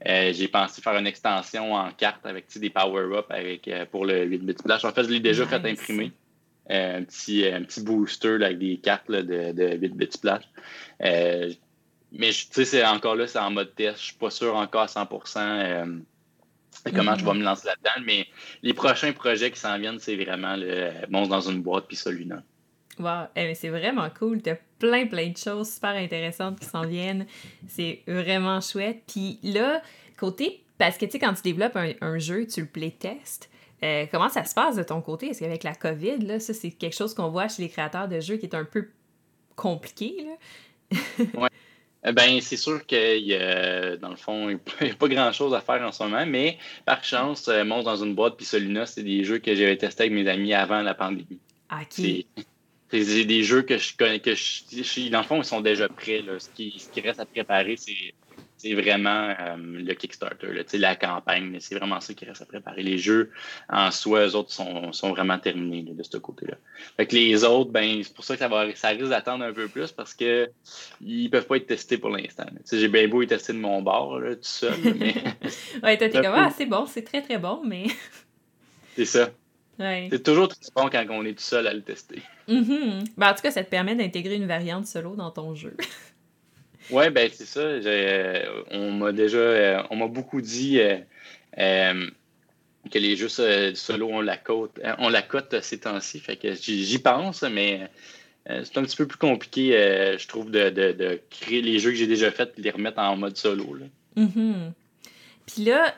Euh, 0.06 0.32
j'ai 0.32 0.48
pensé 0.48 0.80
faire 0.80 0.96
une 0.96 1.06
extension 1.06 1.74
en 1.74 1.90
carte 1.90 2.24
avec 2.24 2.46
des 2.56 2.70
power-ups 2.70 3.28
euh, 3.68 3.84
pour 3.90 4.06
le 4.06 4.24
8 4.24 4.38
bit 4.38 4.58
splash. 4.58 4.84
En 4.84 4.92
fait, 4.92 5.04
je 5.04 5.10
l'ai 5.10 5.20
déjà 5.20 5.46
fait 5.46 5.56
imprimer. 5.56 6.12
Euh, 6.70 6.98
un, 6.98 7.02
petit, 7.02 7.46
un 7.46 7.62
petit 7.62 7.82
booster 7.82 8.34
avec 8.34 8.58
des 8.58 8.78
cartes 8.78 9.10
de, 9.10 9.52
de 9.52 9.76
8 9.76 9.96
bit 9.96 10.12
splash. 10.12 10.44
mais 11.00 11.50
tu 12.30 12.46
sais, 12.50 12.64
c'est 12.64 12.84
encore 12.84 13.16
là, 13.16 13.26
c'est 13.26 13.38
en 13.38 13.50
mode 13.50 13.74
test. 13.74 13.98
Je 13.98 14.04
suis 14.04 14.14
pas 14.14 14.30
sûr 14.30 14.54
encore 14.54 14.82
à 14.82 14.86
100% 14.86 16.02
comment 16.94 17.16
je 17.16 17.24
vais 17.24 17.34
me 17.34 17.42
lancer 17.42 17.66
là-dedans. 17.66 18.04
Mais 18.04 18.26
les 18.62 18.74
prochains 18.74 19.12
projets 19.12 19.50
qui 19.50 19.60
s'en 19.60 19.78
viennent, 19.78 19.98
c'est 19.98 20.16
vraiment 20.16 20.56
le 20.56 20.92
monstre 21.08 21.30
dans 21.30 21.50
une 21.50 21.62
boîte 21.62 21.86
puis 21.88 21.96
celui-là. 21.96 22.42
Wow, 22.98 23.28
eh, 23.36 23.54
c'est 23.54 23.70
vraiment 23.70 24.08
cool. 24.18 24.42
Tu 24.42 24.50
as 24.50 24.58
plein, 24.78 25.06
plein 25.06 25.28
de 25.28 25.36
choses 25.36 25.72
super 25.72 25.90
intéressantes 25.90 26.60
qui 26.60 26.66
s'en 26.66 26.86
viennent. 26.86 27.26
C'est 27.68 28.02
vraiment 28.06 28.60
chouette. 28.60 29.02
Puis 29.06 29.38
là, 29.42 29.82
côté, 30.18 30.62
parce 30.78 30.98
que 30.98 31.06
tu 31.06 31.12
sais, 31.12 31.18
quand 31.18 31.34
tu 31.34 31.42
développes 31.42 31.78
un, 32.00 32.18
jeu, 32.18 32.46
tu 32.46 32.60
le 32.60 32.66
playtestes. 32.66 33.49
Euh, 33.82 34.06
comment 34.10 34.28
ça 34.28 34.44
se 34.44 34.54
passe 34.54 34.76
de 34.76 34.82
ton 34.82 35.00
côté? 35.00 35.28
Est-ce 35.28 35.40
qu'avec 35.40 35.64
la 35.64 35.74
COVID, 35.74 36.18
là, 36.18 36.40
ça, 36.40 36.52
c'est 36.52 36.70
quelque 36.70 36.96
chose 36.96 37.14
qu'on 37.14 37.30
voit 37.30 37.48
chez 37.48 37.62
les 37.62 37.68
créateurs 37.68 38.08
de 38.08 38.20
jeux 38.20 38.36
qui 38.36 38.46
est 38.46 38.54
un 38.54 38.64
peu 38.64 38.88
compliqué, 39.56 40.26
là? 40.26 40.98
ouais. 41.42 41.48
Eh 42.02 42.12
ben, 42.12 42.40
c'est 42.40 42.56
sûr 42.56 42.84
qu'il 42.86 43.26
y 43.26 43.34
a, 43.34 43.96
dans 43.98 44.08
le 44.08 44.16
fond, 44.16 44.48
il 44.48 44.58
n'y 44.80 44.90
a 44.90 44.94
pas 44.94 45.08
grand-chose 45.08 45.52
à 45.52 45.60
faire 45.60 45.82
en 45.82 45.92
ce 45.92 46.02
moment, 46.02 46.24
mais 46.24 46.56
par 46.86 47.04
chance, 47.04 47.48
euh, 47.48 47.62
Monstre 47.62 47.90
dans 47.90 48.04
une 48.04 48.14
boîte 48.14 48.36
puis 48.36 48.46
celui-là, 48.46 48.86
c'est 48.86 49.02
des 49.02 49.22
jeux 49.22 49.38
que 49.38 49.54
j'avais 49.54 49.76
testés 49.76 50.04
avec 50.04 50.14
mes 50.14 50.26
amis 50.26 50.54
avant 50.54 50.80
la 50.80 50.94
pandémie. 50.94 51.38
OK. 51.70 52.24
C'est 52.92 53.24
des 53.24 53.42
jeux 53.44 53.62
que 53.62 53.76
je 53.78 53.96
connais, 53.96 54.18
que 54.18 54.34
je, 54.34 55.10
dans 55.10 55.18
le 55.18 55.24
fond, 55.24 55.36
ils 55.36 55.44
sont 55.44 55.60
déjà 55.60 55.88
prêts. 55.88 56.22
Là. 56.22 56.40
Ce, 56.40 56.48
qui, 56.48 56.74
ce 56.78 56.88
qui 56.88 57.00
reste 57.02 57.20
à 57.20 57.26
préparer, 57.26 57.76
c'est 57.76 58.14
c'est 58.60 58.74
vraiment 58.74 59.34
euh, 59.40 59.56
le 59.56 59.94
Kickstarter, 59.94 60.52
là, 60.52 60.62
la 60.74 60.96
campagne. 60.96 61.56
C'est 61.60 61.76
vraiment 61.76 61.98
ça 62.00 62.12
qui 62.12 62.26
reste 62.26 62.42
à 62.42 62.44
préparer. 62.44 62.82
Les 62.82 62.98
jeux 62.98 63.30
en 63.70 63.90
soi, 63.90 64.26
eux 64.26 64.34
autres, 64.34 64.52
sont, 64.52 64.92
sont 64.92 65.10
vraiment 65.10 65.38
terminés 65.38 65.82
de 65.82 66.02
ce 66.02 66.18
côté-là. 66.18 66.56
Fait 66.98 67.06
que 67.06 67.14
les 67.16 67.42
autres, 67.44 67.70
ben, 67.70 68.02
c'est 68.02 68.14
pour 68.14 68.24
ça 68.24 68.34
que 68.34 68.40
ça, 68.40 68.48
va, 68.48 68.74
ça 68.74 68.88
risque 68.88 69.08
d'attendre 69.08 69.44
un 69.44 69.52
peu 69.54 69.66
plus 69.68 69.92
parce 69.92 70.12
qu'ils 70.12 70.50
ne 71.00 71.28
peuvent 71.28 71.46
pas 71.46 71.56
être 71.56 71.68
testés 71.68 71.96
pour 71.96 72.10
l'instant. 72.10 72.44
J'ai 72.70 72.88
bien 72.88 73.08
beau 73.08 73.22
y 73.22 73.26
tester 73.26 73.54
de 73.54 73.58
mon 73.58 73.80
bord 73.80 74.20
là, 74.20 74.34
tout 74.34 74.42
seul. 74.42 74.74
Mais... 74.84 75.14
ouais, 75.82 75.96
toi, 75.96 76.08
t'es 76.10 76.20
comme, 76.20 76.34
ah, 76.34 76.50
c'est 76.54 76.66
bon, 76.66 76.84
c'est 76.84 77.02
très, 77.02 77.22
très 77.22 77.38
bon, 77.38 77.62
mais. 77.64 77.86
c'est 78.94 79.06
ça. 79.06 79.30
C'est 79.78 80.22
toujours 80.22 80.48
très 80.48 80.58
bon 80.76 80.90
quand 80.90 81.06
on 81.08 81.24
est 81.24 81.32
tout 81.32 81.42
seul 81.42 81.66
à 81.66 81.72
le 81.72 81.80
tester. 81.80 82.20
Mm 82.48 83.04
ben, 83.16 83.30
en 83.30 83.34
tout 83.34 83.40
cas, 83.42 83.50
ça 83.50 83.64
te 83.64 83.70
permet 83.70 83.94
d'intégrer 83.94 84.34
une 84.34 84.46
variante 84.46 84.86
solo 84.86 85.16
dans 85.16 85.30
ton 85.30 85.54
jeu. 85.54 85.74
Oui, 86.92 87.10
ben 87.10 87.30
c'est 87.32 87.46
ça. 87.46 87.60
Euh, 87.60 88.62
on 88.70 88.90
m'a 88.92 89.12
déjà, 89.12 89.38
euh, 89.38 89.82
on 89.90 89.96
m'a 89.96 90.06
beaucoup 90.06 90.40
dit 90.40 90.80
euh, 90.80 92.10
que 92.90 92.98
les 92.98 93.16
jeux 93.16 93.28
solo 93.74 94.08
ont 94.08 94.20
la 94.20 94.36
cote, 94.36 94.78
on 94.98 95.08
la 95.08 95.22
cote 95.22 95.60
ces 95.62 95.80
temps-ci. 95.80 96.20
Fait 96.20 96.36
que 96.36 96.54
j'y 96.54 96.98
pense, 96.98 97.42
mais 97.42 97.88
c'est 98.46 98.78
un 98.78 98.82
petit 98.82 98.96
peu 98.96 99.06
plus 99.06 99.18
compliqué, 99.18 99.72
je 100.18 100.26
trouve, 100.26 100.50
de, 100.50 101.20
créer 101.30 101.62
les 101.62 101.78
jeux 101.78 101.90
que 101.90 101.96
j'ai 101.96 102.06
déjà 102.06 102.30
faits 102.30 102.54
et 102.58 102.62
les 102.62 102.70
remettre 102.70 102.98
en 102.98 103.16
mode 103.16 103.36
solo. 103.36 103.74
Là. 103.74 103.86
Mm-hmm. 104.16 104.72
Puis 105.46 105.64
là, 105.64 105.94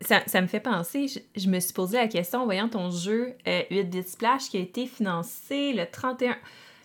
ça, 0.00 0.40
me 0.40 0.46
fait 0.46 0.60
penser, 0.60 1.06
je, 1.36 1.48
me 1.48 1.60
suis 1.60 1.72
posé 1.72 1.98
la 1.98 2.08
question 2.08 2.40
en 2.40 2.44
voyant 2.44 2.68
ton 2.68 2.90
jeu 2.90 3.34
8 3.46 3.84
bits 3.84 4.02
splash 4.04 4.48
qui 4.50 4.56
a 4.56 4.60
été 4.60 4.86
financé 4.86 5.72
le 5.72 5.84
31 5.90 6.36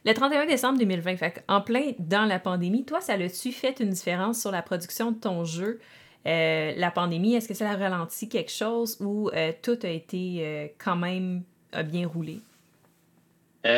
le 0.09 0.15
31 0.15 0.45
décembre 0.47 0.79
2020, 0.79 1.17
fait 1.17 1.43
en 1.47 1.61
plein 1.61 1.91
dans 1.99 2.25
la 2.25 2.39
pandémie, 2.39 2.83
toi, 2.83 2.99
ça 2.99 3.15
l'a-tu 3.15 3.51
fait 3.51 3.79
une 3.79 3.91
différence 3.91 4.41
sur 4.41 4.51
la 4.51 4.61
production 4.61 5.11
de 5.11 5.19
ton 5.19 5.45
jeu? 5.45 5.79
Euh, 6.25 6.73
la 6.75 6.91
pandémie, 6.91 7.35
est-ce 7.35 7.47
que 7.47 7.53
ça 7.53 7.69
a 7.69 7.75
ralenti 7.75 8.27
quelque 8.27 8.51
chose 8.51 8.97
ou 8.99 9.29
euh, 9.29 9.51
tout 9.61 9.77
a 9.83 9.87
été 9.87 10.39
euh, 10.39 10.67
quand 10.77 10.95
même 10.95 11.43
bien 11.85 12.07
roulé? 12.07 12.39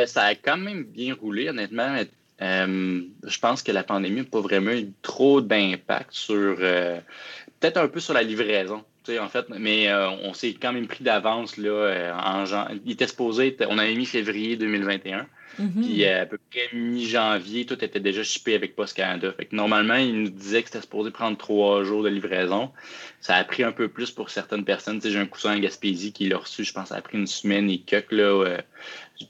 ça 0.05 0.25
a 0.25 0.35
quand 0.35 0.57
même 0.57 0.83
bien 0.83 1.15
roulé, 1.19 1.49
honnêtement. 1.49 1.97
je 2.39 3.39
pense 3.39 3.61
que 3.61 3.71
la 3.71 3.83
pandémie 3.83 4.21
n'a 4.21 4.23
pas 4.23 4.39
vraiment 4.39 4.71
eu 4.71 4.91
trop 5.01 5.41
d'impact 5.41 6.13
sur, 6.13 6.55
peut-être 6.55 7.77
un 7.77 7.87
peu 7.87 7.99
sur 7.99 8.13
la 8.13 8.21
livraison 8.21 8.85
en 9.19 9.29
fait, 9.29 9.47
mais 9.49 9.91
on 10.23 10.33
s'est 10.33 10.53
quand 10.53 10.73
même 10.73 10.87
pris 10.87 11.03
d'avance 11.03 11.57
là, 11.57 11.69
euh, 11.69 12.13
en 12.13 12.45
Il 12.85 12.91
était 12.91 13.07
supposé, 13.07 13.55
on 13.67 13.77
avait 13.77 13.95
mis 13.95 14.05
février 14.05 14.55
2021. 14.55 15.27
Puis 15.57 16.05
euh, 16.05 16.23
à 16.23 16.25
peu 16.25 16.37
près 16.49 16.69
mi-janvier, 16.73 17.65
tout 17.65 17.83
était 17.83 17.99
déjà 17.99 18.23
shippé 18.23 18.55
avec 18.55 18.75
Post 18.75 18.95
Canada. 18.95 19.31
Fait 19.35 19.45
que 19.45 19.55
normalement, 19.55 19.95
il 19.95 20.23
nous 20.23 20.29
disait 20.29 20.61
que 20.61 20.69
c'était 20.69 20.81
supposé 20.81 21.11
prendre 21.11 21.37
trois 21.37 21.83
jours 21.83 22.03
de 22.03 22.09
livraison. 22.09 22.71
Ça 23.19 23.35
a 23.35 23.43
pris 23.43 23.63
un 23.63 23.71
peu 23.71 23.87
plus 23.87 24.11
pour 24.11 24.29
certaines 24.29 24.65
personnes. 24.65 25.01
J'ai 25.03 25.17
un 25.17 25.25
cousin 25.25 25.55
en 25.55 25.59
Gaspésie 25.59 26.13
qui 26.13 26.29
l'a 26.29 26.37
reçu, 26.37 26.63
je 26.63 26.73
pense, 26.73 26.89
ça 26.89 26.95
a 26.95 27.01
pris 27.01 27.17
une 27.17 27.27
semaine 27.27 27.69
et 27.69 27.79
quelques, 27.79 28.11
là, 28.11 28.57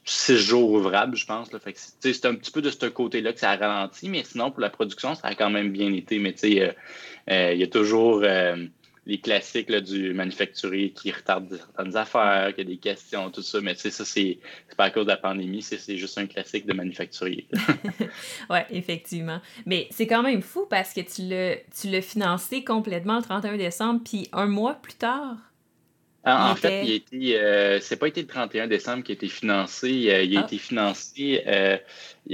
six 0.05 0.37
jours 0.37 0.71
ouvrables, 0.71 1.17
je 1.17 1.25
pense. 1.25 1.51
Là. 1.51 1.59
Fait 1.59 1.73
que 1.73 1.79
c'est 1.79 2.25
un 2.25 2.35
petit 2.35 2.51
peu 2.51 2.61
de 2.61 2.69
ce 2.69 2.85
côté-là 2.85 3.33
que 3.33 3.39
ça 3.39 3.51
a 3.51 3.57
ralenti, 3.57 4.07
mais 4.09 4.23
sinon, 4.23 4.51
pour 4.51 4.61
la 4.61 4.69
production, 4.69 5.15
ça 5.15 5.27
a 5.27 5.35
quand 5.35 5.49
même 5.49 5.71
bien 5.71 5.91
été. 5.93 6.19
Mais 6.19 6.33
tu 6.33 6.39
sais, 6.39 6.75
il 7.27 7.57
y 7.57 7.63
a 7.63 7.67
toujours 7.67 8.23
les 9.11 9.19
classiques 9.19 9.69
du 9.69 10.13
manufacturier 10.13 10.91
qui 10.91 11.11
retarde 11.11 11.53
certaines 11.53 11.97
affaires, 11.97 12.55
qui 12.55 12.61
a 12.61 12.63
des 12.63 12.77
questions, 12.77 13.29
tout 13.29 13.41
ça. 13.41 13.59
Mais 13.59 13.75
tu 13.75 13.81
sais, 13.81 13.91
ça, 13.91 14.05
c'est 14.05 14.39
pas 14.77 14.85
à 14.85 14.89
cause 14.89 15.03
de 15.03 15.11
la 15.11 15.17
pandémie, 15.17 15.61
c'est 15.61 15.97
juste 15.97 16.17
un 16.17 16.27
classique 16.27 16.65
de 16.65 16.71
manufacturier. 16.71 17.45
oui, 18.49 18.59
effectivement. 18.69 19.41
Mais 19.65 19.87
c'est 19.91 20.07
quand 20.07 20.23
même 20.23 20.41
fou 20.41 20.65
parce 20.69 20.93
que 20.93 21.01
tu 21.01 21.89
l'as 21.89 22.01
financé 22.01 22.63
complètement 22.63 23.17
le 23.17 23.23
31 23.23 23.57
décembre, 23.57 23.99
puis 24.05 24.29
un 24.31 24.45
mois 24.45 24.75
plus 24.75 24.93
tard, 24.93 25.35
ah, 26.23 26.51
en 26.51 26.55
fait, 26.55 27.01
il 27.11 27.33
euh, 27.33 27.79
c'est 27.81 27.95
pas 27.95 28.07
été 28.07 28.21
le 28.21 28.27
31 28.27 28.67
décembre 28.67 29.03
qui 29.03 29.11
a 29.11 29.15
été 29.15 29.27
financé. 29.27 29.89
il 29.89 30.37
a 30.37 30.41
ah. 30.41 30.45
été 30.45 30.57
financé. 30.59 31.41
Euh, 31.47 31.77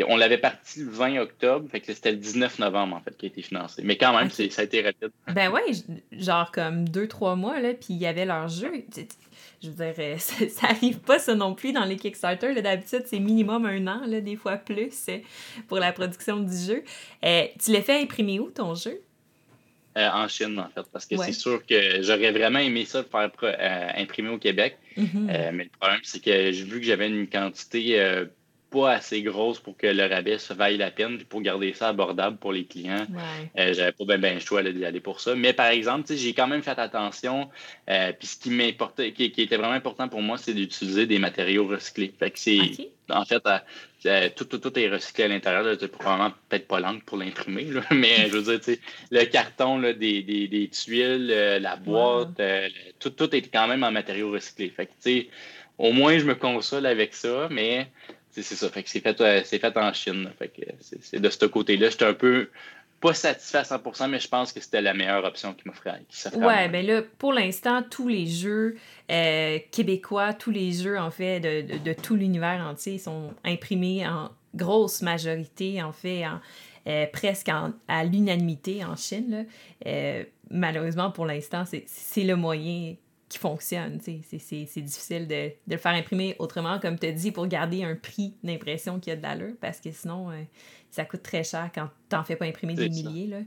on 0.08 0.18
l'avait 0.18 0.38
parti 0.38 0.82
le 0.82 0.90
20 0.90 1.20
octobre, 1.20 1.70
fait 1.72 1.80
que 1.80 1.94
c'était 1.94 2.12
le 2.12 2.18
19 2.18 2.60
novembre 2.60 2.98
en 2.98 3.00
fait 3.00 3.16
qui 3.16 3.28
a 3.28 3.30
été 3.30 3.42
financé. 3.42 3.84
Mais 3.86 3.98
quand 3.98 4.18
même, 4.18 4.30
ça 4.30 4.44
a 4.44 4.64
été 4.64 4.82
rapide. 4.82 5.12
Ben 5.34 5.50
ouais, 5.52 5.64
genre 6.12 6.52
comme 6.52 6.90
deux 6.90 7.08
trois 7.08 7.38
mois 7.38 7.62
là, 7.62 7.74
puis 7.74 7.92
il 7.92 7.98
y 7.98 8.06
avait 8.06 8.26
leur 8.26 8.50
jeu. 8.50 8.72
Je 9.64 9.70
veux 9.70 9.86
dire, 9.86 9.94
euh, 9.98 10.16
ça, 10.18 10.50
ça, 10.50 10.68
arrive 10.68 11.00
pas 11.00 11.18
ça 11.18 11.34
non 11.34 11.56
plus 11.56 11.72
dans 11.72 11.86
les 11.86 11.96
Kickstarter. 11.96 12.62
D'habitude, 12.62 13.04
c'est 13.06 13.20
minimum 13.20 13.66
un 13.66 13.88
an, 13.88 14.02
là, 14.06 14.20
des 14.20 14.36
fois 14.36 14.58
plus, 14.58 15.10
pour 15.70 15.80
la 15.80 15.94
production 15.94 16.42
du 16.42 16.58
jeu. 16.58 16.84
tu 17.24 17.72
l'as 17.72 17.82
fait 17.82 18.02
imprimer 18.02 18.42
où 18.42 18.52
ton 18.52 18.76
jeu? 18.76 19.02
Euh, 19.98 20.10
en 20.12 20.28
Chine, 20.28 20.60
en 20.60 20.70
fait, 20.70 20.88
parce 20.94 21.08
que 21.08 21.18
c'est 21.18 21.34
sûr 21.34 21.66
que 21.66 22.04
j'aurais 22.04 22.32
vraiment 22.32 22.60
aimé 22.60 22.86
ça 22.86 23.02
le 23.02 23.08
faire 23.08 23.32
euh, 23.44 23.90
imprimer 23.96 24.30
au 24.30 24.38
Québec. 24.38 24.78
Mm-hmm. 24.96 25.30
Euh, 25.30 25.52
mais 25.54 25.64
le 25.64 25.70
problème, 25.80 26.00
c'est 26.04 26.24
que 26.24 26.52
j'ai 26.52 26.64
vu 26.64 26.80
que 26.80 26.86
j'avais 26.86 27.08
une 27.08 27.28
quantité 27.28 28.00
pas 28.70 28.92
assez 28.92 29.22
grosse 29.22 29.60
pour 29.62 29.78
que 29.78 29.88
le 29.88 30.06
rabais 30.06 30.38
se 30.38 30.54
vaille 30.54 30.76
la 30.76 30.92
peine, 30.92 31.18
pour 31.24 31.42
garder 31.42 31.72
ça 31.72 31.88
abordable 31.88 32.38
pour 32.38 32.52
les 32.52 32.66
clients. 32.66 33.08
J'avais 33.56 33.94
pas 33.94 34.06
bien 34.06 34.18
ben 34.20 34.34
le 34.36 34.40
choix 34.40 34.62
d'y 34.62 34.86
aller 34.86 35.00
pour 35.00 35.20
ça. 35.20 35.36
Mais 35.36 35.54
par 35.54 35.68
exemple, 35.68 36.14
j'ai 36.14 36.34
quand 36.34 36.48
même 36.48 36.62
fait 36.62 36.78
attention. 36.78 37.50
Puis 37.88 38.28
ce 38.28 38.38
qui 38.38 38.52
m'importait, 38.52 39.14
qui, 39.14 39.24
était 39.24 39.58
vraiment 39.58 39.74
important 39.74 40.10
pour 40.10 40.22
moi, 40.22 40.38
c'est 40.38 40.54
d'utiliser 40.54 41.08
des 41.08 41.18
matériaux 41.18 41.66
recyclés. 41.66 42.14
Fait 42.20 42.30
que 42.30 42.38
c'est. 42.38 42.60
En 43.10 43.24
fait, 43.24 43.42
euh, 44.06 44.30
tout, 44.36 44.46
tout, 44.46 44.80
est 44.80 44.90
recyclé 44.90 45.24
à 45.26 45.28
l'intérieur. 45.28 45.76
C'est 45.80 45.88
probablement 45.88 46.34
peut-être 46.50 46.68
pas 46.68 46.80
l'angle 46.80 47.02
pour 47.02 47.18
l'imprimer, 47.18 47.68
mais 47.92 48.30
je 48.30 48.38
veux 48.38 48.60
dire, 48.60 48.78
le 49.12 49.26
carton 49.26 49.82
des, 49.82 49.94
des, 50.24 50.48
des, 50.48 50.68
tuiles, 50.70 51.28
la 51.28 51.76
boîte, 51.76 52.42
tout, 53.00 53.10
tout 53.10 53.36
est 53.36 53.42
quand 53.42 53.68
même 53.68 53.84
en 53.84 53.92
matériaux 53.92 54.32
recyclés. 54.32 54.70
Fait 54.70 54.88
que, 54.88 55.26
au 55.78 55.92
moins, 55.92 56.18
je 56.18 56.26
me 56.26 56.36
console 56.36 56.86
avec 56.86 57.14
ça, 57.14 57.48
mais 57.52 57.88
c'est 58.44 58.56
ça. 58.56 58.70
Fait 58.70 58.84
que 58.84 58.90
c'est 58.90 59.00
fait, 59.00 59.20
euh, 59.22 59.44
fait 59.44 59.78
en 59.78 59.94
Chine. 59.94 60.30
Fait 60.38 60.48
que 60.50 60.62
c'est 60.80 61.20
de 61.20 61.30
ce 61.30 61.46
côté-là. 61.46 61.90
J'étais 61.90 62.06
un 62.06 62.14
peu 62.14 62.50
pas 63.00 63.14
satisfait 63.14 63.60
à 63.60 63.64
100%, 63.64 64.10
mais 64.10 64.20
je 64.20 64.28
pense 64.28 64.52
que 64.52 64.60
c'était 64.60 64.82
la 64.82 64.94
meilleure 64.94 65.24
option 65.24 65.54
qui 65.54 65.68
m'offrait. 65.68 66.02
Ouais, 66.36 66.68
ben 66.70 66.86
là, 66.86 67.02
pour 67.18 67.32
l'instant, 67.34 67.84
tous 67.84 68.08
les 68.08 68.26
jeux 68.26 68.76
euh, 69.12 69.60
québécois, 69.72 70.34
tous 70.34 70.52
les 70.52 70.72
jeux, 70.72 70.98
en 70.98 71.12
fait, 71.12 71.40
de, 71.40 71.78
de, 71.78 71.94
tout 71.94 72.16
l'univers 72.16 72.66
entier 72.68 72.98
sont 72.98 73.34
imprimés 73.46 74.08
en 74.08 74.32
grosse 74.56 75.02
majorité, 75.02 75.84
en 75.84 75.92
fait, 75.92 76.26
en, 76.26 76.40
euh, 76.88 77.06
presque 77.12 77.50
à 77.88 78.04
l'unanimité 78.04 78.84
en 78.84 78.96
Chine. 78.96 79.46
Là. 79.86 80.24
malheureusement, 80.50 81.12
pour 81.12 81.26
l'instant, 81.26 81.66
c'est 81.66 82.24
le 82.24 82.36
moyen 82.36 82.96
qui 83.30 83.38
fonctionne. 83.38 84.00
C'est 84.02 84.82
difficile 84.82 85.28
de, 85.28 85.52
le 85.68 85.78
faire 85.78 85.94
imprimer 85.94 86.36
autrement, 86.40 86.80
comme 86.80 86.98
tu 86.98 87.08
as 87.08 87.12
dit, 87.12 87.32
pour 87.32 87.48
garder 87.48 87.84
un 87.84 87.96
prix 87.96 88.34
d'impression 88.44 89.00
qui 89.00 89.12
a 89.12 89.16
de 89.16 89.24
l'allure, 89.24 89.56
parce 89.60 89.80
que 89.80 89.92
sinon, 89.92 90.32
euh, 90.32 90.42
ça 90.92 91.06
coûte 91.06 91.24
très 91.24 91.44
cher 91.44 91.70
quand 91.74 91.90
tu 92.10 92.16
n'en 92.16 92.24
fais 92.24 92.36
pas 92.36 92.46
imprimer 92.46 92.74
des 92.74 92.90
milliers. 92.90 93.28
Là. 93.28 93.38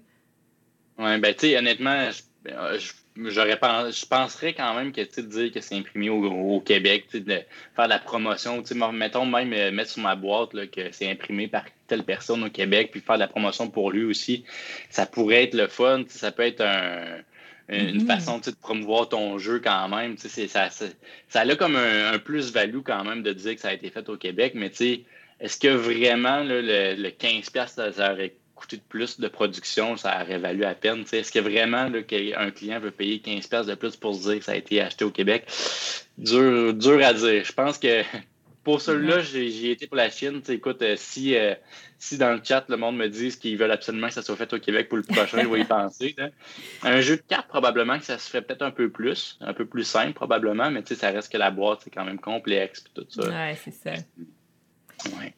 Ouais, 0.99 1.19
ben, 1.19 1.35
tu 1.35 1.49
sais, 1.49 1.59
honnêtement, 1.59 2.11
je, 2.11 2.93
j'aurais 3.31 3.59
je 3.91 4.07
penserais 4.07 4.53
quand 4.53 4.75
même 4.75 4.93
que 4.93 5.01
de 5.01 5.27
dire 5.27 5.53
que 5.53 5.61
c'est 5.61 5.77
imprimé 5.77 6.11
au, 6.11 6.25
au 6.25 6.61
Québec, 6.61 7.07
de 7.15 7.41
faire 7.75 7.85
de 7.87 7.91
la 7.91 7.99
promotion, 7.99 8.63
mettons 8.93 9.25
même 9.25 9.53
euh, 9.55 9.71
mettre 9.71 9.91
sur 9.91 10.03
ma 10.03 10.15
boîte 10.15 10.53
là, 10.53 10.67
que 10.67 10.93
c'est 10.93 11.11
imprimé 11.11 11.49
par 11.49 11.65
telle 11.87 12.05
personne 12.05 12.45
au 12.45 12.51
Québec, 12.51 12.91
puis 12.93 13.01
faire 13.01 13.17
de 13.17 13.21
la 13.21 13.29
promotion 13.29 13.69
pour 13.69 13.91
lui 13.91 14.05
aussi, 14.05 14.45
ça 14.91 15.07
pourrait 15.07 15.45
être 15.45 15.55
le 15.55 15.69
fun, 15.69 16.05
ça 16.09 16.33
peut 16.33 16.45
être 16.45 16.61
un, 16.61 17.23
une 17.71 18.03
mm-hmm. 18.03 18.07
façon 18.07 18.39
de 18.39 18.51
promouvoir 18.51 19.09
ton 19.09 19.39
jeu 19.39 19.61
quand 19.61 19.89
même. 19.89 20.17
Ça, 20.19 20.29
ça, 20.29 20.71
ça, 21.29 21.41
a 21.41 21.57
comme 21.57 21.77
un, 21.77 22.19
plus-value 22.19 22.81
quand 22.85 23.05
même 23.05 23.23
de 23.23 23.33
dire 23.33 23.55
que 23.55 23.61
ça 23.61 23.69
a 23.69 23.73
été 23.73 23.91
fait 23.91 24.09
au 24.09 24.17
Québec, 24.17 24.53
mais 24.55 24.71
est-ce 25.41 25.59
que 25.59 25.69
vraiment 25.69 26.43
le, 26.43 26.61
le 26.61 27.09
15$, 27.09 27.93
ça, 27.93 28.13
aurait 28.13 28.35
coûté 28.55 28.77
de 28.77 28.83
plus 28.89 29.19
de 29.19 29.29
production, 29.29 29.97
ça 29.97 30.23
aurait 30.23 30.39
valu 30.39 30.65
à 30.65 30.75
peine? 30.75 31.05
Est-ce 31.11 31.33
que 31.33 31.39
vraiment 31.39 31.89
là, 31.89 32.01
un 32.37 32.51
client 32.51 32.81
veut 32.81 32.91
payer 32.91 33.23
15$ 33.25 33.67
de 33.67 33.75
plus 33.75 33.97
pour 33.97 34.15
se 34.15 34.29
dire 34.29 34.39
que 34.39 34.45
ça 34.45 34.53
a 34.53 34.57
été 34.57 34.81
acheté 34.81 35.05
au 35.05 35.11
Québec? 35.11 35.47
Dur, 36.19 36.75
dur 36.75 37.05
à 37.05 37.15
dire. 37.15 37.45
Je 37.45 37.53
pense 37.53 37.79
que 37.79 38.03
pour 38.65 38.81
celui-là, 38.81 39.21
j'ai 39.21 39.71
été 39.71 39.87
pour 39.87 39.97
la 39.97 40.11
Chine. 40.11 40.43
écoute, 40.49 40.83
euh, 40.83 40.95
si, 40.99 41.35
euh, 41.35 41.55
si 42.01 42.17
dans 42.17 42.33
le 42.33 42.41
chat, 42.43 42.65
le 42.69 42.79
monde 42.79 42.97
me 42.97 43.09
dit 43.09 43.31
qu'ils 43.39 43.59
veulent 43.59 43.71
absolument 43.71 44.09
que 44.09 44.15
ça 44.15 44.23
soit 44.23 44.35
fait 44.35 44.51
au 44.55 44.59
Québec 44.59 44.89
pour 44.89 44.97
le 44.97 45.05
prochain, 45.05 45.43
je 45.43 45.49
vais 45.49 45.61
y 45.61 45.65
penser. 45.65 46.17
Un 46.83 47.01
jeu 47.03 47.17
de 47.17 47.23
cartes, 47.23 47.49
probablement 47.49 47.99
que 47.99 48.05
ça 48.05 48.19
se 48.19 48.29
fait 48.29 48.41
peut-être 48.41 48.63
un 48.63 48.71
peu 48.71 48.89
plus, 48.89 49.39
un 49.43 49.53
peu 49.53 49.67
plus 49.67 49.85
simple, 49.85 50.15
probablement, 50.15 50.71
mais 50.71 50.83
ça 50.87 51.11
reste 51.11 51.31
que 51.31 51.37
la 51.37 51.51
boîte, 51.51 51.83
c'est 51.85 51.91
quand 51.91 52.07
même 52.07 52.19
complexe. 52.19 52.85
tout 52.95 53.05
ça. 53.11 53.29
Ouais, 53.29 53.59
c'est 53.63 53.71
ça. 53.71 53.93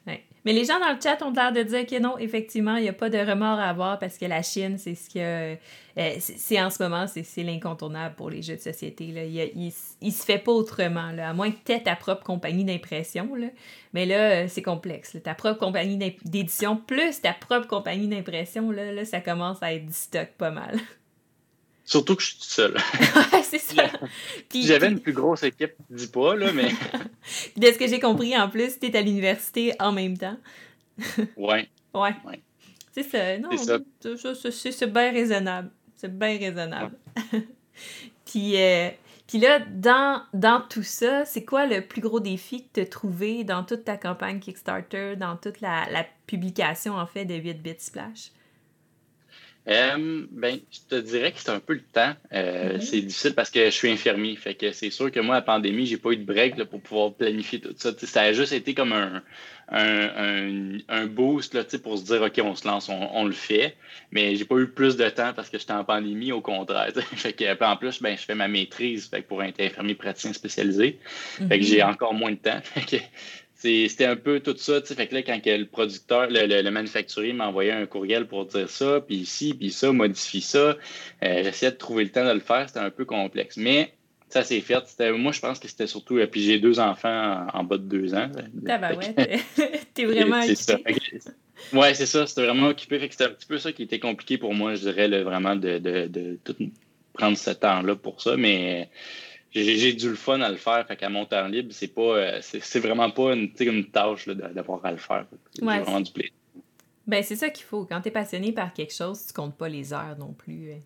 Ouais. 0.07 0.25
Mais 0.45 0.53
les 0.53 0.65
gens 0.65 0.81
dans 0.81 0.93
le 0.93 1.01
chat 1.01 1.23
ont 1.23 1.31
l'air 1.31 1.53
de 1.53 1.63
dire 1.63 1.87
que 1.87 2.01
non, 2.01 2.19
effectivement, 2.19 2.77
il 2.77 2.83
n'y 2.83 2.89
a 2.89 2.93
pas 2.93 3.09
de 3.09 3.19
remords 3.19 3.61
à 3.61 3.69
avoir 3.69 3.99
parce 3.99 4.19
que 4.19 4.25
la 4.25 4.43
Chine, 4.43 4.77
c'est 4.79 4.95
ce 4.95 5.09
que. 5.09 5.57
Euh, 5.99 6.17
c'est 6.19 6.61
en 6.61 6.71
ce 6.71 6.83
moment, 6.83 7.07
c'est 7.07 7.43
l'incontournable 7.43 8.15
pour 8.15 8.31
les 8.31 8.41
jeux 8.43 8.57
de 8.57 8.61
société. 8.61 9.09
Là. 9.09 9.25
Il, 9.25 9.73
ne 10.03 10.11
se 10.11 10.25
fait 10.25 10.39
pas 10.39 10.53
autrement, 10.53 11.13
là, 11.13 11.29
à 11.29 11.33
moins 11.35 11.51
que 11.51 11.59
tu 11.65 11.73
aies 11.73 11.83
ta 11.83 11.97
propre 11.97 12.25
compagnie 12.25 12.65
d'impression. 12.65 13.29
Mais 13.93 14.07
là, 14.07 14.49
c'est 14.49 14.63
complexe. 14.63 15.19
Ta 15.23 15.35
propre 15.35 15.59
compagnie 15.59 15.99
d'édition 16.25 16.77
plus 16.77 17.21
ta 17.21 17.35
propre 17.35 17.69
compagnie 17.69 18.09
d'impression, 18.09 18.71
là, 18.71 18.91
là, 18.91 19.05
ça 19.05 19.21
commence 19.21 19.63
à 19.63 19.75
être 19.75 19.87
du 19.87 19.93
stock 19.93 20.29
pas 20.39 20.51
mal. 20.51 20.79
Surtout 21.85 22.17
que 22.17 22.23
je 22.23 22.29
suis 22.29 22.39
tout 22.39 22.45
seul. 22.45 22.77
c'est 23.43 23.59
ça. 23.59 23.85
J'avais 24.55 24.89
une 24.89 25.01
plus 25.01 25.13
grosse 25.13 25.43
équipe, 25.43 25.75
dis 25.91 26.07
pas, 26.07 26.37
là, 26.37 26.53
mais. 26.53 26.69
de 27.57 27.67
ce 27.67 27.79
que 27.79 27.89
j'ai 27.89 28.01
compris, 28.01 28.37
en 28.37 28.49
plus, 28.49 28.79
tu 28.79 28.87
es 28.87 28.97
à 28.97 29.03
l'université 29.03 29.73
en 29.81 29.93
même 29.93 30.17
temps. 30.17 30.37
ouais. 31.37 31.69
Ouais. 31.95 32.15
C'est 32.93 33.03
ça. 33.03 33.39
Non, 33.39 33.51
c'est 33.57 34.93
bien 34.93 35.13
raisonnable. 35.13 35.71
C'est 35.97 36.17
bien 36.17 36.39
raisonnable. 36.39 36.97
puis, 38.25 38.57
euh, 38.57 38.91
puis 39.27 39.39
là, 39.39 39.61
dans, 39.61 40.23
dans 40.35 40.61
tout 40.61 40.83
ça, 40.83 41.25
c'est 41.25 41.45
quoi 41.45 41.67
le 41.67 41.81
plus 41.81 42.01
gros 42.01 42.21
défi 42.21 42.65
que 42.65 42.69
tu 42.75 42.81
as 42.81 42.87
trouvé 42.87 43.45
dans 43.45 43.65
toute 43.65 43.85
ta 43.85 43.97
campagne 43.97 44.41
Kickstarter, 44.41 45.17
dans 45.17 45.37
toute 45.37 45.61
la, 45.61 45.89
la 45.91 46.07
publication, 46.27 46.95
en 46.97 47.07
fait, 47.07 47.25
de 47.25 47.35
8 47.35 47.63
Bits 47.63 47.75
Splash? 47.79 48.31
Euh, 49.69 50.27
ben, 50.33 50.59
je 50.73 50.81
te 50.89 51.01
dirais 51.01 51.31
que 51.31 51.39
c'est 51.39 51.51
un 51.51 51.61
peu 51.61 51.75
le 51.75 51.83
temps. 51.83 52.15
Euh, 52.33 52.81
c'est 52.81 53.01
difficile 53.01 53.35
parce 53.35 53.51
que 53.51 53.65
je 53.67 53.71
suis 53.71 53.91
infirmier. 53.91 54.35
Fait 54.35 54.55
que 54.55 54.73
c'est 54.73 54.91
sûr 54.91 55.11
que 55.13 55.21
moi, 55.21 55.37
la 55.37 55.43
pandémie, 55.43 55.87
j'ai 55.87 55.99
pas 55.99 56.11
eu 56.11 56.17
de 56.17 56.25
break 56.25 56.57
là, 56.57 56.65
pour 56.65 56.81
pouvoir 56.81 57.13
planifier 57.13 57.61
tout 57.61 57.73
ça. 57.77 57.91
ça 57.97 58.23
a 58.23 58.33
juste 58.33 58.53
été 58.53 58.75
comme 58.75 58.93
un, 58.93 59.23
un, 59.69 60.79
un, 60.89 61.07
boost 61.07 61.55
là, 61.55 61.63
pour 61.81 61.97
se 61.97 62.05
dire 62.05 62.23
OK, 62.23 62.41
on 62.43 62.57
se 62.57 62.67
lance, 62.67 62.89
on, 62.89 63.25
le 63.25 63.33
fait. 63.33 63.77
Mais 64.11 64.35
j'ai 64.35 64.45
pas 64.45 64.57
eu 64.57 64.67
plus 64.67 64.97
de 64.97 65.09
temps 65.09 65.33
parce 65.33 65.49
que 65.49 65.59
j'étais 65.59 65.73
en 65.73 65.85
pandémie, 65.85 66.33
au 66.33 66.41
contraire. 66.41 66.91
Fait 67.17 67.33
que, 67.33 67.65
en 67.65 67.77
plus, 67.77 68.03
ben, 68.03 68.17
je 68.17 68.23
fais 68.23 68.35
ma 68.35 68.49
maîtrise 68.49 69.07
fait 69.07 69.23
pour 69.23 69.45
être 69.45 69.61
infirmier 69.61 69.95
praticien 69.95 70.33
spécialisé. 70.33 70.99
Fait 71.49 71.61
que 71.61 71.65
j'ai 71.65 71.83
mhm. 71.83 71.91
encore 71.91 72.15
moins 72.15 72.33
de 72.33 72.37
temps. 72.37 72.61
c'était 73.63 74.07
un 74.07 74.17
peu 74.17 74.41
tout 74.41 74.57
ça. 74.57 74.81
Fait 74.83 75.07
que 75.07 75.15
là, 75.15 75.23
quand 75.23 75.41
le 75.45 75.65
producteur, 75.65 76.27
le, 76.29 76.71
manufacturier 76.71 77.33
m'a 77.33 77.47
envoyé 77.49 77.71
un 77.71 77.87
courriel 77.87 78.27
pour 78.27 78.47
dire 78.47 78.69
ça, 78.69 79.01
puis 79.01 79.17
ici, 79.17 79.55
puis 79.55 79.71
ça, 79.71 79.93
modifie 79.93 80.41
ça, 80.41 80.59
euh, 80.59 81.45
j'essayais 81.45 81.73
de 81.73 81.77
trouver 81.77 82.05
le 82.05 82.11
temps 82.11 82.25
de 82.25 82.33
le 82.33 82.41
faire. 82.41 82.69
C'était 82.69 82.81
un 82.81 82.91
peu 82.91 83.05
complexe. 83.05 83.57
Mais 83.57 83.93
ça 84.29 84.43
s'est 84.43 84.61
fait. 84.61 84.83
Moi, 85.13 85.33
je 85.33 85.41
pense 85.41 85.59
que 85.59 85.69
c'était 85.69 85.87
surtout. 85.87 86.19
Euh, 86.19 86.27
puis 86.27 86.43
j'ai 86.43 86.59
deux 86.59 86.81
enfants 86.81 87.47
en, 87.53 87.65
bas 87.65 87.79
de 87.79 87.85
deux 87.85 88.15
ans. 88.15 88.31
Ah 88.69 88.79
ben 88.79 88.97
ouais, 88.97 89.15
t'es 89.95 90.05
vraiment 90.07 90.41
occupé. 90.41 91.21
Ouais, 91.73 91.95
c'est 91.95 92.07
ça. 92.07 92.27
C'était 92.27 92.47
vraiment 92.47 92.69
occupé. 92.69 92.99
Fait 92.99 93.09
que 93.09 93.15
c'était 93.15 93.31
un 93.31 93.35
petit 93.35 93.47
peu 93.47 93.59
ça 93.59 93.73
qui 93.73 93.85
était 93.85 94.01
compliqué 94.01 94.39
pour 94.39 94.55
moi, 94.55 94.75
je 94.75 94.81
dirais, 94.81 95.23
vraiment, 95.23 95.55
de, 95.55 95.79
de, 95.79 96.09
de 96.09 96.39
tout 96.43 96.57
prendre 97.13 97.37
ce 97.37 97.51
temps-là 97.51 97.95
pour 97.95 98.21
ça. 98.21 98.37
Mais 98.37 98.89
j'ai 99.55 99.93
du 99.93 100.09
le 100.09 100.15
fun 100.15 100.41
à 100.41 100.51
le 100.51 100.57
faire. 100.57 100.87
Fait 100.87 100.97
qu'à 100.97 101.09
mon 101.09 101.25
temps 101.25 101.47
libre, 101.47 101.71
c'est 101.73 101.89
pas 101.89 102.17
euh, 102.17 102.39
c'est 102.41 102.81
vraiment 102.81 103.11
pas 103.11 103.35
une, 103.35 103.51
une 103.61 103.91
tâche 103.91 104.29
d'avoir 104.29 104.85
à 104.85 104.93
le 104.93 104.99
faire. 104.99 105.27
J'ai 105.59 105.65
vraiment 105.65 106.01
du 106.01 106.13
plaisir. 106.13 106.33
Ben, 107.07 107.23
c'est 107.23 107.37
ça 107.37 107.51
qu'il 107.51 107.65
faut. 107.65 107.85
Quand 107.85 108.01
tu 108.01 108.09
es 108.09 108.11
passionné 108.13 108.53
par 108.53 108.73
quelque 108.73 108.95
chose, 108.95 109.27
tu 109.27 109.33
comptes 109.33 109.57
pas 109.57 109.69
les 109.69 109.93
heures 109.93 110.17
non 110.19 110.33
plus. 110.33 110.73
Hein. 110.73 110.81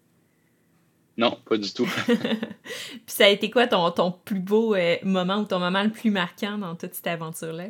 Non, 1.18 1.38
pas 1.48 1.56
du 1.56 1.72
tout. 1.72 1.88
Puis 2.06 3.00
ça 3.06 3.26
a 3.26 3.28
été 3.28 3.50
quoi 3.50 3.66
ton, 3.66 3.90
ton 3.90 4.12
plus 4.12 4.40
beau 4.40 4.74
euh, 4.74 4.96
moment 5.02 5.38
ou 5.38 5.44
ton 5.44 5.58
moment 5.58 5.82
le 5.82 5.90
plus 5.90 6.10
marquant 6.10 6.58
dans 6.58 6.74
toute 6.74 6.94
cette 6.94 7.06
aventure-là? 7.06 7.68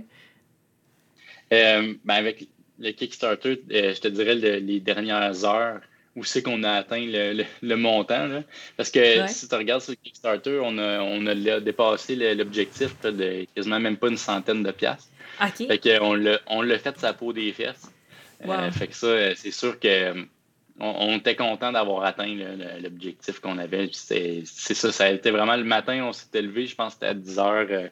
Euh, 1.53 1.95
ben 2.05 2.15
avec 2.15 2.49
le 2.79 2.91
Kickstarter, 2.91 3.63
je 3.69 4.01
te 4.01 4.09
dirais 4.09 4.35
les 4.35 4.81
dernières 4.81 5.45
heures 5.45 5.81
où 6.17 6.25
c'est 6.25 6.43
qu'on 6.43 6.63
a 6.65 6.73
atteint 6.73 7.05
le, 7.05 7.77
montant. 7.77 8.43
Parce 8.77 8.91
que 8.91 9.27
si 9.29 9.49
tu 9.49 9.55
regardes 9.55 9.83
sur 9.83 9.95
Kickstarter, 10.03 10.59
on 10.63 10.79
a, 10.79 11.01
on 11.01 11.27
a 11.27 11.61
dépassé 11.61 12.17
l'objectif 12.35 12.99
de 13.03 13.47
quasiment 13.55 13.79
même 13.79 13.99
pas 13.99 14.09
une 14.09 14.17
centaine 14.17 14.63
de 14.63 14.73
piastres. 14.73 15.09
Fait 15.55 16.01
on 16.01 16.63
l'a 16.63 16.79
fait 16.79 16.93
de 16.93 16.99
sa 16.99 17.13
peau 17.13 17.33
des 17.33 17.53
fesses. 17.53 17.93
Euh, 18.47 18.71
fait 18.71 18.89
que 18.89 18.95
ça, 18.95 19.07
euh, 19.07 19.33
c'est 19.37 19.51
sûr 19.51 19.79
que 19.79 20.27
on, 20.79 21.17
était 21.17 21.37
content 21.37 21.73
d'avoir 21.73 22.05
atteint 22.05 22.35
l'objectif 22.83 23.41
qu'on 23.41 23.57
avait. 23.59 23.89
C'est, 23.93 24.43
ça, 24.45 24.93
ça 24.93 25.05
a 25.05 25.11
été 25.11 25.31
vraiment 25.31 25.57
le 25.57 25.65
matin, 25.65 26.05
on 26.05 26.13
s'était 26.13 26.43
levé, 26.43 26.67
je 26.67 26.75
pense 26.75 26.95
que 26.95 27.01
c'était 27.01 27.07
à 27.07 27.15
10 27.15 27.39
heures 27.39 27.91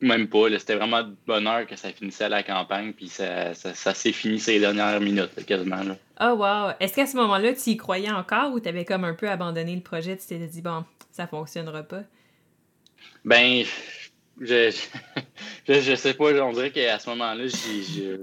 même 0.00 0.28
pas. 0.28 0.46
C'était 0.58 0.76
vraiment 0.76 1.02
de 1.02 1.14
bonheur 1.26 1.66
que 1.66 1.76
ça 1.76 1.90
finissait 1.90 2.28
la 2.28 2.42
campagne, 2.42 2.92
puis 2.92 3.08
ça, 3.08 3.54
s'est 3.54 4.12
fini 4.12 4.38
ces 4.38 4.60
dernières 4.60 5.00
minutes, 5.00 5.44
quasiment. 5.46 5.82
Oh, 6.20 6.34
wow! 6.36 6.72
Est-ce 6.80 6.94
qu'à 6.94 7.06
ce, 7.06 7.16
moment-là, 7.16 7.52
tu 7.52 7.70
y 7.70 7.76
croyais 7.76 8.10
encore 8.10 8.52
ou 8.52 8.60
tu 8.60 8.68
avais 8.68 8.84
comme 8.84 9.04
un 9.04 9.14
peu 9.14 9.28
abandonné 9.28 9.74
le 9.74 9.82
projet? 9.82 10.16
Tu 10.16 10.26
t'étais 10.26 10.46
dit, 10.46 10.62
bon, 10.62 10.84
ça 11.10 11.26
fonctionnera 11.26 11.82
pas? 11.82 12.02
Ben, 13.24 13.64
je, 14.40 14.70
je, 15.68 15.94
sais 15.96 16.14
pas. 16.14 16.44
On 16.44 16.52
dirait 16.52 16.70
qu'à 16.70 16.98
ce 16.98 17.10
moment-là, 17.10 17.44
j'ai 17.46 18.18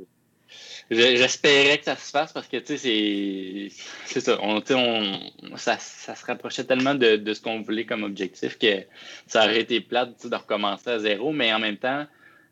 J'espérais 0.91 1.77
que 1.77 1.85
ça 1.85 1.95
se 1.95 2.11
fasse 2.11 2.33
parce 2.33 2.49
que, 2.49 2.57
tu 2.57 2.77
sais, 2.77 3.69
c'est 4.05 4.19
ça. 4.19 4.37
On, 4.41 4.61
on, 4.71 5.57
ça, 5.57 5.77
ça 5.79 6.15
se 6.15 6.25
rapprochait 6.25 6.65
tellement 6.65 6.95
de, 6.95 7.15
de 7.15 7.33
ce 7.33 7.39
qu'on 7.39 7.61
voulait 7.61 7.85
comme 7.85 8.03
objectif 8.03 8.57
que 8.57 8.83
ça 9.25 9.45
aurait 9.45 9.61
été 9.61 9.79
plate 9.79 10.27
de 10.27 10.35
recommencer 10.35 10.89
à 10.89 10.99
zéro. 10.99 11.31
Mais 11.31 11.53
en 11.53 11.59
même 11.59 11.77
temps, 11.77 12.05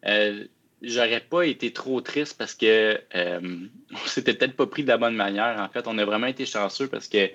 euh, 0.06 0.46
j'aurais 0.82 1.20
pas 1.20 1.44
été 1.44 1.74
trop 1.74 2.02
triste 2.02 2.38
parce 2.38 2.54
que 2.54 3.00
euh, 3.16 3.40
on 3.92 4.08
s'était 4.08 4.34
peut-être 4.34 4.56
pas 4.56 4.68
pris 4.68 4.84
de 4.84 4.88
la 4.88 4.98
bonne 4.98 5.16
manière. 5.16 5.60
En 5.60 5.70
fait, 5.70 5.88
on 5.88 5.98
a 5.98 6.06
vraiment 6.06 6.28
été 6.28 6.46
chanceux 6.46 6.88
parce 6.88 7.08
que 7.08 7.30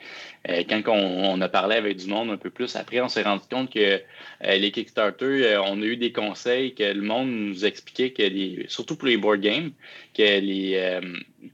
euh, 0.48 0.62
quand 0.68 0.82
on, 0.88 1.40
a 1.40 1.48
parlé 1.48 1.76
avec 1.76 1.96
du 1.96 2.06
monde 2.06 2.30
un 2.30 2.36
peu 2.36 2.50
plus 2.50 2.74
après, 2.76 3.00
on 3.00 3.08
s'est 3.08 3.22
rendu 3.22 3.44
compte 3.50 3.72
que 3.72 4.00
euh, 4.44 4.56
les 4.56 4.70
Kickstarter, 4.70 5.58
on 5.64 5.80
a 5.82 5.84
eu 5.84 5.96
des 5.96 6.12
conseils 6.12 6.74
que 6.74 6.84
le 6.84 7.02
monde 7.02 7.28
nous 7.28 7.64
expliquait 7.64 8.10
que 8.10 8.22
les, 8.22 8.66
surtout 8.68 8.96
pour 8.96 9.08
les 9.08 9.16
board 9.16 9.40
games, 9.40 9.72
que 10.14 10.22
les 10.22 11.00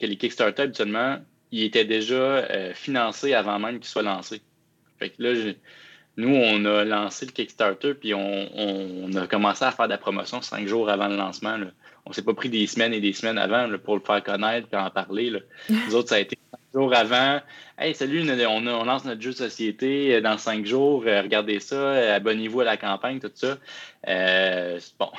que 0.01 0.07
les 0.07 0.17
Kickstarter 0.17 0.63
habituellement, 0.63 1.19
ils 1.51 1.65
étaient 1.65 1.85
déjà 1.85 2.47
financés 2.75 3.35
avant 3.35 3.59
même 3.59 3.81
qu'ils 3.81 3.89
soient 3.89 4.03
lancés. 4.03 4.41
Fait 4.99 5.11
que 5.11 5.23
là, 5.23 5.35
nous, 6.17 6.35
on 6.35 6.65
a 6.67 6.85
lancé 6.85 7.25
le 7.27 7.33
Kickstarter, 7.33 7.95
puis 7.95 8.13
on, 8.15 9.11
a 9.15 9.27
commencé 9.27 9.65
à 9.65 9.71
faire 9.71 9.87
de 9.87 9.93
la 9.93 9.99
promotion 9.99 10.43
cinq 10.43 10.67
jours 10.67 10.91
avant 10.91 11.09
le 11.09 11.17
lancement. 11.17 11.57
On 12.07 12.13
s'est 12.13 12.23
pas 12.23 12.35
pris 12.35 12.49
des 12.49 12.67
semaines 12.67 12.93
et 12.93 13.01
des 13.01 13.13
semaines 13.13 13.39
avant 13.39 13.69
pour 13.79 13.95
le 13.95 14.01
faire 14.01 14.23
connaître 14.23 14.69
et 14.73 14.77
en 14.77 14.91
parler. 14.91 15.31
Là. 15.31 15.41
Nous 15.69 15.95
autres, 15.95 16.09
ça 16.09 16.17
a 16.17 16.21
été 16.21 16.39
cinq 16.51 16.81
jours 16.81 16.95
avant. 16.95 17.41
Hey, 17.79 17.95
salut, 17.95 18.23
on, 18.47 18.61
lance 18.61 19.05
notre 19.05 19.21
jeu 19.21 19.31
de 19.31 19.37
société 19.37 20.15
euh, 20.15 20.21
dans 20.21 20.39
cinq 20.39 20.67
jours. 20.67 21.05
Euh, 21.07 21.23
regardez 21.23 21.61
ça, 21.61 21.77
euh, 21.77 22.17
abonnez-vous 22.17 22.61
à 22.61 22.65
la 22.65 22.77
campagne, 22.77 23.21
tout 23.21 23.31
ça. 23.35 23.59
bon, 24.99 25.11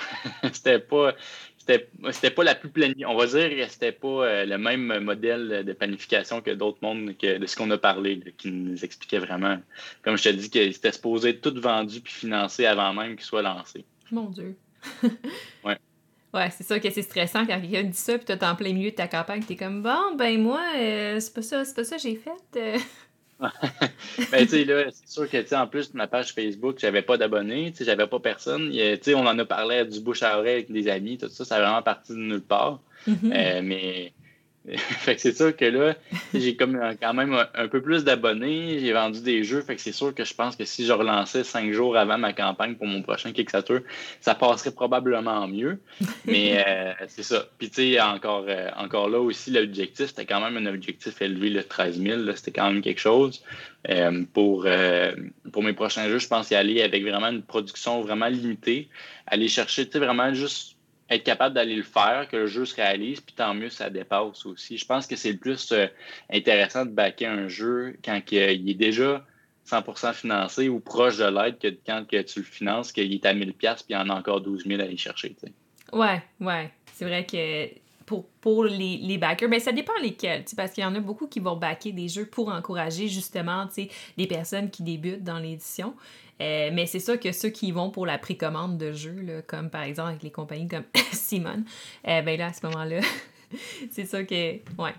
c'était 0.53 0.79
pas 0.79 1.15
c'était 2.09 2.31
pas 2.31 2.43
la 2.43 2.55
plus 2.55 2.69
planifiée. 2.69 3.05
On 3.05 3.15
va 3.15 3.27
dire 3.27 3.49
que 3.49 3.71
c'était 3.71 3.91
pas 3.91 4.45
le 4.45 4.57
même 4.57 4.99
modèle 4.99 5.63
de 5.63 5.73
planification 5.73 6.41
que 6.41 6.51
d'autres 6.51 6.79
mondes, 6.81 7.15
que 7.17 7.37
de 7.37 7.45
ce 7.45 7.55
qu'on 7.55 7.69
a 7.71 7.77
parlé, 7.77 8.19
qui 8.37 8.51
nous 8.51 8.83
expliquait 8.83 9.19
vraiment. 9.19 9.57
Comme 10.01 10.17
je 10.17 10.23
te 10.23 10.29
dis, 10.29 10.49
que 10.49 10.71
c'était 10.71 10.91
supposé 10.91 11.29
être 11.29 11.41
tout 11.41 11.53
vendu 11.61 12.01
puis 12.01 12.11
financé 12.11 12.65
avant 12.65 12.93
même 12.93 13.15
qu'il 13.15 13.25
soit 13.25 13.43
lancé. 13.43 13.85
Mon 14.11 14.29
Dieu. 14.29 14.57
ouais. 15.63 15.77
Ouais, 16.33 16.49
c'est 16.49 16.65
sûr 16.65 16.79
que 16.79 16.89
c'est 16.89 17.01
stressant 17.01 17.45
quand 17.45 17.59
quelqu'un 17.59 17.83
dit 17.83 17.97
ça, 17.97 18.17
puis 18.17 18.25
t'es 18.25 18.43
en 18.45 18.55
plein 18.55 18.73
milieu 18.73 18.91
de 18.91 18.95
ta 18.95 19.07
campagne, 19.07 19.43
t'es 19.43 19.57
comme, 19.57 19.81
bon, 19.81 20.15
ben 20.17 20.41
moi, 20.41 20.61
euh, 20.77 21.19
c'est 21.19 21.33
pas 21.33 21.41
ça, 21.41 21.65
c'est 21.65 21.75
pas 21.75 21.83
ça 21.83 21.97
que 21.97 22.01
j'ai 22.01 22.15
fait. 22.15 22.57
Euh. 22.57 22.77
ben, 24.31 24.45
tu 24.45 24.47
sais, 24.47 24.63
là, 24.63 24.85
c'est 24.91 25.09
sûr 25.09 25.29
que, 25.29 25.37
tu 25.37 25.47
sais, 25.47 25.55
en 25.55 25.67
plus 25.67 25.91
de 25.91 25.97
ma 25.97 26.07
page 26.07 26.33
Facebook, 26.33 26.77
j'avais 26.79 27.01
pas 27.01 27.17
d'abonnés, 27.17 27.71
tu 27.71 27.79
sais, 27.79 27.85
j'avais 27.85 28.07
pas 28.07 28.19
personne. 28.19 28.71
Tu 28.71 28.97
sais, 29.01 29.13
on 29.13 29.25
en 29.25 29.37
a 29.37 29.45
parlé 29.45 29.83
du 29.83 29.99
bouche 29.99 30.23
à 30.23 30.37
oreille 30.37 30.53
avec 30.53 30.71
des 30.71 30.87
amis, 30.87 31.17
tout 31.17 31.27
ça, 31.27 31.43
ça 31.43 31.55
a 31.55 31.61
vraiment 31.61 31.81
parti 31.81 32.13
de 32.13 32.19
nulle 32.19 32.41
part. 32.41 32.79
Mm-hmm. 33.07 33.33
Euh, 33.35 33.61
mais 33.63 34.13
fait 34.77 35.15
que 35.15 35.21
c'est 35.21 35.35
sûr 35.35 35.55
que 35.55 35.65
là, 35.65 35.95
j'ai 36.35 36.55
comme 36.55 36.79
quand 37.01 37.13
même 37.15 37.35
un, 37.55 37.67
peu 37.67 37.81
plus 37.81 38.03
d'abonnés, 38.03 38.77
j'ai 38.79 38.93
vendu 38.93 39.21
des 39.21 39.43
jeux, 39.43 39.61
fait 39.61 39.75
que 39.75 39.81
c'est 39.81 39.91
sûr 39.91 40.13
que 40.13 40.23
je 40.23 40.35
pense 40.35 40.55
que 40.55 40.65
si 40.65 40.85
je 40.85 40.93
relançais 40.93 41.43
cinq 41.43 41.71
jours 41.71 41.97
avant 41.97 42.19
ma 42.19 42.31
campagne 42.31 42.75
pour 42.75 42.85
mon 42.85 43.01
prochain 43.01 43.31
Kickstarter, 43.31 43.79
ça 44.19 44.35
passerait 44.35 44.71
probablement 44.71 45.47
mieux. 45.47 45.79
Mais 46.25 46.63
euh, 46.67 46.93
c'est 47.07 47.23
ça. 47.23 47.47
Puis 47.57 47.69
tu 47.69 47.93
sais, 47.93 48.01
encore, 48.01 48.45
euh, 48.47 48.69
encore 48.77 49.09
là 49.09 49.19
aussi, 49.19 49.49
l'objectif, 49.49 50.07
c'était 50.07 50.25
quand 50.25 50.41
même 50.41 50.57
un 50.57 50.71
objectif 50.71 51.19
élevé, 51.21 51.49
le 51.49 51.63
13 51.63 51.99
000, 51.99 52.21
c'était 52.35 52.51
quand 52.51 52.71
même 52.71 52.81
quelque 52.81 53.01
chose. 53.01 53.43
Euh, 53.89 54.23
pour, 54.31 54.67
pour 55.51 55.63
mes 55.63 55.73
prochains 55.73 56.07
jeux, 56.07 56.19
je 56.19 56.27
pense 56.27 56.51
y 56.51 56.55
aller 56.55 56.83
avec 56.83 57.01
vraiment 57.01 57.29
une 57.29 57.41
production 57.41 58.01
vraiment 58.01 58.27
limitée, 58.27 58.89
aller 59.25 59.47
chercher, 59.47 59.87
tu 59.87 59.93
sais, 59.93 59.99
vraiment 59.99 60.35
juste 60.35 60.75
être 61.11 61.23
capable 61.23 61.55
d'aller 61.55 61.75
le 61.75 61.83
faire, 61.83 62.27
que 62.29 62.37
le 62.37 62.47
jeu 62.47 62.65
se 62.65 62.75
réalise, 62.75 63.19
puis 63.19 63.35
tant 63.35 63.53
mieux, 63.53 63.69
ça 63.69 63.89
dépasse 63.89 64.45
aussi. 64.45 64.77
Je 64.77 64.85
pense 64.85 65.05
que 65.05 65.15
c'est 65.15 65.33
le 65.33 65.37
plus 65.37 65.71
euh, 65.71 65.87
intéressant 66.31 66.85
de 66.85 66.91
backer 66.91 67.27
un 67.27 67.47
jeu 67.47 67.97
quand 68.03 68.19
il 68.31 68.69
est 68.69 68.73
déjà 68.73 69.25
100% 69.69 70.13
financé 70.13 70.69
ou 70.69 70.79
proche 70.79 71.17
de 71.17 71.25
l'aide 71.25 71.59
que 71.59 71.67
quand 71.85 72.05
que 72.07 72.21
tu 72.21 72.39
le 72.39 72.45
finances, 72.45 72.91
qu'il 72.91 73.13
est 73.13 73.25
à 73.25 73.33
1000$ 73.33 73.53
puis 73.53 73.83
il 73.89 73.93
y 73.93 73.95
en 73.95 74.09
a 74.09 74.15
encore 74.15 74.41
12 74.41 74.65
000 74.65 74.79
à 74.79 74.85
aller 74.85 74.97
chercher. 74.97 75.35
Ouais, 75.91 76.21
ouais. 76.39 76.71
C'est 76.93 77.05
vrai 77.05 77.25
que 77.25 77.67
pour, 78.05 78.25
pour 78.41 78.65
les, 78.65 78.97
les 78.97 79.17
backers, 79.17 79.49
ben, 79.49 79.59
ça 79.59 79.71
dépend 79.71 79.93
lesquels, 80.01 80.43
parce 80.55 80.71
qu'il 80.71 80.83
y 80.83 80.87
en 80.87 80.95
a 80.95 80.99
beaucoup 80.99 81.27
qui 81.27 81.39
vont 81.39 81.55
backer 81.55 81.91
des 81.91 82.07
jeux 82.07 82.25
pour 82.25 82.49
encourager 82.49 83.07
justement 83.07 83.67
les 84.17 84.27
personnes 84.27 84.69
qui 84.69 84.83
débutent 84.83 85.23
dans 85.23 85.39
l'édition. 85.39 85.93
Euh, 86.41 86.69
mais 86.73 86.87
c'est 86.87 86.99
sûr 86.99 87.19
que 87.19 87.31
ceux 87.31 87.49
qui 87.49 87.71
vont 87.71 87.91
pour 87.91 88.05
la 88.05 88.17
précommande 88.17 88.77
de 88.77 88.91
jeux, 88.91 89.43
comme 89.47 89.69
par 89.69 89.83
exemple 89.83 90.09
avec 90.09 90.23
les 90.23 90.31
compagnies 90.31 90.67
comme 90.67 90.85
Simon, 91.11 91.63
euh, 92.07 92.21
ben 92.21 92.37
là, 92.37 92.47
à 92.47 92.53
ce 92.53 92.65
moment-là, 92.65 92.99
c'est 93.91 94.05
sûr 94.05 94.25
que. 94.25 94.53
Ouais. 94.81 94.93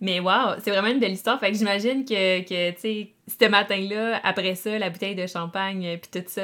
Mais 0.00 0.20
wow, 0.20 0.56
c'est 0.62 0.70
vraiment 0.70 0.88
une 0.88 1.00
belle 1.00 1.12
histoire. 1.12 1.40
Fait 1.40 1.50
que 1.50 1.58
j'imagine 1.58 2.04
que, 2.04 2.40
que 2.42 2.70
tu 2.72 2.80
sais, 2.80 3.10
ce 3.26 3.48
matin-là, 3.48 4.20
après 4.22 4.54
ça, 4.54 4.78
la 4.78 4.90
bouteille 4.90 5.14
de 5.14 5.26
champagne, 5.26 5.86
euh, 5.86 5.96
puis 5.96 6.20
tout 6.20 6.28
ça, 6.28 6.42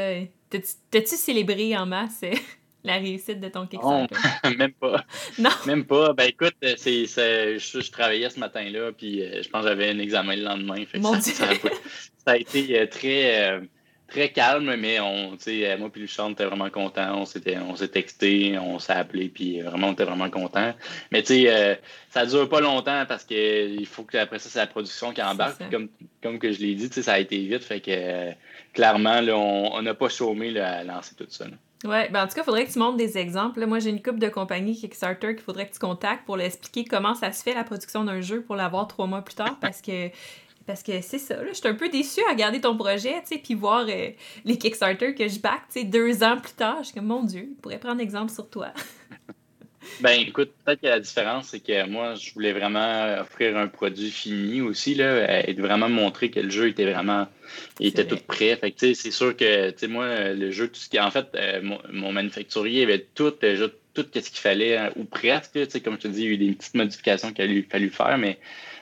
t'as-tu 0.51 1.17
célébré 1.17 1.77
en 1.77 1.87
masse 1.87 2.23
la 2.85 2.95
réussite 2.95 3.39
de 3.39 3.49
ton 3.49 3.67
Kickstarter? 3.67 4.17
Non, 4.45 4.51
même 4.57 4.73
pas. 4.73 5.05
Non? 5.39 5.51
Même 5.67 5.85
pas. 5.85 6.15
Ben 6.15 6.25
écoute, 6.25 6.57
c'est, 6.79 7.07
je, 7.07 7.91
travaillais 7.93 8.31
ce 8.31 8.41
matin-là, 8.41 8.91
puis 8.91 9.21
je 9.21 9.49
pense 9.49 9.63
que 9.63 9.69
j'avais 9.69 9.91
un 9.91 9.99
examen 10.01 10.35
le 10.35 10.43
lendemain. 10.43 10.85
Fait 10.87 10.99
Mon 10.99 11.21
ça, 11.21 11.21
Dieu. 11.21 11.71
Ça, 12.25 12.33
a 12.33 12.37
été 12.37 12.89
très 12.89 13.61
très 14.13 14.29
calme, 14.29 14.77
mais 14.77 15.01
on, 15.01 15.33
euh, 15.49 15.79
moi 15.79 15.91
et 15.95 15.99
Luchon, 15.99 16.27
on 16.27 16.31
était 16.31 16.45
vraiment 16.45 16.71
contents. 16.71 17.21
On 17.21 17.25
s'était, 17.25 17.59
on 17.59 17.75
s'est 17.75 17.89
texté, 17.89 18.59
on 18.59 18.79
s'est 18.79 18.93
appelé, 18.93 19.29
puis 19.29 19.61
euh, 19.61 19.69
vraiment, 19.69 19.89
on 19.89 19.93
était 19.93 20.05
vraiment 20.05 20.31
contents. 20.31 20.73
Mais 21.11 21.23
tu 21.23 21.35
sais, 21.35 21.45
euh, 21.49 21.75
ça 22.11 22.27
dure 22.27 22.49
pas 22.49 22.61
longtemps 22.61 23.05
parce 23.09 23.25
qu'il 23.25 23.87
faut 23.87 24.05
que 24.05 24.19
après 24.19 24.39
ça, 24.39 24.49
c'est 24.51 24.59
la 24.59 24.67
production 24.67 25.13
qui 25.13 25.23
embarque. 25.23 25.69
Comme, 25.71 25.89
comme 26.23 26.39
que 26.39 26.53
je 26.53 26.61
l'ai 26.61 26.75
dit, 26.75 27.03
ça 27.03 27.15
a 27.15 27.19
été 27.19 27.39
vite. 27.39 27.65
Fait 27.65 27.81
que 27.81 28.33
clairement, 28.75 29.21
on 29.75 29.83
n'a 29.83 29.95
pas 29.95 30.09
chômé 30.09 30.59
à 30.61 30.85
lancer 30.85 31.15
tout 31.17 31.27
ça. 31.29 31.47
Ouais, 31.85 32.09
ben 32.11 32.23
en 32.23 32.29
tout 32.29 32.35
cas, 32.35 32.43
il 32.43 32.45
faudrait 32.45 32.67
que 32.67 32.73
tu 32.73 32.79
montres 32.79 32.97
des 32.97 33.19
exemples. 33.19 33.67
moi, 33.67 33.81
j'ai 33.81 33.91
une 33.91 34.03
coupe 34.03 34.21
de 34.21 34.29
compagnie 34.29 34.77
Kickstarter 34.77 35.35
qu'il 35.35 35.43
faudrait 35.43 35.67
que 35.67 35.73
tu 35.73 35.81
contactes 35.81 36.25
pour 36.25 36.37
l'expliquer 36.37 36.85
comment 36.85 37.15
ça 37.15 37.33
se 37.33 37.43
fait 37.43 37.55
la 37.55 37.65
production 37.65 38.05
d'un 38.05 38.21
jeu 38.21 38.43
pour 38.43 38.55
l'avoir 38.55 38.87
trois 38.87 39.07
mois 39.07 39.23
plus 39.23 39.35
tard 39.35 39.57
parce 39.61 39.81
que 39.81 40.11
parce 40.67 40.83
que 40.83 41.01
c'est 41.01 41.19
ça, 41.19 41.37
là, 41.37 41.49
je 41.49 41.59
suis 41.59 41.69
un 41.69 41.75
peu 41.75 41.89
déçue 41.89 42.21
à 42.29 42.33
regarder 42.33 42.61
ton 42.61 42.77
projet, 42.77 43.15
tu 43.23 43.35
sais, 43.35 43.39
puis 43.39 43.55
voir 43.55 43.87
euh, 43.89 44.11
les 44.45 44.59
Kickstarter 44.59 45.15
que 45.15 45.29
je 45.29 45.39
back, 45.39 45.63
tu 45.73 45.81
sais, 45.81 45.85
deux 45.85 46.23
ans 46.23 46.39
plus 46.39 46.53
tard. 46.53 46.79
Je 46.81 46.87
suis 46.87 46.95
comme, 46.95 47.07
mon 47.07 47.23
Dieu, 47.23 47.49
je 47.57 47.61
pourrais 47.61 47.79
prendre 47.79 48.01
exemple 48.01 48.33
sur 48.33 48.49
toi. 48.49 48.69
Ben 50.01 50.13
écoute, 50.21 50.53
peut-être 50.65 50.81
que 50.81 50.87
la 50.87 51.01
différence, 51.01 51.49
c'est 51.49 51.61
que 51.61 51.89
moi, 51.89 52.15
je 52.15 52.33
voulais 52.35 52.53
vraiment 52.53 53.21
offrir 53.21 53.57
un 53.57 53.67
produit 53.67 54.11
fini 54.11 54.61
aussi, 54.61 54.95
là, 54.95 55.45
et 55.47 55.55
vraiment 55.55 55.89
montrer 55.89 56.31
que 56.31 56.39
le 56.39 56.51
jeu 56.51 56.69
était 56.69 56.91
vraiment 56.91 57.27
il 57.81 57.89
était 57.89 58.07
tout 58.07 58.19
prêt. 58.27 58.57
Fait 58.57 58.71
que 58.71 58.95
c'est 58.95 59.11
sûr 59.11 59.37
que 59.37 59.71
tu 59.71 59.79
sais, 59.79 59.89
moi, 59.89 60.33
le 60.33 60.51
jeu, 60.51 60.69
tout 60.69 60.81
ce 60.81 60.89
qui. 60.89 61.01
En 61.01 61.11
fait, 61.11 61.27
euh, 61.35 61.61
mon, 61.91 62.13
manufacturier 62.13 62.83
avait 62.85 63.07
tout 63.15 63.33
déjà 63.41 63.69
tout 63.95 64.07
ce 64.15 64.21
qu'il 64.21 64.39
fallait, 64.39 64.77
hein, 64.77 64.91
ou 64.97 65.05
presque. 65.05 65.53
Tu 65.53 65.69
sais, 65.69 65.81
comme 65.81 65.95
je 65.95 66.01
te 66.01 66.09
dis, 66.09 66.23
il 66.23 66.27
y 66.27 66.29
a 66.29 66.33
eu 66.33 66.39
des 66.39 66.53
petites 66.53 66.75
modifications 66.75 67.33
qu'il 67.33 67.59
a 67.59 67.63
fallu 67.71 67.91
faire, 67.91 68.19
mais 68.19 68.39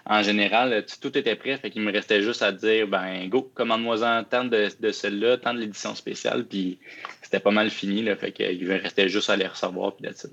en 0.07 0.23
général, 0.23 0.85
tout 1.01 1.17
était 1.17 1.37
prêt. 1.37 1.57
Fait 1.57 1.71
qu'il 1.71 1.83
me 1.83 1.93
restait 1.93 2.23
juste 2.23 2.43
à 2.43 2.53
dire 2.53 2.87
ben 2.89 3.29
go, 3.29 3.51
commande-moi-en 3.55 4.25
tant 4.25 4.45
de, 4.45 4.69
de 4.81 4.91
celle-là, 4.91 5.39
tant 5.39 5.55
de 5.55 5.61
l'édition 5.61 5.95
spéciale, 5.95 6.45
puis 6.45 6.79
c'était 7.23 7.41
pas 7.41 7.51
mal 7.51 7.71
fini. 7.71 8.03
Là, 8.03 8.17
fait 8.17 8.33
qu'il 8.33 8.67
me 8.67 8.81
restait 8.81 9.09
juste 9.09 9.31
à 9.31 9.37
les 9.37 9.47
recevoir, 9.47 9.95
puis 9.95 10.03
d'être 10.03 10.27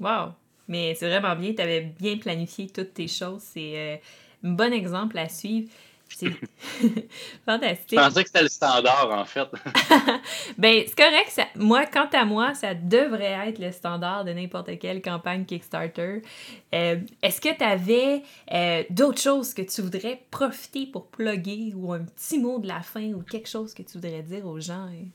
Wow! 0.00 0.32
Mais 0.68 0.94
c'est 0.94 1.08
vraiment 1.08 1.36
bien, 1.36 1.54
tu 1.54 1.62
avais 1.62 1.80
bien 1.80 2.16
planifié 2.18 2.68
toutes 2.68 2.94
tes 2.94 3.08
choses. 3.08 3.42
C'est 3.42 3.72
euh, 3.76 3.96
un 4.44 4.52
bon 4.52 4.72
exemple 4.72 5.16
à 5.18 5.28
suivre. 5.28 5.68
C'est 6.08 6.30
fantastique. 7.44 7.98
Je 7.98 8.04
pensais 8.04 8.22
que 8.22 8.28
c'était 8.28 8.42
le 8.42 8.48
standard, 8.48 9.10
en 9.10 9.24
fait. 9.24 9.48
ben, 10.58 10.84
c'est 10.86 10.96
correct. 10.96 11.40
Moi, 11.56 11.84
quant 11.86 12.08
à 12.12 12.24
moi, 12.24 12.54
ça 12.54 12.74
devrait 12.74 13.48
être 13.48 13.58
le 13.58 13.72
standard 13.72 14.24
de 14.24 14.32
n'importe 14.32 14.78
quelle 14.78 15.02
campagne 15.02 15.44
Kickstarter. 15.44 16.22
Euh, 16.74 16.96
est-ce 17.22 17.40
que 17.40 17.54
tu 17.54 17.64
avais 17.64 18.22
euh, 18.52 18.84
d'autres 18.90 19.20
choses 19.20 19.52
que 19.52 19.62
tu 19.62 19.82
voudrais 19.82 20.22
profiter 20.30 20.86
pour 20.86 21.08
plugger 21.08 21.72
ou 21.74 21.92
un 21.92 22.04
petit 22.04 22.38
mot 22.38 22.58
de 22.58 22.68
la 22.68 22.80
fin 22.80 23.12
ou 23.12 23.22
quelque 23.22 23.48
chose 23.48 23.74
que 23.74 23.82
tu 23.82 23.98
voudrais 23.98 24.22
dire 24.22 24.46
aux 24.46 24.60
gens? 24.60 24.86
Hein? 24.86 25.08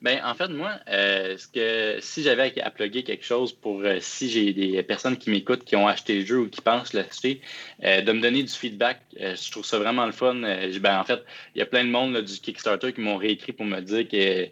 Ben, 0.00 0.20
en 0.24 0.34
fait, 0.34 0.46
moi, 0.46 0.78
euh, 0.88 1.36
ce 1.36 1.48
que 1.48 2.00
si 2.00 2.22
j'avais 2.22 2.60
à, 2.60 2.70
plugger 2.70 3.02
quelque 3.02 3.24
chose 3.24 3.52
pour 3.52 3.80
euh, 3.80 3.98
si 4.00 4.30
j'ai 4.30 4.52
des 4.52 4.80
personnes 4.84 5.16
qui 5.16 5.28
m'écoutent 5.28 5.64
qui 5.64 5.74
ont 5.74 5.88
acheté 5.88 6.20
le 6.20 6.24
jeu 6.24 6.38
ou 6.38 6.48
qui 6.48 6.60
pensent 6.60 6.92
l'acheter, 6.92 7.40
euh, 7.82 8.00
de 8.00 8.12
me 8.12 8.20
donner 8.20 8.44
du 8.44 8.52
feedback, 8.52 9.00
je 9.18 9.50
trouve 9.50 9.64
ça 9.64 9.76
vraiment 9.78 10.06
le 10.06 10.12
fun. 10.12 10.34
ben, 10.36 11.00
en 11.00 11.04
fait, 11.04 11.24
il 11.56 11.58
y 11.58 11.62
a 11.62 11.66
plein 11.66 11.84
de 11.84 11.90
monde 11.90 12.16
du 12.16 12.38
Kickstarter 12.38 12.92
qui 12.92 13.00
m'ont 13.00 13.16
réécrit 13.16 13.52
pour 13.52 13.66
me 13.66 13.80
dire 13.80 14.06
que 14.06 14.48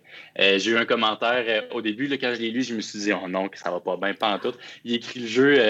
j'ai 0.59 0.71
eu 0.71 0.77
un 0.77 0.85
commentaire 0.85 1.65
au 1.71 1.81
début, 1.81 2.09
là, 2.09 2.17
quand 2.19 2.35
je 2.35 2.41
l'ai 2.41 2.51
lu, 2.51 2.65
je 2.65 2.75
me 2.75 2.81
suis 2.81 2.99
dit, 2.99 3.13
oh 3.13 3.29
non, 3.29 3.49
que 3.49 3.59
ça 3.59 3.71
va 3.71 3.79
pas 3.79 3.97
bien, 3.97 4.15
pas 4.15 4.35
en 4.35 4.39
tout. 4.41 4.55
Il 4.85 4.95
écrit 4.95 5.21
le 5.21 5.29
jeu, 5.29 5.61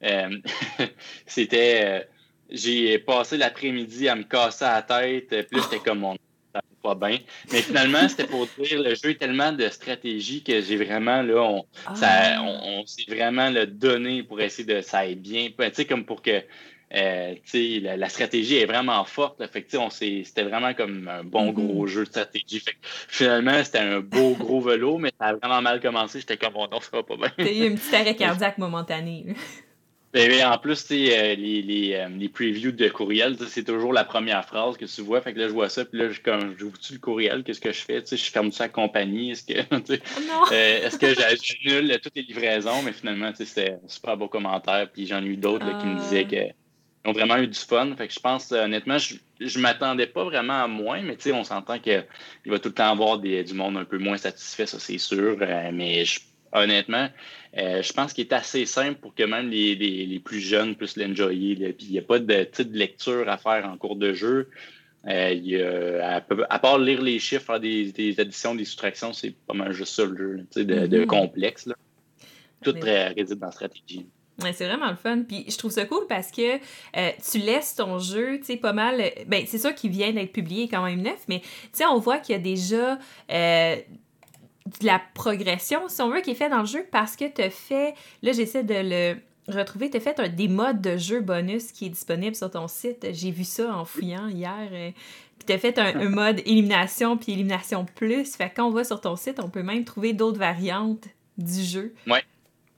c'était 1.26 2.06
j'ai 2.50 2.98
passé 2.98 3.36
l'après-midi 3.36 4.08
à 4.08 4.14
me 4.14 4.22
casser 4.22 4.64
la 4.64 4.82
tête. 4.82 5.28
Puis 5.28 5.56
là, 5.56 5.62
c'était 5.62 5.80
comme 5.80 6.14
pas 6.84 6.94
bien. 6.94 7.18
Mais 7.50 7.62
finalement, 7.62 8.08
c'était 8.08 8.26
pour 8.26 8.46
dire 8.58 8.80
le 8.80 8.94
jeu 8.94 9.10
est 9.10 9.18
tellement 9.18 9.52
de 9.52 9.68
stratégie 9.68 10.44
que 10.44 10.60
j'ai 10.60 10.76
vraiment, 10.76 11.22
là, 11.22 11.42
on, 11.42 11.64
ah. 11.86 12.42
on, 12.42 12.86
s'est 12.86 13.06
vraiment 13.08 13.50
le 13.50 13.66
donné 13.66 14.22
pour 14.22 14.40
essayer 14.40 14.66
de 14.72 14.82
ça 14.82 14.98
aille 14.98 15.16
bien. 15.16 15.48
Tu 15.48 15.64
sais, 15.72 15.86
comme 15.86 16.04
pour 16.04 16.20
que 16.22 16.42
euh, 16.94 17.34
la, 17.54 17.96
la, 17.96 18.08
stratégie 18.08 18.56
est 18.56 18.66
vraiment 18.66 19.04
forte. 19.04 19.42
Fait 19.50 19.66
c'était 19.90 20.42
vraiment 20.42 20.74
comme 20.74 21.08
un 21.08 21.24
bon 21.24 21.50
mm-hmm. 21.50 21.54
gros 21.54 21.86
jeu 21.86 22.04
de 22.04 22.08
stratégie. 22.08 22.60
Fait 22.60 22.76
finalement, 22.82 23.64
c'était 23.64 23.78
un 23.78 24.00
beau 24.00 24.34
gros 24.38 24.60
vélo, 24.60 24.98
mais 24.98 25.10
ça 25.18 25.28
a 25.28 25.34
vraiment 25.34 25.62
mal 25.62 25.80
commencé. 25.80 26.20
J'étais 26.20 26.36
comme, 26.36 26.52
bon, 26.52 26.68
non, 26.70 26.80
ça 26.80 26.90
va 26.92 27.02
pas 27.02 27.16
bien. 27.16 27.32
T'as 27.36 27.50
eu 27.50 27.66
une 27.66 27.76
petite 27.76 27.94
arrêt 27.94 28.14
cardiaque 28.16 28.58
momentané. 28.58 29.34
Ben, 30.14 30.46
en 30.46 30.58
plus, 30.58 30.86
euh, 30.92 31.34
les, 31.34 31.60
les, 31.60 31.94
euh, 31.94 32.08
les, 32.08 32.28
previews 32.28 32.70
de 32.70 32.88
courriel, 32.88 33.36
c'est 33.48 33.64
toujours 33.64 33.92
la 33.92 34.04
première 34.04 34.44
phrase 34.44 34.76
que 34.76 34.84
tu 34.84 35.02
vois. 35.02 35.20
Fait 35.20 35.34
que 35.34 35.40
là, 35.40 35.48
je 35.48 35.52
vois 35.52 35.68
ça, 35.68 35.84
puis 35.84 35.98
là, 35.98 36.08
je, 36.08 36.20
comme, 36.20 36.54
j'ouvre-tu 36.56 36.92
le 36.92 36.98
courriel? 37.00 37.42
Qu'est-ce 37.42 37.60
que 37.60 37.72
je 37.72 37.80
fais? 37.80 38.00
je 38.08 38.30
ferme 38.30 38.52
ça 38.52 38.64
à 38.64 38.68
compagnie? 38.68 39.32
Est-ce 39.32 39.42
que, 39.42 39.54
oh 39.72 40.44
euh, 40.52 40.86
est-ce 40.86 40.98
que 40.98 41.14
j'annule 41.14 41.98
toutes 42.00 42.14
les 42.14 42.22
livraisons? 42.22 42.80
Mais 42.84 42.92
finalement, 42.92 43.32
c'était 43.34 43.72
un 43.72 43.88
super 43.88 44.16
beau 44.16 44.28
commentaire. 44.28 44.88
Puis 44.92 45.08
j'en 45.08 45.20
ai 45.20 45.26
eu 45.26 45.36
d'autres 45.36 45.78
qui 45.80 45.86
me 45.86 45.98
disaient 45.98 46.26
ah. 46.26 46.28
qu'ils 46.28 46.54
ont 47.06 47.12
vraiment 47.12 47.38
eu 47.38 47.48
du 47.48 47.58
fun. 47.58 47.92
Fait 47.96 48.06
que 48.06 48.14
je 48.14 48.20
pense, 48.20 48.52
honnêtement, 48.52 48.98
je, 48.98 49.16
je 49.40 49.58
m'attendais 49.58 50.06
pas 50.06 50.22
vraiment 50.22 50.62
à 50.62 50.68
moins, 50.68 51.02
mais 51.02 51.16
on 51.32 51.42
s'entend 51.42 51.80
qu'il 51.80 52.04
va 52.46 52.60
tout 52.60 52.68
le 52.68 52.74
temps 52.74 52.92
avoir 52.92 53.18
des, 53.18 53.42
du 53.42 53.54
monde 53.54 53.76
un 53.76 53.84
peu 53.84 53.98
moins 53.98 54.16
satisfait, 54.16 54.66
ça 54.66 54.78
c'est 54.78 54.98
sûr. 54.98 55.38
mais 55.72 56.04
je 56.04 56.20
honnêtement, 56.54 57.08
euh, 57.58 57.82
je 57.82 57.92
pense 57.92 58.12
qu'il 58.12 58.24
est 58.24 58.32
assez 58.32 58.66
simple 58.66 58.98
pour 59.00 59.14
que 59.14 59.22
même 59.24 59.48
les, 59.48 60.20
plus 60.24 60.40
jeunes 60.40 60.74
puissent 60.74 60.96
l'enjoyer. 60.96 61.56
Puis 61.72 61.86
il 61.86 61.92
n'y 61.92 61.98
a 61.98 62.02
pas 62.02 62.18
de 62.18 62.24
de 62.24 62.78
lecture 62.78 63.28
à 63.28 63.36
faire 63.36 63.66
en 63.66 63.76
cours 63.76 63.96
de 63.96 64.12
jeu. 64.12 64.48
Euh, 65.06 66.00
à, 66.48 66.58
part 66.58 66.78
lire 66.78 67.02
les 67.02 67.18
chiffres, 67.18 67.44
faire 67.44 67.60
des, 67.60 68.14
additions, 68.18 68.54
des 68.54 68.64
soustractions, 68.64 69.12
c'est 69.12 69.34
pas 69.46 69.54
mal 69.54 69.72
juste 69.72 69.94
ça 69.94 70.04
le 70.04 70.16
jeu, 70.16 70.46
de, 70.56 70.62
de, 70.62 70.98
mm-hmm. 70.98 71.06
complexe. 71.06 71.68
Tout 72.62 72.74
réside 72.82 73.38
dans 73.38 73.46
la 73.46 73.52
stratégie. 73.52 74.06
c'est 74.38 74.66
vraiment 74.66 74.88
le 74.88 74.96
fun. 74.96 75.22
Puis 75.28 75.44
je 75.46 75.58
trouve 75.58 75.70
ça 75.70 75.84
cool 75.84 76.06
parce 76.08 76.30
que 76.30 76.56
euh, 76.96 77.10
tu 77.30 77.38
laisses 77.38 77.74
ton 77.76 77.98
jeu, 77.98 78.38
tu 78.38 78.44
sais, 78.46 78.56
pas 78.56 78.72
mal. 78.72 79.02
Ben, 79.26 79.44
c'est 79.46 79.58
sûr 79.58 79.74
qu'il 79.74 79.90
vient 79.90 80.12
d'être 80.12 80.32
publié 80.32 80.68
quand 80.68 80.82
même 80.82 81.02
neuf, 81.02 81.24
mais 81.28 81.40
tu 81.40 81.48
sais, 81.72 81.84
on 81.84 81.98
voit 81.98 82.18
qu'il 82.18 82.34
y 82.34 82.38
a 82.38 82.40
déjà 82.40 82.98
de 84.80 84.86
la 84.86 85.00
progression, 85.14 85.88
si 85.88 86.00
on 86.00 86.10
veut, 86.10 86.20
qui 86.20 86.30
est 86.30 86.34
fait 86.34 86.48
dans 86.48 86.60
le 86.60 86.66
jeu 86.66 86.86
parce 86.90 87.16
que 87.16 87.24
tu 87.26 87.50
fait, 87.50 87.94
là 88.22 88.32
j'essaie 88.32 88.64
de 88.64 88.74
le 88.74 89.16
retrouver, 89.48 89.90
tu 89.90 90.00
fait 90.00 90.18
un, 90.18 90.28
des 90.28 90.48
modes 90.48 90.80
de 90.80 90.96
jeu 90.96 91.20
bonus 91.20 91.72
qui 91.72 91.86
est 91.86 91.90
disponible 91.90 92.34
sur 92.34 92.50
ton 92.50 92.68
site. 92.68 93.06
J'ai 93.12 93.30
vu 93.30 93.44
ça 93.44 93.76
en 93.76 93.84
fouillant 93.84 94.28
hier. 94.28 94.68
Euh, 94.72 94.90
puis 95.38 95.46
tu 95.46 95.52
as 95.52 95.58
fait 95.58 95.78
un, 95.78 96.08
mode 96.08 96.40
élimination 96.46 97.16
puis 97.16 97.32
élimination 97.32 97.84
plus. 97.84 98.34
Fait 98.36 98.48
que 98.48 98.56
quand 98.56 98.66
on 98.66 98.70
va 98.70 98.84
sur 98.84 99.00
ton 99.00 99.16
site, 99.16 99.40
on 99.42 99.50
peut 99.50 99.62
même 99.62 99.84
trouver 99.84 100.12
d'autres 100.12 100.38
variantes 100.38 101.08
du 101.36 101.62
jeu. 101.62 101.94
Ouais. 102.06 102.22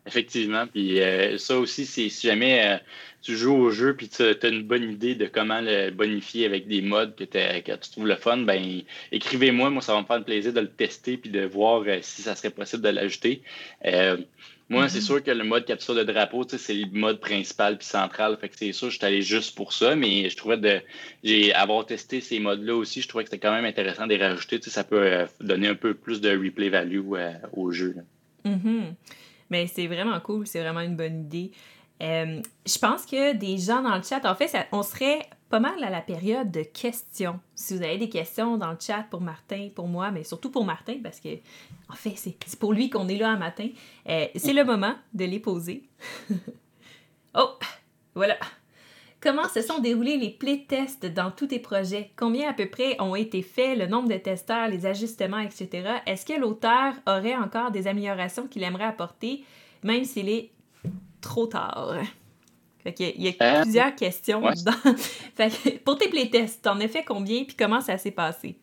Effectivement. 0.06 0.66
Puis 0.68 1.00
euh, 1.00 1.36
ça 1.36 1.58
aussi, 1.58 1.84
c'est 1.84 2.08
si 2.08 2.28
jamais 2.28 2.64
euh, 2.64 2.78
tu 3.22 3.36
joues 3.36 3.56
au 3.56 3.70
jeu 3.70 3.96
puis 3.96 4.08
tu 4.08 4.22
as 4.22 4.48
une 4.48 4.62
bonne 4.62 4.88
idée 4.88 5.16
de 5.16 5.26
comment 5.26 5.60
le 5.60 5.90
bonifier 5.90 6.46
avec 6.46 6.68
des 6.68 6.80
modes 6.80 7.16
que, 7.16 7.24
tu 7.24 7.90
trouves 7.90 8.06
le 8.06 8.14
fun, 8.14 8.38
ben 8.38 8.82
écrivez-moi. 9.10 9.70
Moi, 9.70 9.82
ça 9.82 9.94
va 9.94 10.02
me 10.02 10.06
faire 10.06 10.18
le 10.18 10.24
plaisir 10.24 10.52
de 10.52 10.60
le 10.60 10.70
tester 10.70 11.16
puis 11.16 11.30
de 11.30 11.44
voir 11.44 11.82
euh, 11.88 11.98
si 12.02 12.22
ça 12.22 12.36
serait 12.36 12.50
possible 12.50 12.84
de 12.84 12.90
l'ajouter. 12.90 13.42
moi, 14.68 14.88
c'est 14.88 14.98
mm-hmm. 14.98 15.02
sûr 15.02 15.24
que 15.24 15.32
le 15.32 15.42
mode 15.42 15.64
capture 15.64 15.96
de 15.96 16.04
drapeau, 16.04 16.46
c'est 16.48 16.74
le 16.74 16.86
mode 16.92 17.18
principal 17.18 17.76
puis 17.76 17.86
central. 17.86 18.38
Fait 18.40 18.48
que 18.48 18.56
c'est 18.56 18.72
sûr, 18.72 18.90
je 18.90 18.98
suis 18.98 19.06
allé 19.06 19.22
juste 19.22 19.56
pour 19.56 19.72
ça, 19.72 19.96
mais 19.96 20.30
je 20.30 20.36
trouvais 20.36 20.56
de. 20.56 20.80
J'ai 21.24 21.52
avoir 21.52 21.84
testé 21.84 22.20
ces 22.20 22.38
modes-là 22.38 22.76
aussi, 22.76 23.02
je 23.02 23.08
trouvais 23.08 23.24
que 23.24 23.30
c'était 23.30 23.44
quand 23.44 23.52
même 23.52 23.64
intéressant 23.64 24.06
de 24.06 24.14
les 24.14 24.24
rajouter. 24.24 24.60
Ça 24.62 24.84
peut 24.84 25.26
donner 25.40 25.66
un 25.66 25.74
peu 25.74 25.94
plus 25.94 26.20
de 26.20 26.30
replay 26.30 26.68
value 26.68 27.02
au 27.52 27.72
jeu. 27.72 27.96
Mm-hmm. 28.44 28.94
Mais 29.50 29.66
c'est 29.66 29.86
vraiment 29.86 30.18
cool, 30.20 30.46
c'est 30.46 30.60
vraiment 30.60 30.80
une 30.80 30.96
bonne 30.96 31.20
idée. 31.20 31.52
Euh, 32.02 32.42
je 32.66 32.78
pense 32.78 33.06
que 33.06 33.34
des 33.34 33.58
gens 33.58 33.82
dans 33.82 33.96
le 33.96 34.02
chat, 34.02 34.24
en 34.24 34.34
fait, 34.34 34.54
on 34.72 34.82
serait 34.82 35.28
pas 35.48 35.60
mal 35.60 35.82
à 35.82 35.90
la 35.90 36.00
période 36.00 36.50
de 36.50 36.62
questions. 36.62 37.40
Si 37.54 37.76
vous 37.76 37.82
avez 37.82 37.98
des 37.98 38.08
questions 38.08 38.58
dans 38.58 38.72
le 38.72 38.78
chat 38.78 39.04
pour 39.10 39.20
Martin, 39.20 39.68
pour 39.74 39.88
moi, 39.88 40.10
mais 40.10 40.24
surtout 40.24 40.50
pour 40.50 40.64
Martin, 40.64 40.96
parce 41.02 41.20
que, 41.20 41.28
en 41.88 41.94
fait, 41.94 42.14
c'est 42.16 42.58
pour 42.58 42.72
lui 42.72 42.90
qu'on 42.90 43.08
est 43.08 43.16
là 43.16 43.30
un 43.30 43.38
matin, 43.38 43.68
euh, 44.08 44.26
c'est 44.34 44.52
le 44.52 44.64
moment 44.64 44.94
de 45.14 45.24
les 45.24 45.40
poser. 45.40 45.84
oh, 47.34 47.50
voilà. 48.14 48.36
Comment 49.26 49.48
se 49.48 49.60
sont 49.60 49.80
déroulés 49.80 50.18
les 50.18 50.30
playtests 50.30 51.04
dans 51.04 51.32
tous 51.32 51.48
tes 51.48 51.58
projets? 51.58 52.12
Combien 52.14 52.48
à 52.48 52.52
peu 52.52 52.68
près 52.68 52.94
ont 53.00 53.16
été 53.16 53.42
faits, 53.42 53.76
le 53.76 53.88
nombre 53.88 54.08
de 54.08 54.16
testeurs, 54.16 54.68
les 54.68 54.86
ajustements, 54.86 55.40
etc.? 55.40 55.94
Est-ce 56.06 56.24
que 56.24 56.38
l'auteur 56.38 56.92
aurait 57.08 57.34
encore 57.34 57.72
des 57.72 57.88
améliorations 57.88 58.46
qu'il 58.46 58.62
aimerait 58.62 58.84
apporter, 58.84 59.42
même 59.82 60.04
s'il 60.04 60.28
est 60.28 60.52
trop 61.20 61.48
tard? 61.48 61.96
il 62.84 63.20
y 63.20 63.36
a 63.40 63.58
euh, 63.58 63.62
plusieurs 63.62 63.96
questions. 63.96 64.42
pour 65.84 65.98
tes 65.98 66.08
playtests, 66.08 66.62
t'en 66.62 66.78
as 66.78 66.86
fait 66.86 67.02
combien 67.02 67.42
puis 67.42 67.56
comment 67.56 67.80
ça 67.80 67.98
s'est 67.98 68.12
passé? 68.12 68.54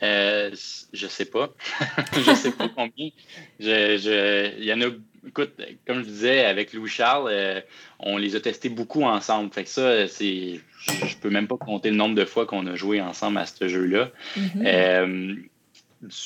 Euh, 0.00 0.54
je 0.92 1.06
sais 1.08 1.24
pas. 1.24 1.52
je 2.12 2.34
sais 2.34 2.52
pas 2.52 2.68
combien. 2.68 3.10
Il 3.58 4.64
y 4.64 4.72
en 4.72 4.80
a 4.80 4.90
écoute, 5.26 5.52
comme 5.86 6.00
je 6.00 6.04
disais, 6.04 6.44
avec 6.44 6.72
Louis-Charles, 6.72 7.28
euh, 7.30 7.60
on 7.98 8.16
les 8.16 8.36
a 8.36 8.40
testés 8.40 8.68
beaucoup 8.68 9.02
ensemble. 9.02 9.52
Fait 9.52 9.64
que 9.64 9.68
ça, 9.68 10.08
c'est. 10.08 10.60
Je 10.86 11.16
peux 11.20 11.30
même 11.30 11.48
pas 11.48 11.56
compter 11.56 11.90
le 11.90 11.96
nombre 11.96 12.14
de 12.14 12.24
fois 12.24 12.46
qu'on 12.46 12.66
a 12.66 12.74
joué 12.74 13.00
ensemble 13.00 13.38
à 13.38 13.46
ce 13.46 13.68
jeu-là. 13.68 14.10
Mm-hmm. 14.36 14.62
Euh, 14.64 15.34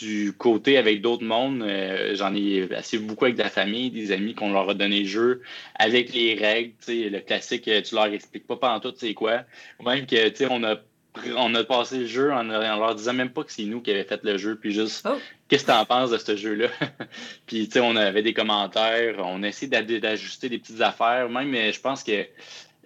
du 0.01 0.33
côté 0.37 0.77
avec 0.77 1.01
d'autres 1.01 1.25
mondes, 1.25 1.63
euh, 1.63 2.15
j'en 2.17 2.35
ai 2.35 2.69
assez 2.75 2.99
beaucoup 2.99 3.25
avec 3.25 3.37
de 3.37 3.43
la 3.43 3.49
famille, 3.49 3.91
des 3.91 4.13
amis 4.13 4.35
qu'on 4.35 4.53
leur 4.53 4.69
a 4.69 4.75
donné 4.75 5.01
le 5.01 5.07
jeu 5.07 5.43
avec 5.77 6.13
les 6.13 6.35
règles, 6.35 6.75
le 6.89 7.21
classique, 7.21 7.71
tu 7.85 7.95
leur 7.95 8.07
expliques 8.07 8.47
pas 8.47 8.57
pendant 8.57 8.81
tout 8.81 8.93
c'est 8.97 9.15
quoi. 9.15 9.45
Même 9.83 10.07
que 10.07 10.49
on 10.51 10.65
a 10.65 10.77
on 11.37 11.55
a 11.55 11.65
passé 11.65 11.99
le 11.99 12.07
jeu 12.07 12.33
en, 12.33 12.43
leur 12.43 12.95
disant 12.95 13.13
même 13.13 13.31
pas 13.31 13.45
que 13.45 13.53
c'est 13.53 13.65
nous 13.65 13.81
qui 13.81 13.91
avions 13.91 14.05
fait 14.05 14.23
le 14.23 14.39
jeu, 14.39 14.57
puis 14.57 14.73
juste 14.73 15.07
oh. 15.09 15.17
qu'est-ce 15.49 15.65
que 15.65 15.73
tu 15.73 15.77
en 15.77 15.85
penses 15.85 16.11
de 16.11 16.19
ce 16.19 16.37
jeu-là? 16.37 16.69
puis 17.47 17.69
on 17.77 17.97
avait 17.97 18.23
des 18.23 18.35
commentaires, 18.35 19.17
on 19.19 19.43
a 19.43 19.49
essayé 19.49 19.69
d'ajuster 19.69 20.49
des 20.49 20.59
petites 20.59 20.81
affaires, 20.81 21.29
même 21.29 21.55
je 21.55 21.81
pense 21.81 22.05
que 22.05 22.27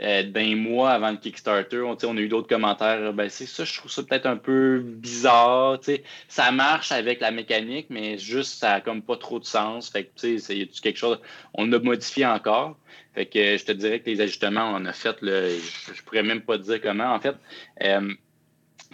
euh, 0.00 0.24
d'un 0.24 0.56
mois 0.56 0.90
avant 0.90 1.12
le 1.12 1.18
Kickstarter, 1.18 1.82
on, 1.82 1.96
on 2.02 2.16
a 2.16 2.20
eu 2.20 2.28
d'autres 2.28 2.48
commentaires. 2.48 3.12
Ben, 3.12 3.28
c'est 3.28 3.46
ça, 3.46 3.64
je 3.64 3.78
trouve 3.78 3.90
ça 3.90 4.02
peut-être 4.02 4.26
un 4.26 4.36
peu 4.36 4.80
bizarre. 4.84 5.78
Ça 6.26 6.50
marche 6.50 6.90
avec 6.90 7.20
la 7.20 7.30
mécanique, 7.30 7.86
mais 7.90 8.18
juste, 8.18 8.58
ça 8.58 8.70
n'a 8.70 8.80
comme 8.80 9.02
pas 9.02 9.16
trop 9.16 9.38
de 9.38 9.44
sens. 9.44 9.88
Fait 9.90 10.04
que, 10.04 10.38
c'est 10.38 10.66
quelque 10.82 10.96
chose? 10.96 11.20
On 11.54 11.72
a 11.72 11.78
modifié 11.78 12.26
encore. 12.26 12.76
Fait 13.14 13.26
que 13.26 13.56
je 13.56 13.64
te 13.64 13.72
dirais 13.72 14.00
que 14.00 14.10
les 14.10 14.20
ajustements, 14.20 14.72
on 14.74 14.84
a 14.86 14.92
fait. 14.92 15.16
Je, 15.22 15.26
ne 15.26 16.02
pourrais 16.04 16.22
même 16.22 16.42
pas 16.42 16.58
dire 16.58 16.80
comment. 16.80 17.14
En 17.14 17.20
fait, 17.20 17.36
euh, 17.82 18.12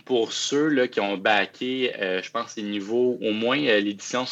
pour 0.05 0.33
ceux 0.33 0.69
là, 0.69 0.89
qui 0.89 1.01
ont 1.01 1.17
backé, 1.17 1.95
euh, 1.97 2.23
je 2.23 2.31
pense, 2.31 2.53
c'est 2.53 2.63
niveau 2.63 3.19
au 3.21 3.33
moins 3.33 3.57
l'édition 3.57 4.25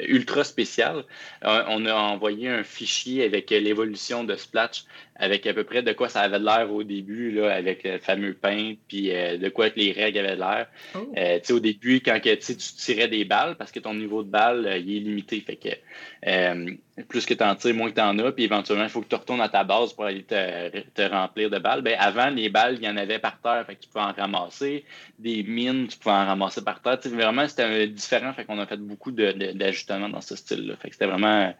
ultra 0.00 0.42
spéciale, 0.42 1.04
on 1.42 1.86
a 1.86 1.94
envoyé 1.94 2.48
un 2.48 2.64
fichier 2.64 3.24
avec 3.24 3.50
l'évolution 3.50 4.24
de 4.24 4.34
Splash 4.36 4.84
avec 5.16 5.46
à 5.46 5.52
peu 5.52 5.64
près 5.64 5.82
de 5.82 5.92
quoi 5.92 6.08
ça 6.08 6.20
avait 6.20 6.38
l'air 6.38 6.72
au 6.72 6.82
début, 6.82 7.30
là, 7.32 7.52
avec 7.52 7.84
le 7.84 7.98
fameux 7.98 8.34
paint, 8.34 8.74
puis 8.88 9.14
euh, 9.14 9.36
de 9.36 9.48
quoi 9.50 9.68
les 9.76 9.92
règles 9.92 10.18
avaient 10.18 10.36
l'air. 10.36 10.66
Oh. 10.94 11.12
Euh, 11.16 11.38
au 11.50 11.60
début, 11.60 12.00
quand 12.00 12.18
que, 12.20 12.34
tu 12.34 12.56
tirais 12.56 13.08
des 13.08 13.24
balles, 13.24 13.56
parce 13.56 13.70
que 13.70 13.78
ton 13.78 13.94
niveau 13.94 14.22
de 14.22 14.30
balle, 14.30 14.66
euh, 14.66 14.78
il 14.78 14.96
est 14.96 15.00
limité. 15.00 15.40
Fait 15.40 15.56
que 15.56 15.68
plus 17.08 17.24
que 17.26 17.34
tu 17.34 17.42
en 17.42 17.54
tires, 17.54 17.74
moins 17.74 17.90
que 17.90 17.94
tu 17.94 18.00
en 18.00 18.18
as, 18.18 18.32
puis 18.32 18.44
éventuellement, 18.44 18.84
il 18.84 18.90
faut 18.90 19.00
que 19.00 19.08
tu 19.08 19.14
retournes 19.14 19.40
à 19.40 19.48
ta 19.48 19.64
base 19.64 19.92
pour 19.92 20.04
aller 20.04 20.24
te, 20.24 21.08
remplir 21.10 21.50
de 21.50 21.58
balles. 21.58 21.82
Ben, 21.82 21.96
avant, 21.98 22.28
les 22.30 22.48
balles, 22.48 22.76
il 22.80 22.84
y 22.84 22.88
en 22.88 22.96
avait 22.96 23.18
par 23.18 23.40
terre, 23.40 23.64
fait 23.66 23.76
que 23.76 23.82
tu 23.82 23.88
pouvais 23.88 24.04
en 24.04 24.12
ramasser. 24.12 24.84
Des 25.18 25.42
mines, 25.42 25.88
tu 25.88 25.98
pouvais 25.98 26.14
en 26.14 26.26
ramasser 26.26 26.62
par 26.64 26.80
terre. 26.80 26.98
vraiment, 27.04 27.46
c'était 27.48 27.86
différent, 27.86 28.32
fait 28.32 28.44
qu'on 28.44 28.58
a 28.58 28.66
fait 28.66 28.78
beaucoup 28.78 29.10
d'ajustements 29.10 30.08
dans 30.08 30.20
ce 30.20 30.36
style-là. 30.36 30.74
Fait 30.76 30.88
que 30.88 30.94
c'était 30.94 31.06
vraiment 31.06 31.52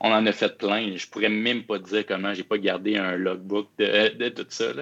on 0.00 0.12
en 0.12 0.26
a 0.26 0.32
fait 0.32 0.56
plein. 0.56 0.96
Je 0.96 1.06
pourrais 1.06 1.28
même 1.28 1.62
pas 1.64 1.78
dire 1.78 2.04
comment 2.06 2.34
j'ai 2.34 2.42
pas 2.42 2.58
gardé 2.58 2.93
un 2.96 3.16
logbook 3.16 3.68
de, 3.78 4.28
tout 4.28 4.46
ça. 4.48 4.72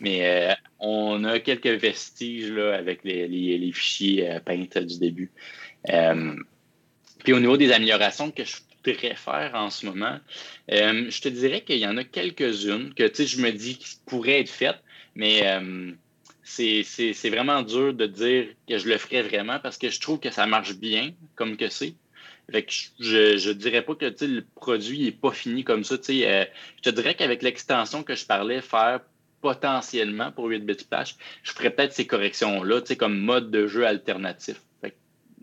Mais 0.00 0.50
euh, 0.50 0.54
on 0.78 1.24
a 1.24 1.38
quelques 1.40 1.80
vestiges 1.80 2.50
là, 2.50 2.74
avec 2.74 3.04
les, 3.04 3.72
fichiers 3.72 4.30
euh, 4.30 4.40
peints 4.40 4.82
du 4.82 4.98
début. 4.98 5.30
Euh, 5.90 6.34
puis 7.24 7.32
au 7.32 7.40
niveau 7.40 7.56
des 7.56 7.72
améliorations 7.72 8.30
que 8.30 8.44
je 8.44 8.56
voudrais 8.84 9.14
faire 9.14 9.52
en 9.54 9.70
ce 9.70 9.86
moment, 9.86 10.18
je 10.68 11.20
te 11.20 11.28
dirais 11.28 11.62
qu'il 11.62 11.78
y 11.78 11.86
en 11.86 11.96
a 11.96 12.04
quelques-unes 12.04 12.94
que 12.94 13.06
je 13.12 13.40
me 13.40 13.50
dis 13.50 13.76
qui 13.76 13.96
pourraient 14.06 14.40
être 14.40 14.50
faites, 14.50 14.82
mais 15.14 15.42
c'est 16.44 17.30
vraiment 17.30 17.62
dur 17.62 17.92
de 17.92 18.06
dire 18.06 18.46
que 18.68 18.78
je 18.78 18.88
le 18.88 18.96
ferais 18.98 19.22
vraiment 19.22 19.58
parce 19.58 19.78
que 19.78 19.90
je 19.90 20.00
trouve 20.00 20.20
que 20.20 20.30
ça 20.30 20.46
marche 20.46 20.74
bien 20.76 21.12
comme 21.34 21.56
que 21.56 21.68
c'est 21.68 21.94
je 22.50 23.48
ne 23.48 23.52
dirais 23.52 23.82
pas 23.82 23.94
que 23.94 24.06
le 24.24 24.44
produit 24.54 25.04
n'est 25.04 25.12
pas 25.12 25.32
fini 25.32 25.64
comme 25.64 25.84
ça. 25.84 25.96
Euh, 25.96 26.44
je 26.76 26.82
te 26.82 26.90
dirais 26.90 27.14
qu'avec 27.14 27.42
l'extension 27.42 28.02
que 28.02 28.14
je 28.14 28.24
parlais, 28.24 28.60
faire 28.62 29.00
potentiellement 29.40 30.32
pour 30.32 30.46
8 30.46 30.60
bits 30.60 30.74
Splash, 30.78 31.16
je 31.42 31.52
ferais 31.52 31.70
peut-être 31.70 31.92
ces 31.92 32.06
corrections-là 32.06 32.80
comme 32.98 33.18
mode 33.18 33.50
de 33.50 33.66
jeu 33.66 33.86
alternatif. 33.86 34.62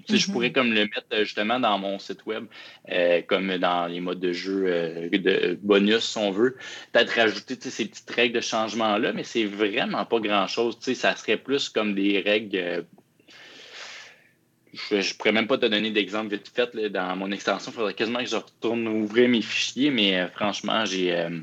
Je 0.07 0.31
pourrais 0.31 0.51
comme 0.51 0.71
le 0.71 0.81
mettre 0.81 1.07
euh, 1.13 1.23
justement 1.23 1.59
dans 1.59 1.79
mon 1.79 1.97
site 1.97 2.25
web, 2.27 2.45
euh, 2.91 3.21
comme 3.25 3.57
dans 3.57 3.87
les 3.87 4.01
modes 4.01 4.19
de 4.19 4.33
jeu 4.33 5.09
de 5.11 5.57
bonus, 5.63 6.03
si 6.03 6.17
on 6.17 6.31
veut. 6.31 6.57
Peut-être 6.91 7.11
rajouter 7.11 7.57
ces 7.59 7.85
petites 7.85 8.09
règles 8.11 8.35
de 8.35 8.41
changement-là, 8.41 9.13
mais 9.13 9.23
c'est 9.23 9.45
vraiment 9.45 10.05
pas 10.05 10.19
grand-chose. 10.19 10.77
Ça 10.79 11.15
serait 11.15 11.37
plus 11.37 11.69
comme 11.69 11.95
des 11.95 12.19
règles 12.19 12.85
je 14.75 14.95
ne 14.95 15.17
pourrais 15.17 15.31
même 15.31 15.47
pas 15.47 15.57
te 15.57 15.65
donner 15.65 15.91
d'exemple 15.91 16.35
vite 16.35 16.51
fait. 16.53 16.89
dans 16.89 17.15
mon 17.15 17.31
extension, 17.31 17.71
il 17.71 17.75
faudrait 17.75 17.93
quasiment 17.93 18.19
que 18.19 18.29
je 18.29 18.35
retourne 18.35 18.87
ouvrir 18.87 19.29
mes 19.29 19.41
fichiers, 19.41 19.91
mais 19.91 20.19
euh, 20.19 20.27
franchement, 20.29 20.85
j'ai 20.85 21.15
euh, 21.15 21.39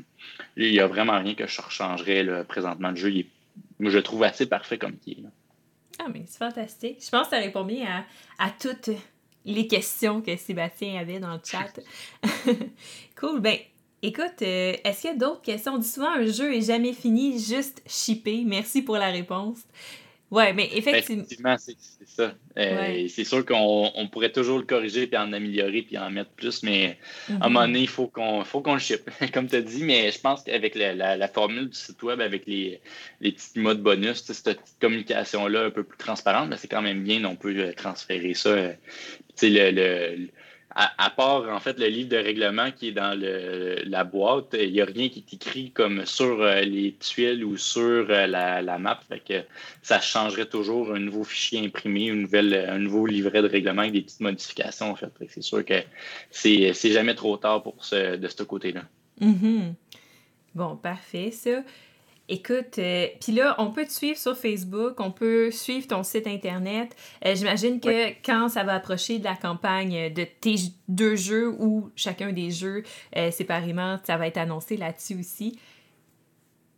il 0.55 0.71
n'y 0.71 0.79
a 0.79 0.87
vraiment 0.87 1.19
rien 1.19 1.33
que 1.33 1.47
je 1.47 1.61
rechangerais 1.61 2.45
présentement. 2.47 2.89
Le 2.89 2.95
jeu, 2.95 3.11
il 3.11 3.25
je 3.89 3.97
le 3.97 4.03
trouve 4.03 4.23
assez 4.23 4.45
parfait 4.45 4.77
comme 4.77 4.95
il 5.05 5.19
est. 5.19 5.23
Ah, 5.99 6.07
mais 6.13 6.23
c'est 6.25 6.39
fantastique. 6.39 6.97
Je 7.03 7.09
pense 7.09 7.27
que 7.27 7.35
ça 7.35 7.41
répond 7.41 7.63
bien 7.63 8.05
à, 8.39 8.49
toutes 8.49 8.89
les 9.45 9.67
questions 9.67 10.21
que 10.21 10.35
Sébastien 10.35 10.99
avait 10.99 11.19
dans 11.19 11.33
le 11.33 11.41
chat. 11.43 11.79
cool. 13.19 13.41
Ben, 13.41 13.57
écoute, 14.01 14.41
euh, 14.41 14.75
est-ce 14.83 15.01
qu'il 15.01 15.09
y 15.11 15.13
a 15.13 15.17
d'autres 15.17 15.41
questions? 15.41 15.73
On 15.73 15.77
dit 15.77 15.87
souvent 15.87 16.11
un 16.11 16.25
jeu 16.25 16.53
est 16.53 16.67
jamais 16.67 16.93
fini, 16.93 17.39
juste 17.39 17.83
shippé. 17.85 18.43
Merci 18.45 18.81
pour 18.81 18.97
la 18.97 19.11
réponse. 19.11 19.59
Oui, 20.33 20.45
mais 20.55 20.67
effectivement. 20.73 21.55
c'est 21.59 21.77
ça. 22.07 22.33
Euh, 22.57 23.07
c'est 23.07 23.23
sûr 23.23 23.45
qu'on 23.45 24.09
pourrait 24.11 24.31
toujours 24.31 24.57
le 24.57 24.65
corriger, 24.65 25.05
puis 25.05 25.15
en 25.15 25.31
améliorer, 25.31 25.83
puis 25.83 25.95
en 25.95 26.09
mettre 26.09 26.31
plus, 26.31 26.63
mais 26.63 26.97
à 27.29 27.33
un 27.45 27.49
moment 27.49 27.59
mhm. 27.61 27.67
donné, 27.67 27.79
il 27.81 27.87
faut 27.87 28.07
qu'on 28.07 28.43
qu'on 28.43 28.73
le 28.73 28.79
ship, 28.79 29.07
comme 29.33 29.45
tu 29.45 29.57
as 29.57 29.61
dit. 29.61 29.83
Mais 29.83 30.09
je 30.11 30.19
pense 30.19 30.41
qu'avec 30.41 30.73
la, 30.73 31.27
formule 31.27 31.69
du 31.69 31.77
site 31.77 32.01
web, 32.01 32.19
avec 32.19 32.47
les, 32.47 32.81
les 33.21 33.31
petits 33.31 33.59
modes 33.59 33.83
bonus, 33.83 34.23
cette 34.23 34.57
petite 34.57 34.79
communication-là 34.81 35.65
un 35.65 35.69
peu 35.69 35.83
plus 35.83 35.99
transparente, 35.99 36.49
ben, 36.49 36.57
c'est 36.57 36.67
quand 36.67 36.81
même 36.81 37.03
bien, 37.03 37.23
on 37.25 37.35
peut 37.35 37.55
euh, 37.55 37.73
transférer 37.73 38.33
ça. 38.33 38.49
Euh, 38.49 38.73
le, 39.43 40.15
le 40.15 40.29
à, 40.75 41.09
part 41.11 41.47
en 41.49 41.59
fait 41.59 41.77
le 41.77 41.87
livre 41.87 42.09
de 42.09 42.17
règlement 42.17 42.71
qui 42.71 42.89
est 42.89 42.91
dans 42.91 43.19
la 43.19 44.03
boîte, 44.03 44.55
il 44.59 44.71
n'y 44.71 44.81
a 44.81 44.85
rien 44.85 45.09
qui 45.09 45.19
est 45.19 45.33
écrit 45.33 45.71
comme 45.71 46.05
sur 46.05 46.41
euh, 46.41 46.61
les 46.61 46.93
tuiles 46.93 47.45
ou 47.45 47.57
sur 47.57 48.07
euh, 48.09 48.27
la, 48.27 48.77
map. 48.79 48.99
que 49.27 49.43
ça 49.81 49.99
changerait 49.99 50.47
toujours 50.47 50.93
un 50.93 50.99
nouveau 50.99 51.23
fichier 51.23 51.63
imprimé, 51.63 52.05
une 52.05 52.21
nouvelle, 52.21 52.53
un 52.69 52.79
nouveau 52.79 53.05
livret 53.05 53.41
de 53.41 53.47
règlement 53.47 53.81
avec 53.81 53.93
des 53.93 54.01
petites 54.01 54.21
modifications. 54.21 54.91
En 54.91 54.95
fait. 54.95 55.11
C'est 55.29 55.43
sûr 55.43 55.63
que 55.63 55.75
c'est 56.31 56.73
jamais 56.91 57.15
trop 57.15 57.37
tard 57.37 57.61
pour 57.61 57.85
ce, 57.85 58.15
de 58.15 58.27
ce 58.27 58.43
côté-là. 58.43 58.83
Mm-hmm. 59.21 59.73
Bon, 60.55 60.75
parfait, 60.75 61.31
ça. 61.31 61.61
Écoute, 62.29 62.79
euh, 62.79 63.07
puis 63.19 63.33
là, 63.33 63.53
on 63.57 63.71
peut 63.71 63.85
te 63.85 63.91
suivre 63.91 64.17
sur 64.17 64.37
Facebook, 64.37 64.97
on 64.99 65.11
peut 65.11 65.51
suivre 65.51 65.87
ton 65.87 66.03
site 66.03 66.25
Internet. 66.25 66.95
Euh, 67.25 67.35
j'imagine 67.35 67.81
que 67.81 68.11
quand 68.25 68.47
ça 68.47 68.63
va 68.63 68.75
approcher 68.75 69.19
de 69.19 69.25
la 69.25 69.35
campagne 69.35 70.13
de 70.13 70.23
tes 70.23 70.55
deux 70.87 71.17
jeux 71.17 71.53
ou 71.59 71.89
chacun 71.97 72.31
des 72.31 72.49
jeux 72.49 72.83
euh, 73.17 73.29
séparément, 73.29 73.99
ça 74.05 74.15
va 74.15 74.27
être 74.27 74.37
annoncé 74.37 74.77
là-dessus 74.77 75.19
aussi. 75.19 75.59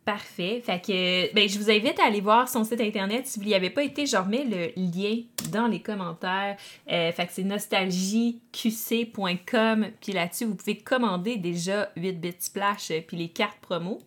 Parfait. 0.04 0.60
Fait 0.66 0.84
que, 0.84 1.32
ben, 1.32 1.48
je 1.48 1.60
vous 1.60 1.70
invite 1.70 2.00
à 2.00 2.06
aller 2.06 2.20
voir 2.20 2.48
son 2.48 2.64
site 2.64 2.80
internet. 2.80 3.28
Si 3.28 3.38
vous 3.38 3.44
n'y 3.44 3.54
avez 3.54 3.70
pas 3.70 3.84
été, 3.84 4.04
je 4.04 4.16
remets 4.16 4.44
le 4.44 4.72
lien 4.76 5.18
dans 5.52 5.68
les 5.68 5.80
commentaires. 5.80 6.56
fait 6.88 7.14
que 7.14 7.32
c'est 7.32 7.44
nostalgieqc.com. 7.44 9.86
Puis 10.00 10.12
là-dessus, 10.12 10.44
vous 10.44 10.56
pouvez 10.56 10.78
commander 10.78 11.36
déjà 11.36 11.92
8 11.96 12.20
bits 12.20 12.34
splash 12.40 12.90
puis 13.06 13.16
les 13.16 13.28
cartes 13.28 13.60
promo. 13.60 14.00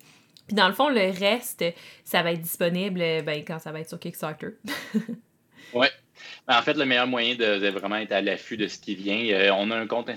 Puis 0.49 0.55
dans 0.55 0.67
le 0.67 0.73
fond, 0.73 0.89
le 0.89 1.11
reste, 1.11 1.63
ça 2.03 2.23
va 2.23 2.31
être 2.31 2.41
disponible 2.41 2.99
ben, 3.23 3.45
quand 3.45 3.59
ça 3.59 3.71
va 3.71 3.81
être 3.81 3.89
sur 3.89 3.99
Kickstarter. 3.99 4.49
oui. 5.75 5.85
Ben, 6.47 6.57
en 6.57 6.61
fait, 6.63 6.73
le 6.73 6.85
meilleur 6.85 7.05
moyen 7.05 7.35
de, 7.35 7.69
vraiment 7.69 7.97
être 7.97 8.11
à 8.11 8.21
l'affût 8.21 8.57
de 8.57 8.67
ce 8.67 8.79
qui 8.79 8.95
vient, 8.95 9.23
euh, 9.29 9.51
on 9.55 9.69
a 9.69 9.77
un 9.77 9.85
compte 9.85 10.09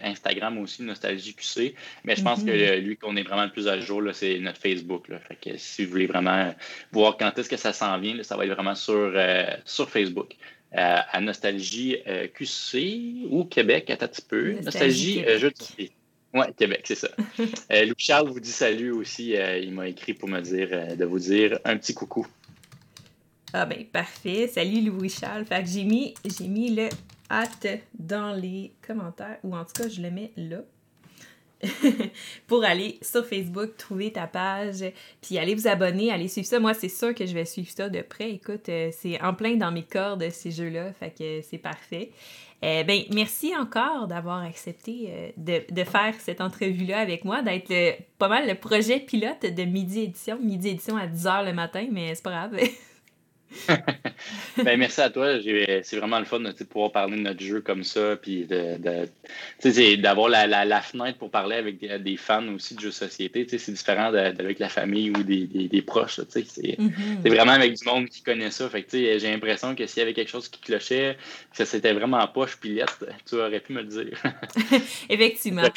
Instagram 0.00 0.58
aussi, 0.58 0.84
Nostalgie 0.84 1.34
QC, 1.34 1.74
mais 2.04 2.14
je 2.14 2.22
pense 2.22 2.44
que 2.44 2.50
mm-hmm. 2.50 2.78
lui 2.78 2.96
qu'on 2.96 3.16
est 3.16 3.24
vraiment 3.24 3.44
le 3.44 3.50
plus 3.50 3.66
à 3.66 3.80
jour, 3.80 4.00
c'est 4.12 4.38
notre 4.38 4.60
Facebook. 4.60 5.08
Fait 5.26 5.34
que 5.34 5.58
si 5.58 5.84
vous 5.84 5.90
voulez 5.90 6.06
vraiment 6.06 6.54
voir 6.92 7.16
quand 7.16 7.36
est-ce 7.36 7.48
que 7.48 7.56
ça 7.56 7.72
s'en 7.72 7.98
vient, 7.98 8.22
ça 8.22 8.36
va 8.36 8.46
être 8.46 8.52
vraiment 8.52 8.76
sur, 8.76 8.94
euh, 8.94 9.44
sur 9.64 9.90
Facebook. 9.90 10.36
Euh, 10.76 10.98
à 11.10 11.20
Nostalgie 11.20 11.98
QC 12.34 13.26
ou 13.28 13.44
Québec, 13.44 13.90
à 13.90 13.94
un 13.94 13.96
petit 13.96 14.22
peu. 14.22 14.52
Nostalgie, 14.60 15.22
Nostalgie 15.22 15.92
oui, 16.34 16.46
Québec, 16.56 16.82
c'est 16.84 16.96
ça. 16.96 17.08
euh, 17.38 17.84
Louis-Charles 17.84 18.28
vous 18.28 18.40
dit 18.40 18.50
salut 18.50 18.90
aussi. 18.90 19.36
Euh, 19.36 19.58
il 19.58 19.72
m'a 19.72 19.86
écrit 19.86 20.14
pour 20.14 20.28
me 20.28 20.40
dire 20.40 20.68
euh, 20.72 20.96
de 20.96 21.04
vous 21.04 21.20
dire 21.20 21.60
un 21.64 21.76
petit 21.76 21.94
coucou. 21.94 22.26
Ah 23.52 23.66
ben 23.66 23.84
parfait. 23.84 24.48
Salut 24.48 24.80
Louis-Charles. 24.80 25.44
Fait 25.44 25.62
que 25.62 25.68
j'ai 25.68 25.84
mis, 25.84 26.14
j'ai 26.24 26.48
mis 26.48 26.74
le 26.74 26.88
hâte 27.30 27.68
dans 27.96 28.34
les 28.34 28.72
commentaires, 28.84 29.38
ou 29.44 29.54
en 29.54 29.64
tout 29.64 29.82
cas, 29.82 29.88
je 29.88 30.02
le 30.02 30.10
mets 30.10 30.32
là. 30.36 30.58
pour 32.46 32.64
aller 32.64 32.98
sur 33.00 33.24
Facebook, 33.24 33.76
trouver 33.78 34.12
ta 34.12 34.26
page, 34.26 34.84
puis 35.22 35.38
aller 35.38 35.54
vous 35.54 35.68
abonner, 35.68 36.10
aller 36.10 36.28
suivre 36.28 36.48
ça. 36.48 36.58
Moi, 36.58 36.74
c'est 36.74 36.88
sûr 36.88 37.14
que 37.14 37.24
je 37.24 37.32
vais 37.32 37.44
suivre 37.44 37.70
ça 37.70 37.88
de 37.88 38.02
près. 38.02 38.32
Écoute, 38.32 38.66
c'est 38.66 39.22
en 39.22 39.32
plein 39.34 39.54
dans 39.54 39.70
mes 39.70 39.84
cordes, 39.84 40.28
ces 40.30 40.50
jeux-là, 40.50 40.92
fait 40.92 41.14
que 41.16 41.40
c'est 41.42 41.58
parfait. 41.58 42.10
Euh, 42.64 42.82
ben, 42.82 43.02
merci 43.12 43.54
encore 43.54 44.06
d'avoir 44.06 44.42
accepté 44.42 45.10
euh, 45.10 45.60
de, 45.70 45.84
faire 45.84 46.14
cette 46.18 46.40
entrevue-là 46.40 46.98
avec 46.98 47.24
moi, 47.26 47.42
d'être 47.42 47.98
pas 48.18 48.28
mal 48.28 48.48
le 48.48 48.54
projet 48.54 49.00
pilote 49.00 49.42
de 49.42 49.64
Midi 49.64 50.00
Édition. 50.00 50.38
Midi 50.40 50.68
Édition 50.70 50.96
à 50.96 51.06
10h 51.06 51.44
le 51.44 51.52
matin, 51.52 51.86
mais 51.92 52.14
c'est 52.14 52.24
pas 52.24 52.30
grave. 52.30 52.56
ben, 54.64 54.78
merci 54.78 55.00
à 55.00 55.10
toi. 55.10 55.38
C'est 55.82 55.96
vraiment 55.96 56.18
le 56.18 56.24
fun 56.24 56.40
de 56.40 56.52
pouvoir 56.64 56.92
parler 56.92 57.16
de 57.16 57.22
notre 57.22 57.42
jeu 57.42 57.60
comme 57.60 57.84
ça, 57.84 58.16
puis 58.16 58.46
de, 58.46 59.96
d'avoir 59.96 60.28
la, 60.28 60.46
la, 60.46 60.80
fenêtre 60.80 61.18
pour 61.18 61.30
parler 61.30 61.56
avec 61.56 61.78
des, 61.78 62.16
fans 62.16 62.46
aussi 62.54 62.74
de 62.74 62.80
jeux 62.80 62.88
de 62.88 62.94
société. 62.94 63.46
C'est 63.48 63.72
différent 63.72 64.10
d'avec 64.12 64.58
la 64.58 64.68
famille 64.68 65.10
ou 65.10 65.22
des, 65.22 65.46
des, 65.46 65.82
proches. 65.82 66.18
Mm-hmm. 66.20 66.90
C'est 67.22 67.28
vraiment 67.28 67.52
avec 67.52 67.74
du 67.74 67.84
monde 67.84 68.08
qui 68.08 68.22
connaît 68.22 68.50
ça. 68.50 68.68
Fait 68.68 68.86
j'ai 68.90 69.30
l'impression 69.30 69.74
que 69.74 69.86
s'il 69.86 70.00
y 70.00 70.02
avait 70.02 70.14
quelque 70.14 70.30
chose 70.30 70.48
qui 70.48 70.60
clochait, 70.60 71.16
que 71.56 71.64
c'était 71.64 71.92
vraiment 71.92 72.26
poche 72.28 72.56
pilette, 72.56 73.04
tu 73.28 73.36
aurais 73.36 73.60
pu 73.60 73.72
me 73.72 73.82
le 73.82 73.88
dire. 73.88 74.22
Effectivement. 75.08 75.62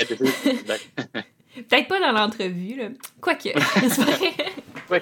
Peut-être 1.69 1.87
pas 1.87 1.99
dans 1.99 2.11
l'entrevue, 2.11 2.75
là. 2.75 2.89
Quoique. 3.19 3.49
oui. 4.89 4.99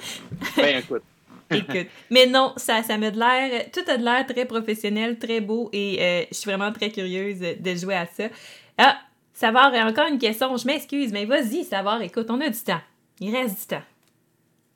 Ben, 0.56 0.78
écoute. 0.78 1.04
Écoute. 1.52 1.88
Mais 2.10 2.26
non, 2.26 2.54
ça, 2.58 2.82
ça 2.84 2.98
met 2.98 3.12
de 3.12 3.20
l'air. 3.20 3.66
Tout 3.72 3.84
a 3.88 3.98
de 3.98 4.04
l'air 4.04 4.26
très 4.26 4.46
professionnel, 4.46 5.20
très 5.20 5.42
beau 5.42 5.70
et 5.72 5.98
euh, 6.00 6.24
je 6.32 6.36
suis 6.36 6.50
vraiment 6.50 6.72
très 6.72 6.90
curieuse 6.90 7.40
de 7.40 7.76
jouer 7.76 7.96
à 7.96 8.06
ça. 8.06 8.26
Ah, 8.78 8.98
Savoir, 9.34 9.74
encore 9.74 10.08
une 10.08 10.18
question, 10.18 10.56
je 10.56 10.66
m'excuse, 10.66 11.12
mais 11.12 11.26
vas-y, 11.26 11.66
Savoir, 11.66 12.02
écoute, 12.02 12.28
on 12.30 12.40
a 12.40 12.50
du 12.50 12.60
temps. 12.60 12.82
Il 13.20 13.36
reste 13.36 13.60
du 13.60 13.68
temps. 13.68 13.84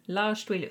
Lâche-toi. 0.10 0.70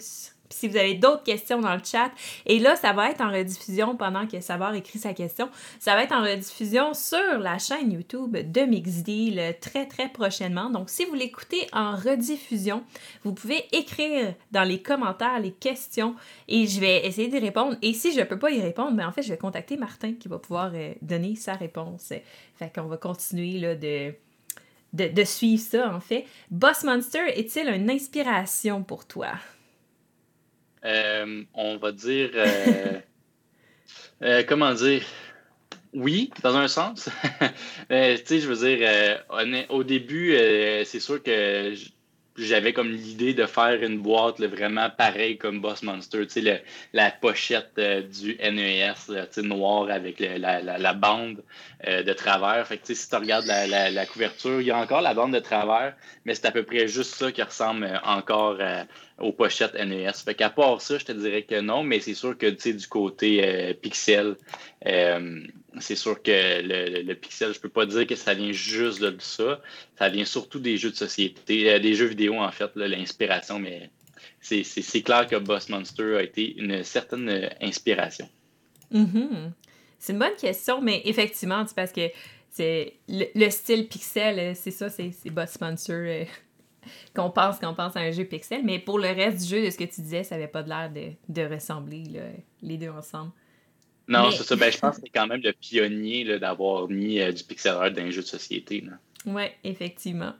Si 0.50 0.68
vous 0.68 0.76
avez 0.76 0.94
d'autres 0.94 1.22
questions 1.22 1.60
dans 1.60 1.74
le 1.74 1.82
chat, 1.84 2.10
et 2.46 2.58
là, 2.58 2.76
ça 2.76 2.92
va 2.92 3.10
être 3.10 3.20
en 3.20 3.30
rediffusion 3.30 3.96
pendant 3.96 4.26
que 4.26 4.38
Savoir 4.48 4.74
écrit 4.74 4.98
sa 4.98 5.12
question. 5.12 5.50
Ça 5.78 5.94
va 5.94 6.04
être 6.04 6.12
en 6.12 6.22
rediffusion 6.22 6.94
sur 6.94 7.38
la 7.38 7.58
chaîne 7.58 7.92
YouTube 7.92 8.34
de 8.34 8.60
Mixdeal 8.62 9.58
très, 9.60 9.86
très 9.86 10.08
prochainement. 10.08 10.70
Donc, 10.70 10.88
si 10.88 11.04
vous 11.04 11.14
l'écoutez 11.14 11.66
en 11.72 11.94
rediffusion, 11.96 12.82
vous 13.24 13.34
pouvez 13.34 13.64
écrire 13.72 14.34
dans 14.50 14.62
les 14.62 14.80
commentaires 14.80 15.38
les 15.40 15.52
questions 15.52 16.14
et 16.48 16.66
je 16.66 16.80
vais 16.80 17.06
essayer 17.06 17.28
d'y 17.28 17.38
répondre. 17.38 17.76
Et 17.82 17.92
si 17.92 18.12
je 18.12 18.20
ne 18.20 18.24
peux 18.24 18.38
pas 18.38 18.50
y 18.50 18.62
répondre, 18.62 18.92
mais 18.92 19.02
ben, 19.02 19.08
en 19.08 19.12
fait, 19.12 19.22
je 19.22 19.28
vais 19.28 19.36
contacter 19.36 19.76
Martin 19.76 20.14
qui 20.14 20.28
va 20.28 20.38
pouvoir 20.38 20.70
euh, 20.74 20.94
donner 21.02 21.36
sa 21.36 21.52
réponse. 21.52 22.12
Fait 22.56 22.72
qu'on 22.74 22.86
va 22.86 22.96
continuer 22.96 23.58
là, 23.58 23.74
de. 23.74 24.14
De, 24.94 25.06
de 25.06 25.24
suivre 25.24 25.62
ça, 25.62 25.94
en 25.94 26.00
fait. 26.00 26.24
Boss 26.50 26.82
Monster 26.84 27.20
est-il 27.34 27.68
une 27.68 27.90
inspiration 27.90 28.82
pour 28.82 29.04
toi? 29.04 29.32
Euh, 30.84 31.42
on 31.54 31.76
va 31.76 31.92
dire, 31.92 32.30
euh, 32.34 33.00
euh, 34.22 34.42
comment 34.46 34.72
dire, 34.74 35.02
oui, 35.92 36.30
dans 36.42 36.56
un 36.56 36.68
sens. 36.68 37.08
tu 37.40 37.46
sais, 37.88 38.40
je 38.40 38.48
veux 38.48 38.76
dire, 38.76 39.24
au 39.70 39.84
début, 39.84 40.36
c'est 40.84 41.00
sûr 41.00 41.22
que 41.22 41.74
j'avais 42.38 42.72
comme 42.72 42.90
l'idée 42.90 43.34
de 43.34 43.46
faire 43.46 43.82
une 43.82 43.98
boîte 43.98 44.40
vraiment 44.40 44.88
pareille 44.90 45.38
comme 45.38 45.60
Boss 45.60 45.82
Monster, 45.82 46.26
tu 46.26 46.42
sais, 46.42 46.62
la 46.92 47.10
pochette 47.10 47.78
du 47.78 48.36
NES, 48.36 48.94
sais, 49.30 49.42
noir 49.42 49.90
avec 49.90 50.20
la, 50.20 50.94
bande 50.94 51.42
de 51.86 52.12
travers. 52.12 52.66
Fait 52.66 52.78
que, 52.78 52.94
si 52.94 53.08
tu 53.08 53.16
regardes 53.16 53.46
la, 53.46 54.06
couverture, 54.06 54.60
il 54.60 54.66
y 54.68 54.70
a 54.70 54.78
encore 54.78 55.00
la 55.00 55.14
bande 55.14 55.34
de 55.34 55.40
travers, 55.40 55.94
mais 56.24 56.34
c'est 56.34 56.46
à 56.46 56.52
peu 56.52 56.62
près 56.62 56.88
juste 56.88 57.14
ça 57.14 57.32
qui 57.32 57.42
ressemble 57.42 58.00
encore 58.04 58.58
aux 59.18 59.32
pochettes 59.32 59.74
NES. 59.74 60.12
Fait 60.24 60.34
qu'à 60.34 60.50
part 60.50 60.80
ça, 60.80 60.98
je 60.98 61.04
te 61.04 61.12
dirais 61.12 61.42
que 61.42 61.60
non, 61.60 61.82
mais 61.82 62.00
c'est 62.00 62.14
sûr 62.14 62.36
que 62.36 62.46
du 62.46 62.86
côté 62.88 63.44
euh, 63.44 63.74
pixel, 63.74 64.36
euh, 64.86 65.42
c'est 65.80 65.96
sûr 65.96 66.22
que 66.22 66.30
le, 66.30 67.14
pixel, 67.14 67.52
je 67.52 67.60
peux 67.60 67.68
pas 67.68 67.86
dire 67.86 68.06
que 68.06 68.14
ça 68.14 68.34
vient 68.34 68.52
juste 68.52 69.00
de 69.00 69.14
ça. 69.18 69.60
Ça 69.98 70.08
vient 70.08 70.24
surtout 70.24 70.58
des 70.58 70.76
jeux 70.76 70.90
de 70.90 70.96
société, 70.96 71.70
euh, 71.70 71.78
des 71.78 71.94
jeux 71.94 72.06
vidéo 72.06 72.36
en 72.40 72.50
fait, 72.50 72.70
l'inspiration, 72.76 73.58
mais 73.58 73.90
c'est 74.40 75.02
clair 75.02 75.26
que 75.26 75.36
Boss 75.36 75.68
Monster 75.68 76.16
a 76.16 76.22
été 76.22 76.56
une 76.56 76.82
certaine 76.84 77.50
inspiration. 77.60 78.28
Mm-hmm. 78.92 79.50
C'est 79.98 80.12
une 80.12 80.18
bonne 80.18 80.36
question, 80.36 80.80
mais 80.80 81.02
effectivement, 81.04 81.64
parce 81.74 81.92
que 81.92 82.08
c'est 82.50 82.94
le, 83.08 83.50
style 83.50 83.88
pixel, 83.88 84.54
c'est 84.56 84.70
ça, 84.70 84.88
c'est 84.88 85.12
Boss 85.30 85.60
Monster 85.60 86.26
qu'on 87.14 87.30
pense 87.30 87.58
qu'on 87.58 87.74
pense 87.74 87.96
à 87.96 88.00
un 88.00 88.10
jeu 88.10 88.24
pixel. 88.24 88.62
Mais 88.64 88.78
pour 88.78 88.98
le 88.98 89.08
reste 89.08 89.42
du 89.42 89.56
jeu, 89.56 89.64
de 89.64 89.70
ce 89.70 89.76
que 89.76 89.84
tu 89.84 90.00
disais, 90.00 90.24
ça 90.24 90.36
n'avait 90.36 90.48
pas 90.48 90.62
de 90.62 90.68
l'air 90.68 90.90
de, 91.28 91.42
ressembler, 91.42 92.04
les 92.62 92.76
deux 92.76 92.90
ensemble. 92.90 93.32
Non, 94.08 94.30
c'est 94.30 94.42
ça. 94.42 94.56
Ben, 94.56 94.72
je 94.72 94.78
pense 94.78 94.96
que 94.96 95.02
c'est 95.04 95.10
quand 95.10 95.26
même 95.26 95.42
le 95.42 95.52
pionnier 95.52 96.38
d'avoir 96.38 96.88
mis 96.88 97.20
euh, 97.20 97.30
du 97.30 97.44
pixel 97.44 97.74
art 97.74 97.90
dans 97.90 98.02
un 98.02 98.10
jeu 98.10 98.22
de 98.22 98.26
société. 98.26 98.82
Oui, 99.26 99.42
effectivement. 99.64 100.32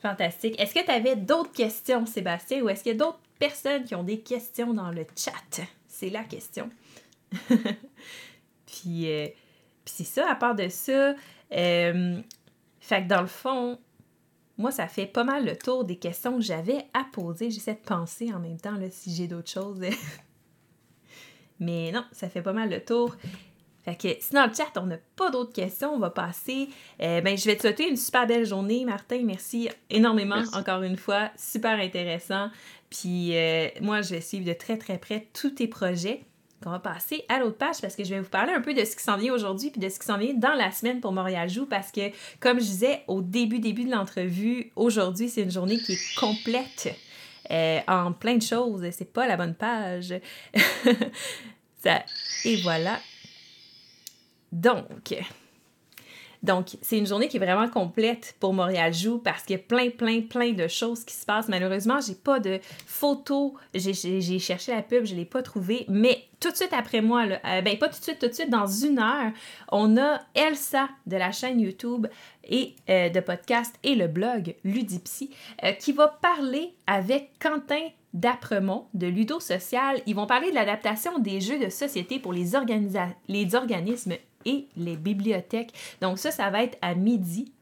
Fantastique. 0.00 0.58
Est-ce 0.60 0.74
que 0.74 0.84
tu 0.84 0.90
avais 0.90 1.16
d'autres 1.16 1.52
questions, 1.52 2.06
Sébastien, 2.06 2.62
ou 2.62 2.68
est-ce 2.68 2.82
qu'il 2.82 2.92
y 2.92 2.94
a 2.94 2.98
d'autres 2.98 3.20
personnes 3.38 3.84
qui 3.84 3.94
ont 3.94 4.02
des 4.02 4.20
questions 4.20 4.72
dans 4.72 4.90
le 4.90 5.04
chat? 5.16 5.66
C'est 5.86 6.10
la 6.10 6.24
question. 6.24 6.70
puis, 8.66 9.10
euh, 9.10 9.26
puis 9.84 9.94
c'est 9.96 10.04
ça, 10.04 10.30
à 10.30 10.34
part 10.34 10.54
de 10.54 10.68
ça, 10.68 11.14
euh, 11.52 12.20
fait 12.80 13.02
que 13.02 13.08
dans 13.08 13.20
le 13.20 13.26
fond, 13.26 13.78
moi, 14.58 14.70
ça 14.70 14.88
fait 14.88 15.06
pas 15.06 15.24
mal 15.24 15.44
le 15.44 15.56
tour 15.56 15.84
des 15.84 15.96
questions 15.96 16.36
que 16.36 16.42
j'avais 16.42 16.86
à 16.94 17.04
poser. 17.12 17.50
J'essaie 17.50 17.74
de 17.74 17.86
penser 17.86 18.32
en 18.32 18.38
même 18.38 18.58
temps 18.58 18.76
là, 18.76 18.86
si 18.90 19.14
j'ai 19.14 19.26
d'autres 19.26 19.50
choses. 19.50 19.80
Mais 21.60 21.92
non, 21.92 22.04
ça 22.12 22.28
fait 22.28 22.42
pas 22.42 22.52
mal 22.52 22.70
le 22.70 22.80
tour. 22.80 23.16
Fait 23.84 23.96
que 23.96 24.08
si 24.20 24.32
dans 24.32 24.46
le 24.46 24.52
chat, 24.52 24.70
on 24.76 24.86
n'a 24.86 24.98
pas 25.14 25.30
d'autres 25.30 25.52
questions, 25.52 25.94
on 25.94 25.98
va 25.98 26.10
passer. 26.10 26.68
Euh, 27.00 27.20
ben, 27.20 27.38
je 27.38 27.44
vais 27.44 27.56
te 27.56 27.62
souhaiter 27.62 27.88
une 27.88 27.96
super 27.96 28.26
belle 28.26 28.44
journée, 28.44 28.84
Martin. 28.84 29.22
Merci 29.24 29.68
énormément, 29.90 30.42
encore 30.54 30.82
une 30.82 30.96
fois. 30.96 31.30
Super 31.36 31.78
intéressant. 31.78 32.50
Puis 32.90 33.36
euh, 33.36 33.68
moi, 33.80 34.02
je 34.02 34.10
vais 34.10 34.20
suivre 34.20 34.44
de 34.44 34.52
très, 34.52 34.76
très 34.76 34.98
près 34.98 35.28
tous 35.32 35.50
tes 35.50 35.68
projets 35.68 36.22
on 36.64 36.70
va 36.70 36.78
passer 36.78 37.24
à 37.28 37.38
l'autre 37.38 37.58
page 37.58 37.80
parce 37.80 37.94
que 37.94 38.04
je 38.04 38.10
vais 38.10 38.20
vous 38.20 38.28
parler 38.28 38.52
un 38.52 38.60
peu 38.60 38.72
de 38.72 38.84
ce 38.84 38.96
qui 38.96 39.02
s'en 39.02 39.16
vient 39.16 39.32
aujourd'hui 39.32 39.70
puis 39.70 39.80
de 39.80 39.88
ce 39.88 39.98
qui 39.98 40.06
s'en 40.06 40.18
vient 40.18 40.34
dans 40.34 40.54
la 40.54 40.70
semaine 40.72 41.00
pour 41.00 41.12
Montréal 41.12 41.48
Joue 41.48 41.66
parce 41.66 41.92
que, 41.92 42.10
comme 42.40 42.58
je 42.58 42.64
disais 42.64 43.02
au 43.08 43.20
début, 43.20 43.58
début 43.58 43.84
de 43.84 43.90
l'entrevue, 43.90 44.72
aujourd'hui, 44.74 45.28
c'est 45.28 45.42
une 45.42 45.50
journée 45.50 45.78
qui 45.78 45.92
est 45.92 46.18
complète 46.18 46.96
euh, 47.50 47.80
en 47.88 48.12
plein 48.12 48.36
de 48.36 48.42
choses. 48.42 48.84
C'est 48.92 49.12
pas 49.12 49.26
la 49.26 49.36
bonne 49.36 49.54
page. 49.54 50.14
Ça, 51.82 52.02
et 52.44 52.56
voilà. 52.62 52.98
Donc, 54.52 55.14
donc, 56.42 56.76
c'est 56.82 56.98
une 56.98 57.06
journée 57.06 57.28
qui 57.28 57.36
est 57.36 57.40
vraiment 57.40 57.68
complète 57.68 58.36
pour 58.40 58.52
Montréal 58.52 58.92
Joue 58.92 59.18
parce 59.18 59.42
qu'il 59.42 59.56
y 59.56 59.58
a 59.58 59.62
plein, 59.62 59.90
plein, 59.90 60.20
plein 60.22 60.52
de 60.52 60.68
choses 60.68 61.04
qui 61.04 61.14
se 61.14 61.24
passent. 61.24 61.48
Malheureusement, 61.48 61.98
j'ai 62.00 62.14
pas 62.14 62.40
de 62.40 62.60
photos. 62.86 63.52
J'ai 63.74 64.38
cherché 64.38 64.72
la 64.72 64.82
pub, 64.82 65.04
je 65.04 65.14
l'ai 65.14 65.24
pas 65.24 65.42
trouvée. 65.42 65.86
Mais 65.88 66.24
tout 66.40 66.50
de 66.50 66.56
suite 66.56 66.72
après 66.72 67.00
moi, 67.00 67.26
là, 67.26 67.40
euh, 67.44 67.62
ben 67.62 67.78
pas 67.78 67.88
tout 67.88 67.98
de 67.98 68.04
suite, 68.04 68.18
tout 68.18 68.28
de 68.28 68.32
suite, 68.32 68.50
dans 68.50 68.66
une 68.66 68.98
heure, 68.98 69.32
on 69.72 69.96
a 69.96 70.20
Elsa 70.34 70.88
de 71.06 71.16
la 71.16 71.32
chaîne 71.32 71.60
YouTube 71.60 72.06
et 72.44 72.74
euh, 72.88 73.08
de 73.08 73.20
podcast 73.20 73.74
et 73.82 73.94
le 73.94 74.06
blog 74.06 74.54
Ludipsy 74.64 75.30
euh, 75.64 75.72
qui 75.72 75.92
va 75.92 76.08
parler 76.08 76.74
avec 76.86 77.30
Quentin 77.40 77.88
d'Apremont 78.14 78.86
de 78.94 79.06
Ludo 79.06 79.40
Social. 79.40 80.00
Ils 80.06 80.14
vont 80.14 80.26
parler 80.26 80.50
de 80.50 80.54
l'adaptation 80.54 81.18
des 81.18 81.40
jeux 81.40 81.58
de 81.58 81.68
société 81.68 82.18
pour 82.18 82.32
les, 82.32 82.52
les 83.28 83.54
organismes 83.54 84.14
et 84.46 84.66
les 84.76 84.96
bibliothèques. 84.96 85.72
Donc 86.00 86.18
ça, 86.18 86.30
ça 86.30 86.48
va 86.48 86.62
être 86.62 86.78
à 86.80 86.94
midi. 86.94 87.52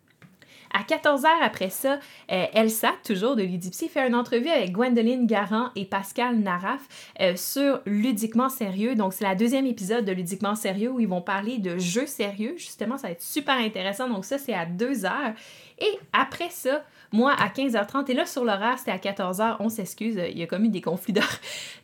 À 0.76 0.82
14h 0.82 1.28
après 1.40 1.70
ça, 1.70 2.00
euh, 2.32 2.46
Elsa, 2.52 2.90
toujours 3.04 3.36
de 3.36 3.44
Ludipsy, 3.44 3.88
fait 3.88 4.08
une 4.08 4.16
entrevue 4.16 4.48
avec 4.48 4.72
Gwendoline 4.72 5.24
Garant 5.24 5.70
et 5.76 5.84
Pascal 5.84 6.40
Naraf 6.40 6.80
euh, 7.20 7.36
sur 7.36 7.80
Ludiquement 7.86 8.48
Sérieux. 8.48 8.96
Donc, 8.96 9.12
c'est 9.12 9.22
la 9.22 9.36
deuxième 9.36 9.66
épisode 9.66 10.04
de 10.04 10.10
Ludiquement 10.10 10.56
Sérieux 10.56 10.90
où 10.90 10.98
ils 10.98 11.06
vont 11.06 11.22
parler 11.22 11.58
de 11.58 11.78
jeux 11.78 12.08
sérieux. 12.08 12.54
Justement, 12.56 12.98
ça 12.98 13.06
va 13.06 13.12
être 13.12 13.22
super 13.22 13.54
intéressant. 13.54 14.08
Donc, 14.08 14.24
ça, 14.24 14.36
c'est 14.36 14.52
à 14.52 14.66
2h. 14.66 15.34
Et 15.78 15.98
après 16.12 16.50
ça, 16.50 16.82
moi, 17.12 17.32
à 17.38 17.50
15h30, 17.50 18.10
et 18.10 18.14
là, 18.14 18.26
sur 18.26 18.44
l'horaire, 18.44 18.76
c'était 18.76 18.90
à 18.90 18.98
14h, 18.98 19.58
on 19.60 19.68
s'excuse, 19.68 20.20
il 20.28 20.36
y 20.36 20.42
a 20.42 20.48
comme 20.48 20.64
eu 20.64 20.70
des 20.70 20.80
conflits 20.80 21.14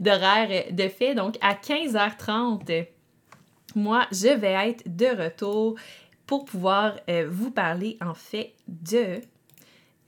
d'horaire 0.00 0.64
de 0.72 0.88
fait. 0.88 1.14
Donc, 1.14 1.36
à 1.42 1.54
15h30, 1.54 2.86
moi, 3.76 4.06
je 4.12 4.28
vais 4.28 4.52
être 4.68 4.96
de 4.96 5.06
retour 5.06 5.76
pour 6.26 6.44
pouvoir 6.44 6.98
euh, 7.08 7.28
vous 7.30 7.50
parler 7.50 7.96
en 8.00 8.14
fait 8.14 8.54
de... 8.68 9.20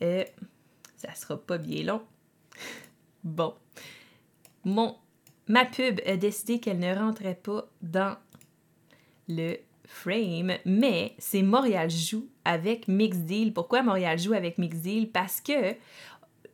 Euh, 0.02 0.24
ça 0.96 1.14
sera 1.14 1.36
pas 1.36 1.58
bien 1.58 1.84
long. 1.84 2.02
bon. 3.24 3.54
Mon, 4.64 4.96
ma 5.48 5.64
pub 5.64 6.00
a 6.06 6.16
décidé 6.16 6.60
qu'elle 6.60 6.78
ne 6.78 6.94
rentrait 6.94 7.34
pas 7.34 7.68
dans 7.80 8.16
le 9.28 9.56
frame, 9.86 10.52
mais 10.64 11.14
c'est 11.18 11.42
Montréal 11.42 11.90
Joue 11.90 12.28
avec 12.44 12.88
Mix 12.88 13.18
Deal. 13.18 13.52
Pourquoi 13.52 13.82
Montréal 13.82 14.18
Joue 14.18 14.32
avec 14.32 14.58
Mix 14.58 14.76
Deal? 14.78 15.10
Parce 15.10 15.40
que 15.40 15.74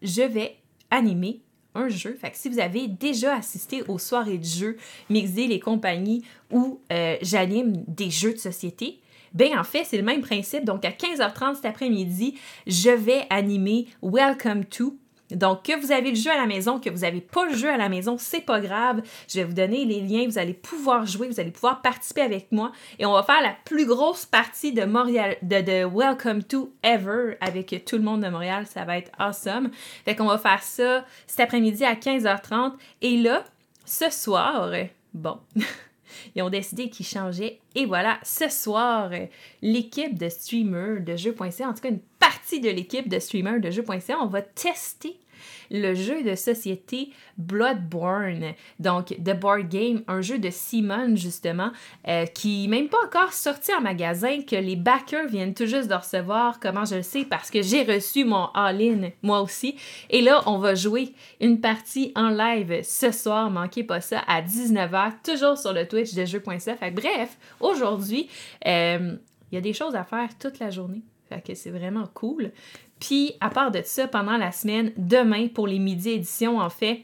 je 0.03 0.23
vais 0.23 0.57
animer 0.91 1.43
jeu. 1.87 2.17
Fait 2.21 2.31
que 2.31 2.37
si 2.37 2.49
vous 2.49 2.59
avez 2.59 2.89
déjà 2.89 3.37
assisté 3.37 3.85
aux 3.87 3.99
soirées 3.99 4.39
de 4.39 4.45
jeux 4.45 4.77
Mixdeal 5.09 5.53
et 5.53 5.61
compagnie 5.61 6.25
où 6.51 6.81
euh, 6.93 7.17
j'anime 7.23 7.85
des 7.87 8.11
jeux 8.11 8.33
de 8.33 8.39
société, 8.39 8.99
ben 9.35 9.57
en 9.57 9.65
fait, 9.65 9.85
c'est 9.85 9.97
le 9.97 10.03
même 10.03 10.23
principe. 10.23 10.65
Donc 10.65 10.85
à 10.85 10.91
15h30 10.91 11.57
cet 11.57 11.67
après-midi, 11.67 12.35
je 12.67 12.91
vais 12.91 13.27
animer 13.31 13.87
Welcome 14.03 14.65
to 14.65 14.97
donc, 15.31 15.65
que 15.65 15.79
vous 15.79 15.93
avez 15.93 16.11
le 16.11 16.17
jeu 16.17 16.31
à 16.31 16.37
la 16.37 16.47
maison, 16.47 16.81
que 16.81 16.89
vous 16.89 17.01
n'avez 17.01 17.21
pas 17.21 17.45
le 17.45 17.55
jeu 17.55 17.69
à 17.69 17.77
la 17.77 17.89
maison, 17.89 18.17
c'est 18.19 18.41
pas 18.41 18.61
grave. 18.61 19.03
Je 19.29 19.41
vais 19.41 19.45
vous 19.45 19.53
donner 19.53 19.85
les 19.85 20.01
liens, 20.01 20.27
vous 20.27 20.39
allez 20.39 20.55
pouvoir 20.55 21.05
jouer, 21.07 21.29
vous 21.29 21.41
allez 21.41 21.51
pouvoir 21.51 21.83
participer 21.83 22.23
avec 22.23 22.51
moi 22.51 22.73
et 22.99 23.05
on 23.05 23.13
va 23.13 23.23
faire 23.23 23.43
la 23.43 23.55
plus 23.65 23.87
grosse 23.87 24.25
partie 24.25 24.73
de 24.73 24.85
Montréal, 24.85 25.37
de, 25.43 25.85
Welcome 25.85 26.43
to 26.45 26.73
Ever 26.83 27.37
avec 27.41 27.85
tout 27.85 27.97
le 27.97 28.03
monde 28.03 28.23
de 28.23 28.29
Montréal. 28.29 28.67
Ça 28.67 28.85
va 28.85 28.97
être 28.97 29.13
awesome. 29.19 29.71
Fait 30.05 30.17
qu'on 30.17 30.27
va 30.27 30.39
faire 30.39 30.63
ça 30.63 31.05
cet 31.27 31.41
après-midi 31.41 31.85
à 31.85 31.95
15h30 31.95 32.73
et 33.03 33.19
là, 33.19 33.45
ce 33.85 34.11
soir, 34.11 34.71
bon. 35.13 35.39
Ils 36.35 36.43
ont 36.43 36.51
décidé 36.51 36.89
qu'ils 36.89 37.07
changeaient. 37.07 37.61
Et 37.75 37.85
voilà, 37.85 38.19
ce 38.23 38.49
soir, 38.49 39.11
l'équipe 39.63 40.19
de 40.19 40.29
streamers 40.29 41.03
de 41.03 41.17
jeux.ca, 41.17 41.69
en 41.69 41.75
tout 41.75 41.83
cas 41.83 41.91
une 41.91 42.01
de 42.57 42.71
l'équipe 42.71 43.09
de 43.09 43.19
streamers 43.19 43.61
de 43.61 43.71
jeux.ca, 43.71 44.19
on 44.21 44.27
va 44.27 44.43
tester 44.43 45.19
le 45.71 45.95
jeu 45.95 46.23
de 46.23 46.35
société 46.35 47.11
Bloodborne, 47.37 48.55
donc 48.79 49.09
The 49.09 49.39
Board 49.39 49.69
Game, 49.69 50.03
un 50.09 50.21
jeu 50.21 50.39
de 50.39 50.51
Simon 50.51 51.15
justement, 51.17 51.71
euh, 52.09 52.27
qui 52.27 52.63
n'est 52.63 52.79
même 52.79 52.89
pas 52.89 52.99
encore 53.05 53.33
sorti 53.33 53.73
en 53.75 53.81
magasin, 53.81 54.43
que 54.43 54.57
les 54.57 54.77
backers 54.77 55.29
viennent 55.29 55.55
tout 55.55 55.67
juste 55.67 55.89
de 55.89 55.95
recevoir. 55.95 56.59
Comment 56.61 56.85
je 56.85 56.97
le 56.97 57.03
sais? 57.03 57.25
Parce 57.25 57.51
que 57.51 57.63
j'ai 57.63 57.83
reçu 57.83 58.25
mon 58.25 58.47
all-in, 58.55 59.11
moi 59.23 59.41
aussi. 59.41 59.77
Et 60.11 60.23
là, 60.23 60.43
on 60.47 60.59
va 60.59 60.75
jouer 60.75 61.13
une 61.41 61.61
partie 61.61 62.13
en 62.15 62.31
live 62.31 62.81
ce 62.83 63.13
soir, 63.13 63.51
manquez 63.51 63.85
pas 63.85 64.01
ça, 64.01 64.21
à 64.27 64.43
19h, 64.43 65.13
toujours 65.23 65.59
sur 65.59 65.73
le 65.73 65.87
Twitch 65.87 66.15
de 66.15 66.25
jeu.ca. 66.25 66.91
bref, 66.91 67.37
aujourd'hui, 67.61 68.29
euh, 68.67 69.17
il 69.51 69.55
y 69.55 69.59
a 69.59 69.63
des 69.63 69.73
choses 69.73 69.95
à 69.95 70.05
faire 70.05 70.29
toute 70.39 70.59
la 70.59 70.71
journée. 70.71 71.03
Fait 71.29 71.45
que 71.45 71.55
c'est 71.55 71.71
vraiment 71.71 72.09
cool. 72.15 72.53
Puis, 73.01 73.35
à 73.41 73.51
part 73.51 73.71
de 73.71 73.81
ça, 73.85 74.09
pendant 74.09 74.37
la 74.37 74.53
semaine, 74.53 74.93
demain, 74.97 75.49
pour 75.49 75.67
les 75.67 75.79
midi 75.79 76.11
éditions, 76.11 76.59
en 76.59 76.71
fait, 76.71 77.03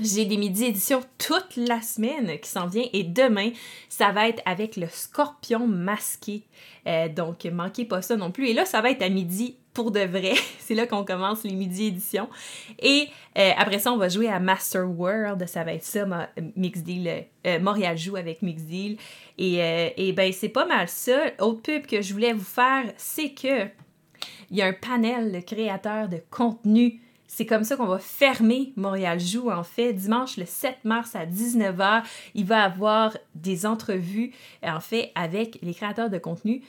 j'ai 0.00 0.24
des 0.24 0.36
midi 0.36 0.64
éditions 0.64 1.02
toute 1.18 1.56
la 1.56 1.80
semaine 1.80 2.38
qui 2.40 2.48
s'en 2.48 2.66
vient 2.66 2.84
et 2.92 3.04
demain, 3.04 3.50
ça 3.88 4.10
va 4.10 4.28
être 4.28 4.42
avec 4.44 4.76
le 4.76 4.88
scorpion 4.88 5.66
masqué. 5.66 6.42
Euh, 6.86 7.08
donc, 7.08 7.44
manquez 7.44 7.84
pas 7.84 8.02
ça 8.02 8.16
non 8.16 8.30
plus. 8.30 8.48
Et 8.48 8.54
là, 8.54 8.64
ça 8.64 8.80
va 8.80 8.90
être 8.90 9.02
à 9.02 9.08
midi 9.08 9.56
pour 9.74 9.90
de 9.90 10.00
vrai. 10.00 10.34
C'est 10.60 10.74
là 10.74 10.86
qu'on 10.86 11.04
commence 11.04 11.44
les 11.44 11.54
midi 11.54 11.86
éditions. 11.86 12.28
Et 12.80 13.08
euh, 13.36 13.50
après 13.58 13.78
ça, 13.78 13.92
on 13.92 13.98
va 13.98 14.08
jouer 14.08 14.28
à 14.28 14.40
Master 14.40 14.88
World. 14.88 15.46
Ça 15.46 15.64
va 15.64 15.74
être 15.74 15.84
ça, 15.84 16.06
Mix 16.56 16.80
Deal. 16.80 17.26
Euh, 17.46 17.60
Montréal 17.60 17.98
joue 17.98 18.16
avec 18.16 18.40
Mix 18.40 18.62
Deal. 18.62 18.96
Et, 19.36 19.58
et 19.96 20.12
ben, 20.12 20.32
c'est 20.32 20.48
pas 20.48 20.64
mal 20.64 20.88
ça. 20.88 21.18
Autre 21.40 21.60
pub 21.62 21.86
que 21.86 22.00
je 22.00 22.12
voulais 22.12 22.32
vous 22.32 22.44
faire, 22.44 22.84
c'est 22.96 23.30
que 23.30 23.68
il 24.50 24.58
y 24.58 24.62
a 24.62 24.66
un 24.66 24.72
panel 24.72 25.32
de 25.32 25.40
créateurs 25.40 26.08
de 26.08 26.20
contenu. 26.30 27.00
C'est 27.26 27.46
comme 27.46 27.64
ça 27.64 27.76
qu'on 27.76 27.86
va 27.86 27.98
fermer 27.98 28.72
Montréal 28.76 29.18
Joue, 29.18 29.50
en 29.50 29.64
fait. 29.64 29.92
Dimanche, 29.92 30.36
le 30.36 30.44
7 30.46 30.84
mars 30.84 31.16
à 31.16 31.26
19h, 31.26 32.04
il 32.36 32.44
va 32.44 32.62
avoir 32.62 33.16
des 33.34 33.66
entrevues, 33.66 34.32
en 34.62 34.78
fait, 34.78 35.10
avec 35.16 35.58
les 35.62 35.74
créateurs 35.74 36.10
de 36.10 36.18
contenu. 36.18 36.62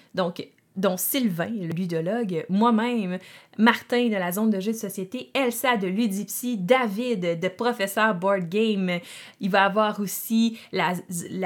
Dont 0.76 0.98
Sylvain, 0.98 1.50
le 1.50 1.70
ludologue, 1.70 2.46
moi-même, 2.50 3.20
Martin 3.58 4.08
de 4.08 4.16
la 4.16 4.32
zone 4.32 4.50
de 4.50 4.60
jeux 4.60 4.74
de 4.74 4.78
société, 4.78 5.32
Elsa 5.34 5.78
de 5.78 5.88
Ludipsy, 5.88 6.58
David 6.58 7.40
de 7.40 7.48
Professeur 7.48 8.16
Board 8.16 8.50
Game. 8.50 9.00
Il 9.40 9.50
va 9.50 9.66
avoir 9.66 10.00
aussi 10.00 10.60
la, 10.72 10.94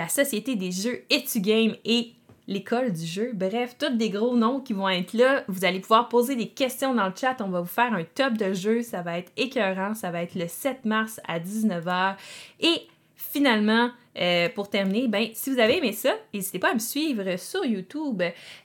Société 0.09 0.55
des 0.55 0.71
jeux 0.71 1.03
Etugame 1.09 1.75
et 1.85 2.13
l'école 2.47 2.91
du 2.91 3.05
jeu. 3.05 3.31
Bref, 3.33 3.75
tous 3.77 3.95
des 3.95 4.09
gros 4.09 4.35
noms 4.35 4.59
qui 4.59 4.73
vont 4.73 4.89
être 4.89 5.13
là. 5.13 5.43
Vous 5.47 5.65
allez 5.65 5.79
pouvoir 5.79 6.09
poser 6.09 6.35
des 6.35 6.47
questions 6.49 6.95
dans 6.95 7.05
le 7.05 7.13
chat. 7.15 7.37
On 7.41 7.49
va 7.49 7.61
vous 7.61 7.67
faire 7.67 7.93
un 7.93 8.03
top 8.03 8.33
de 8.33 8.53
jeu. 8.53 8.81
Ça 8.81 9.03
va 9.03 9.19
être 9.19 9.31
écœurant. 9.37 9.93
Ça 9.93 10.09
va 10.09 10.23
être 10.23 10.35
le 10.35 10.47
7 10.47 10.85
mars 10.85 11.21
à 11.27 11.39
19h. 11.39 12.15
Et 12.59 12.87
finalement, 13.15 13.91
euh, 14.19 14.49
pour 14.49 14.69
terminer, 14.69 15.07
ben, 15.07 15.27
si 15.33 15.49
vous 15.49 15.59
avez 15.59 15.77
aimé 15.77 15.93
ça, 15.93 16.15
n'hésitez 16.33 16.59
pas 16.59 16.71
à 16.71 16.73
me 16.73 16.79
suivre 16.79 17.37
sur 17.37 17.65
YouTube 17.65 18.21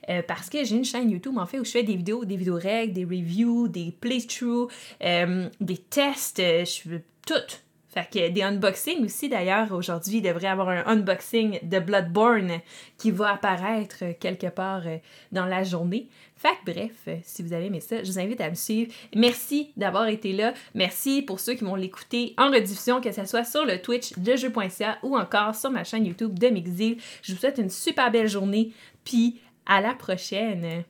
euh, 0.09 0.21
parce 0.27 0.49
que 0.49 0.63
j'ai 0.63 0.75
une 0.75 0.85
chaîne 0.85 1.09
YouTube 1.09 1.37
en 1.37 1.45
fait 1.45 1.59
où 1.59 1.65
je 1.65 1.71
fais 1.71 1.83
des 1.83 1.95
vidéos, 1.95 2.25
des 2.25 2.35
vidéos 2.35 2.59
règles, 2.59 2.93
des 2.93 3.05
reviews, 3.05 3.67
des 3.67 3.91
playthroughs, 3.91 4.69
euh, 5.03 5.49
des 5.61 5.77
tests, 5.77 6.39
je 6.39 6.89
fais 6.89 7.03
tout 7.25 7.64
fait 7.95 8.09
que 8.11 8.29
des 8.29 8.41
unboxings 8.41 9.05
aussi, 9.05 9.29
d'ailleurs, 9.29 9.71
aujourd'hui, 9.71 10.17
il 10.17 10.21
devrait 10.21 10.43
y 10.43 10.47
avoir 10.47 10.67
un 10.67 10.83
unboxing 10.85 11.59
de 11.63 11.79
Bloodborne 11.79 12.59
qui 12.97 13.09
va 13.09 13.31
apparaître 13.31 14.03
quelque 14.19 14.47
part 14.47 14.81
euh, 14.85 14.97
dans 15.31 15.45
la 15.45 15.63
journée. 15.63 16.09
Fait 16.35 16.49
que 16.65 16.73
bref, 16.73 16.91
euh, 17.07 17.15
si 17.23 17.41
vous 17.41 17.53
avez 17.53 17.67
aimé 17.67 17.79
ça, 17.79 18.03
je 18.03 18.11
vous 18.11 18.19
invite 18.19 18.41
à 18.41 18.49
me 18.49 18.55
suivre. 18.55 18.91
Merci 19.15 19.71
d'avoir 19.77 20.09
été 20.09 20.33
là. 20.33 20.53
Merci 20.73 21.21
pour 21.21 21.39
ceux 21.39 21.53
qui 21.53 21.63
vont 21.63 21.75
l'écouter 21.75 22.33
en 22.37 22.51
rediffusion, 22.51 22.99
que 22.99 23.13
ce 23.13 23.23
soit 23.23 23.45
sur 23.45 23.65
le 23.65 23.81
Twitch 23.81 24.11
de 24.17 24.35
jeu.ca 24.35 24.97
ou 25.01 25.17
encore 25.17 25.55
sur 25.55 25.71
ma 25.71 25.85
chaîne 25.85 26.05
YouTube 26.05 26.37
de 26.37 26.47
Mixil. 26.47 26.97
Je 27.21 27.31
vous 27.31 27.39
souhaite 27.39 27.59
une 27.59 27.69
super 27.69 28.11
belle 28.11 28.27
journée, 28.27 28.73
puis 29.05 29.39
à 29.65 29.79
la 29.79 29.93
prochaine. 29.93 30.83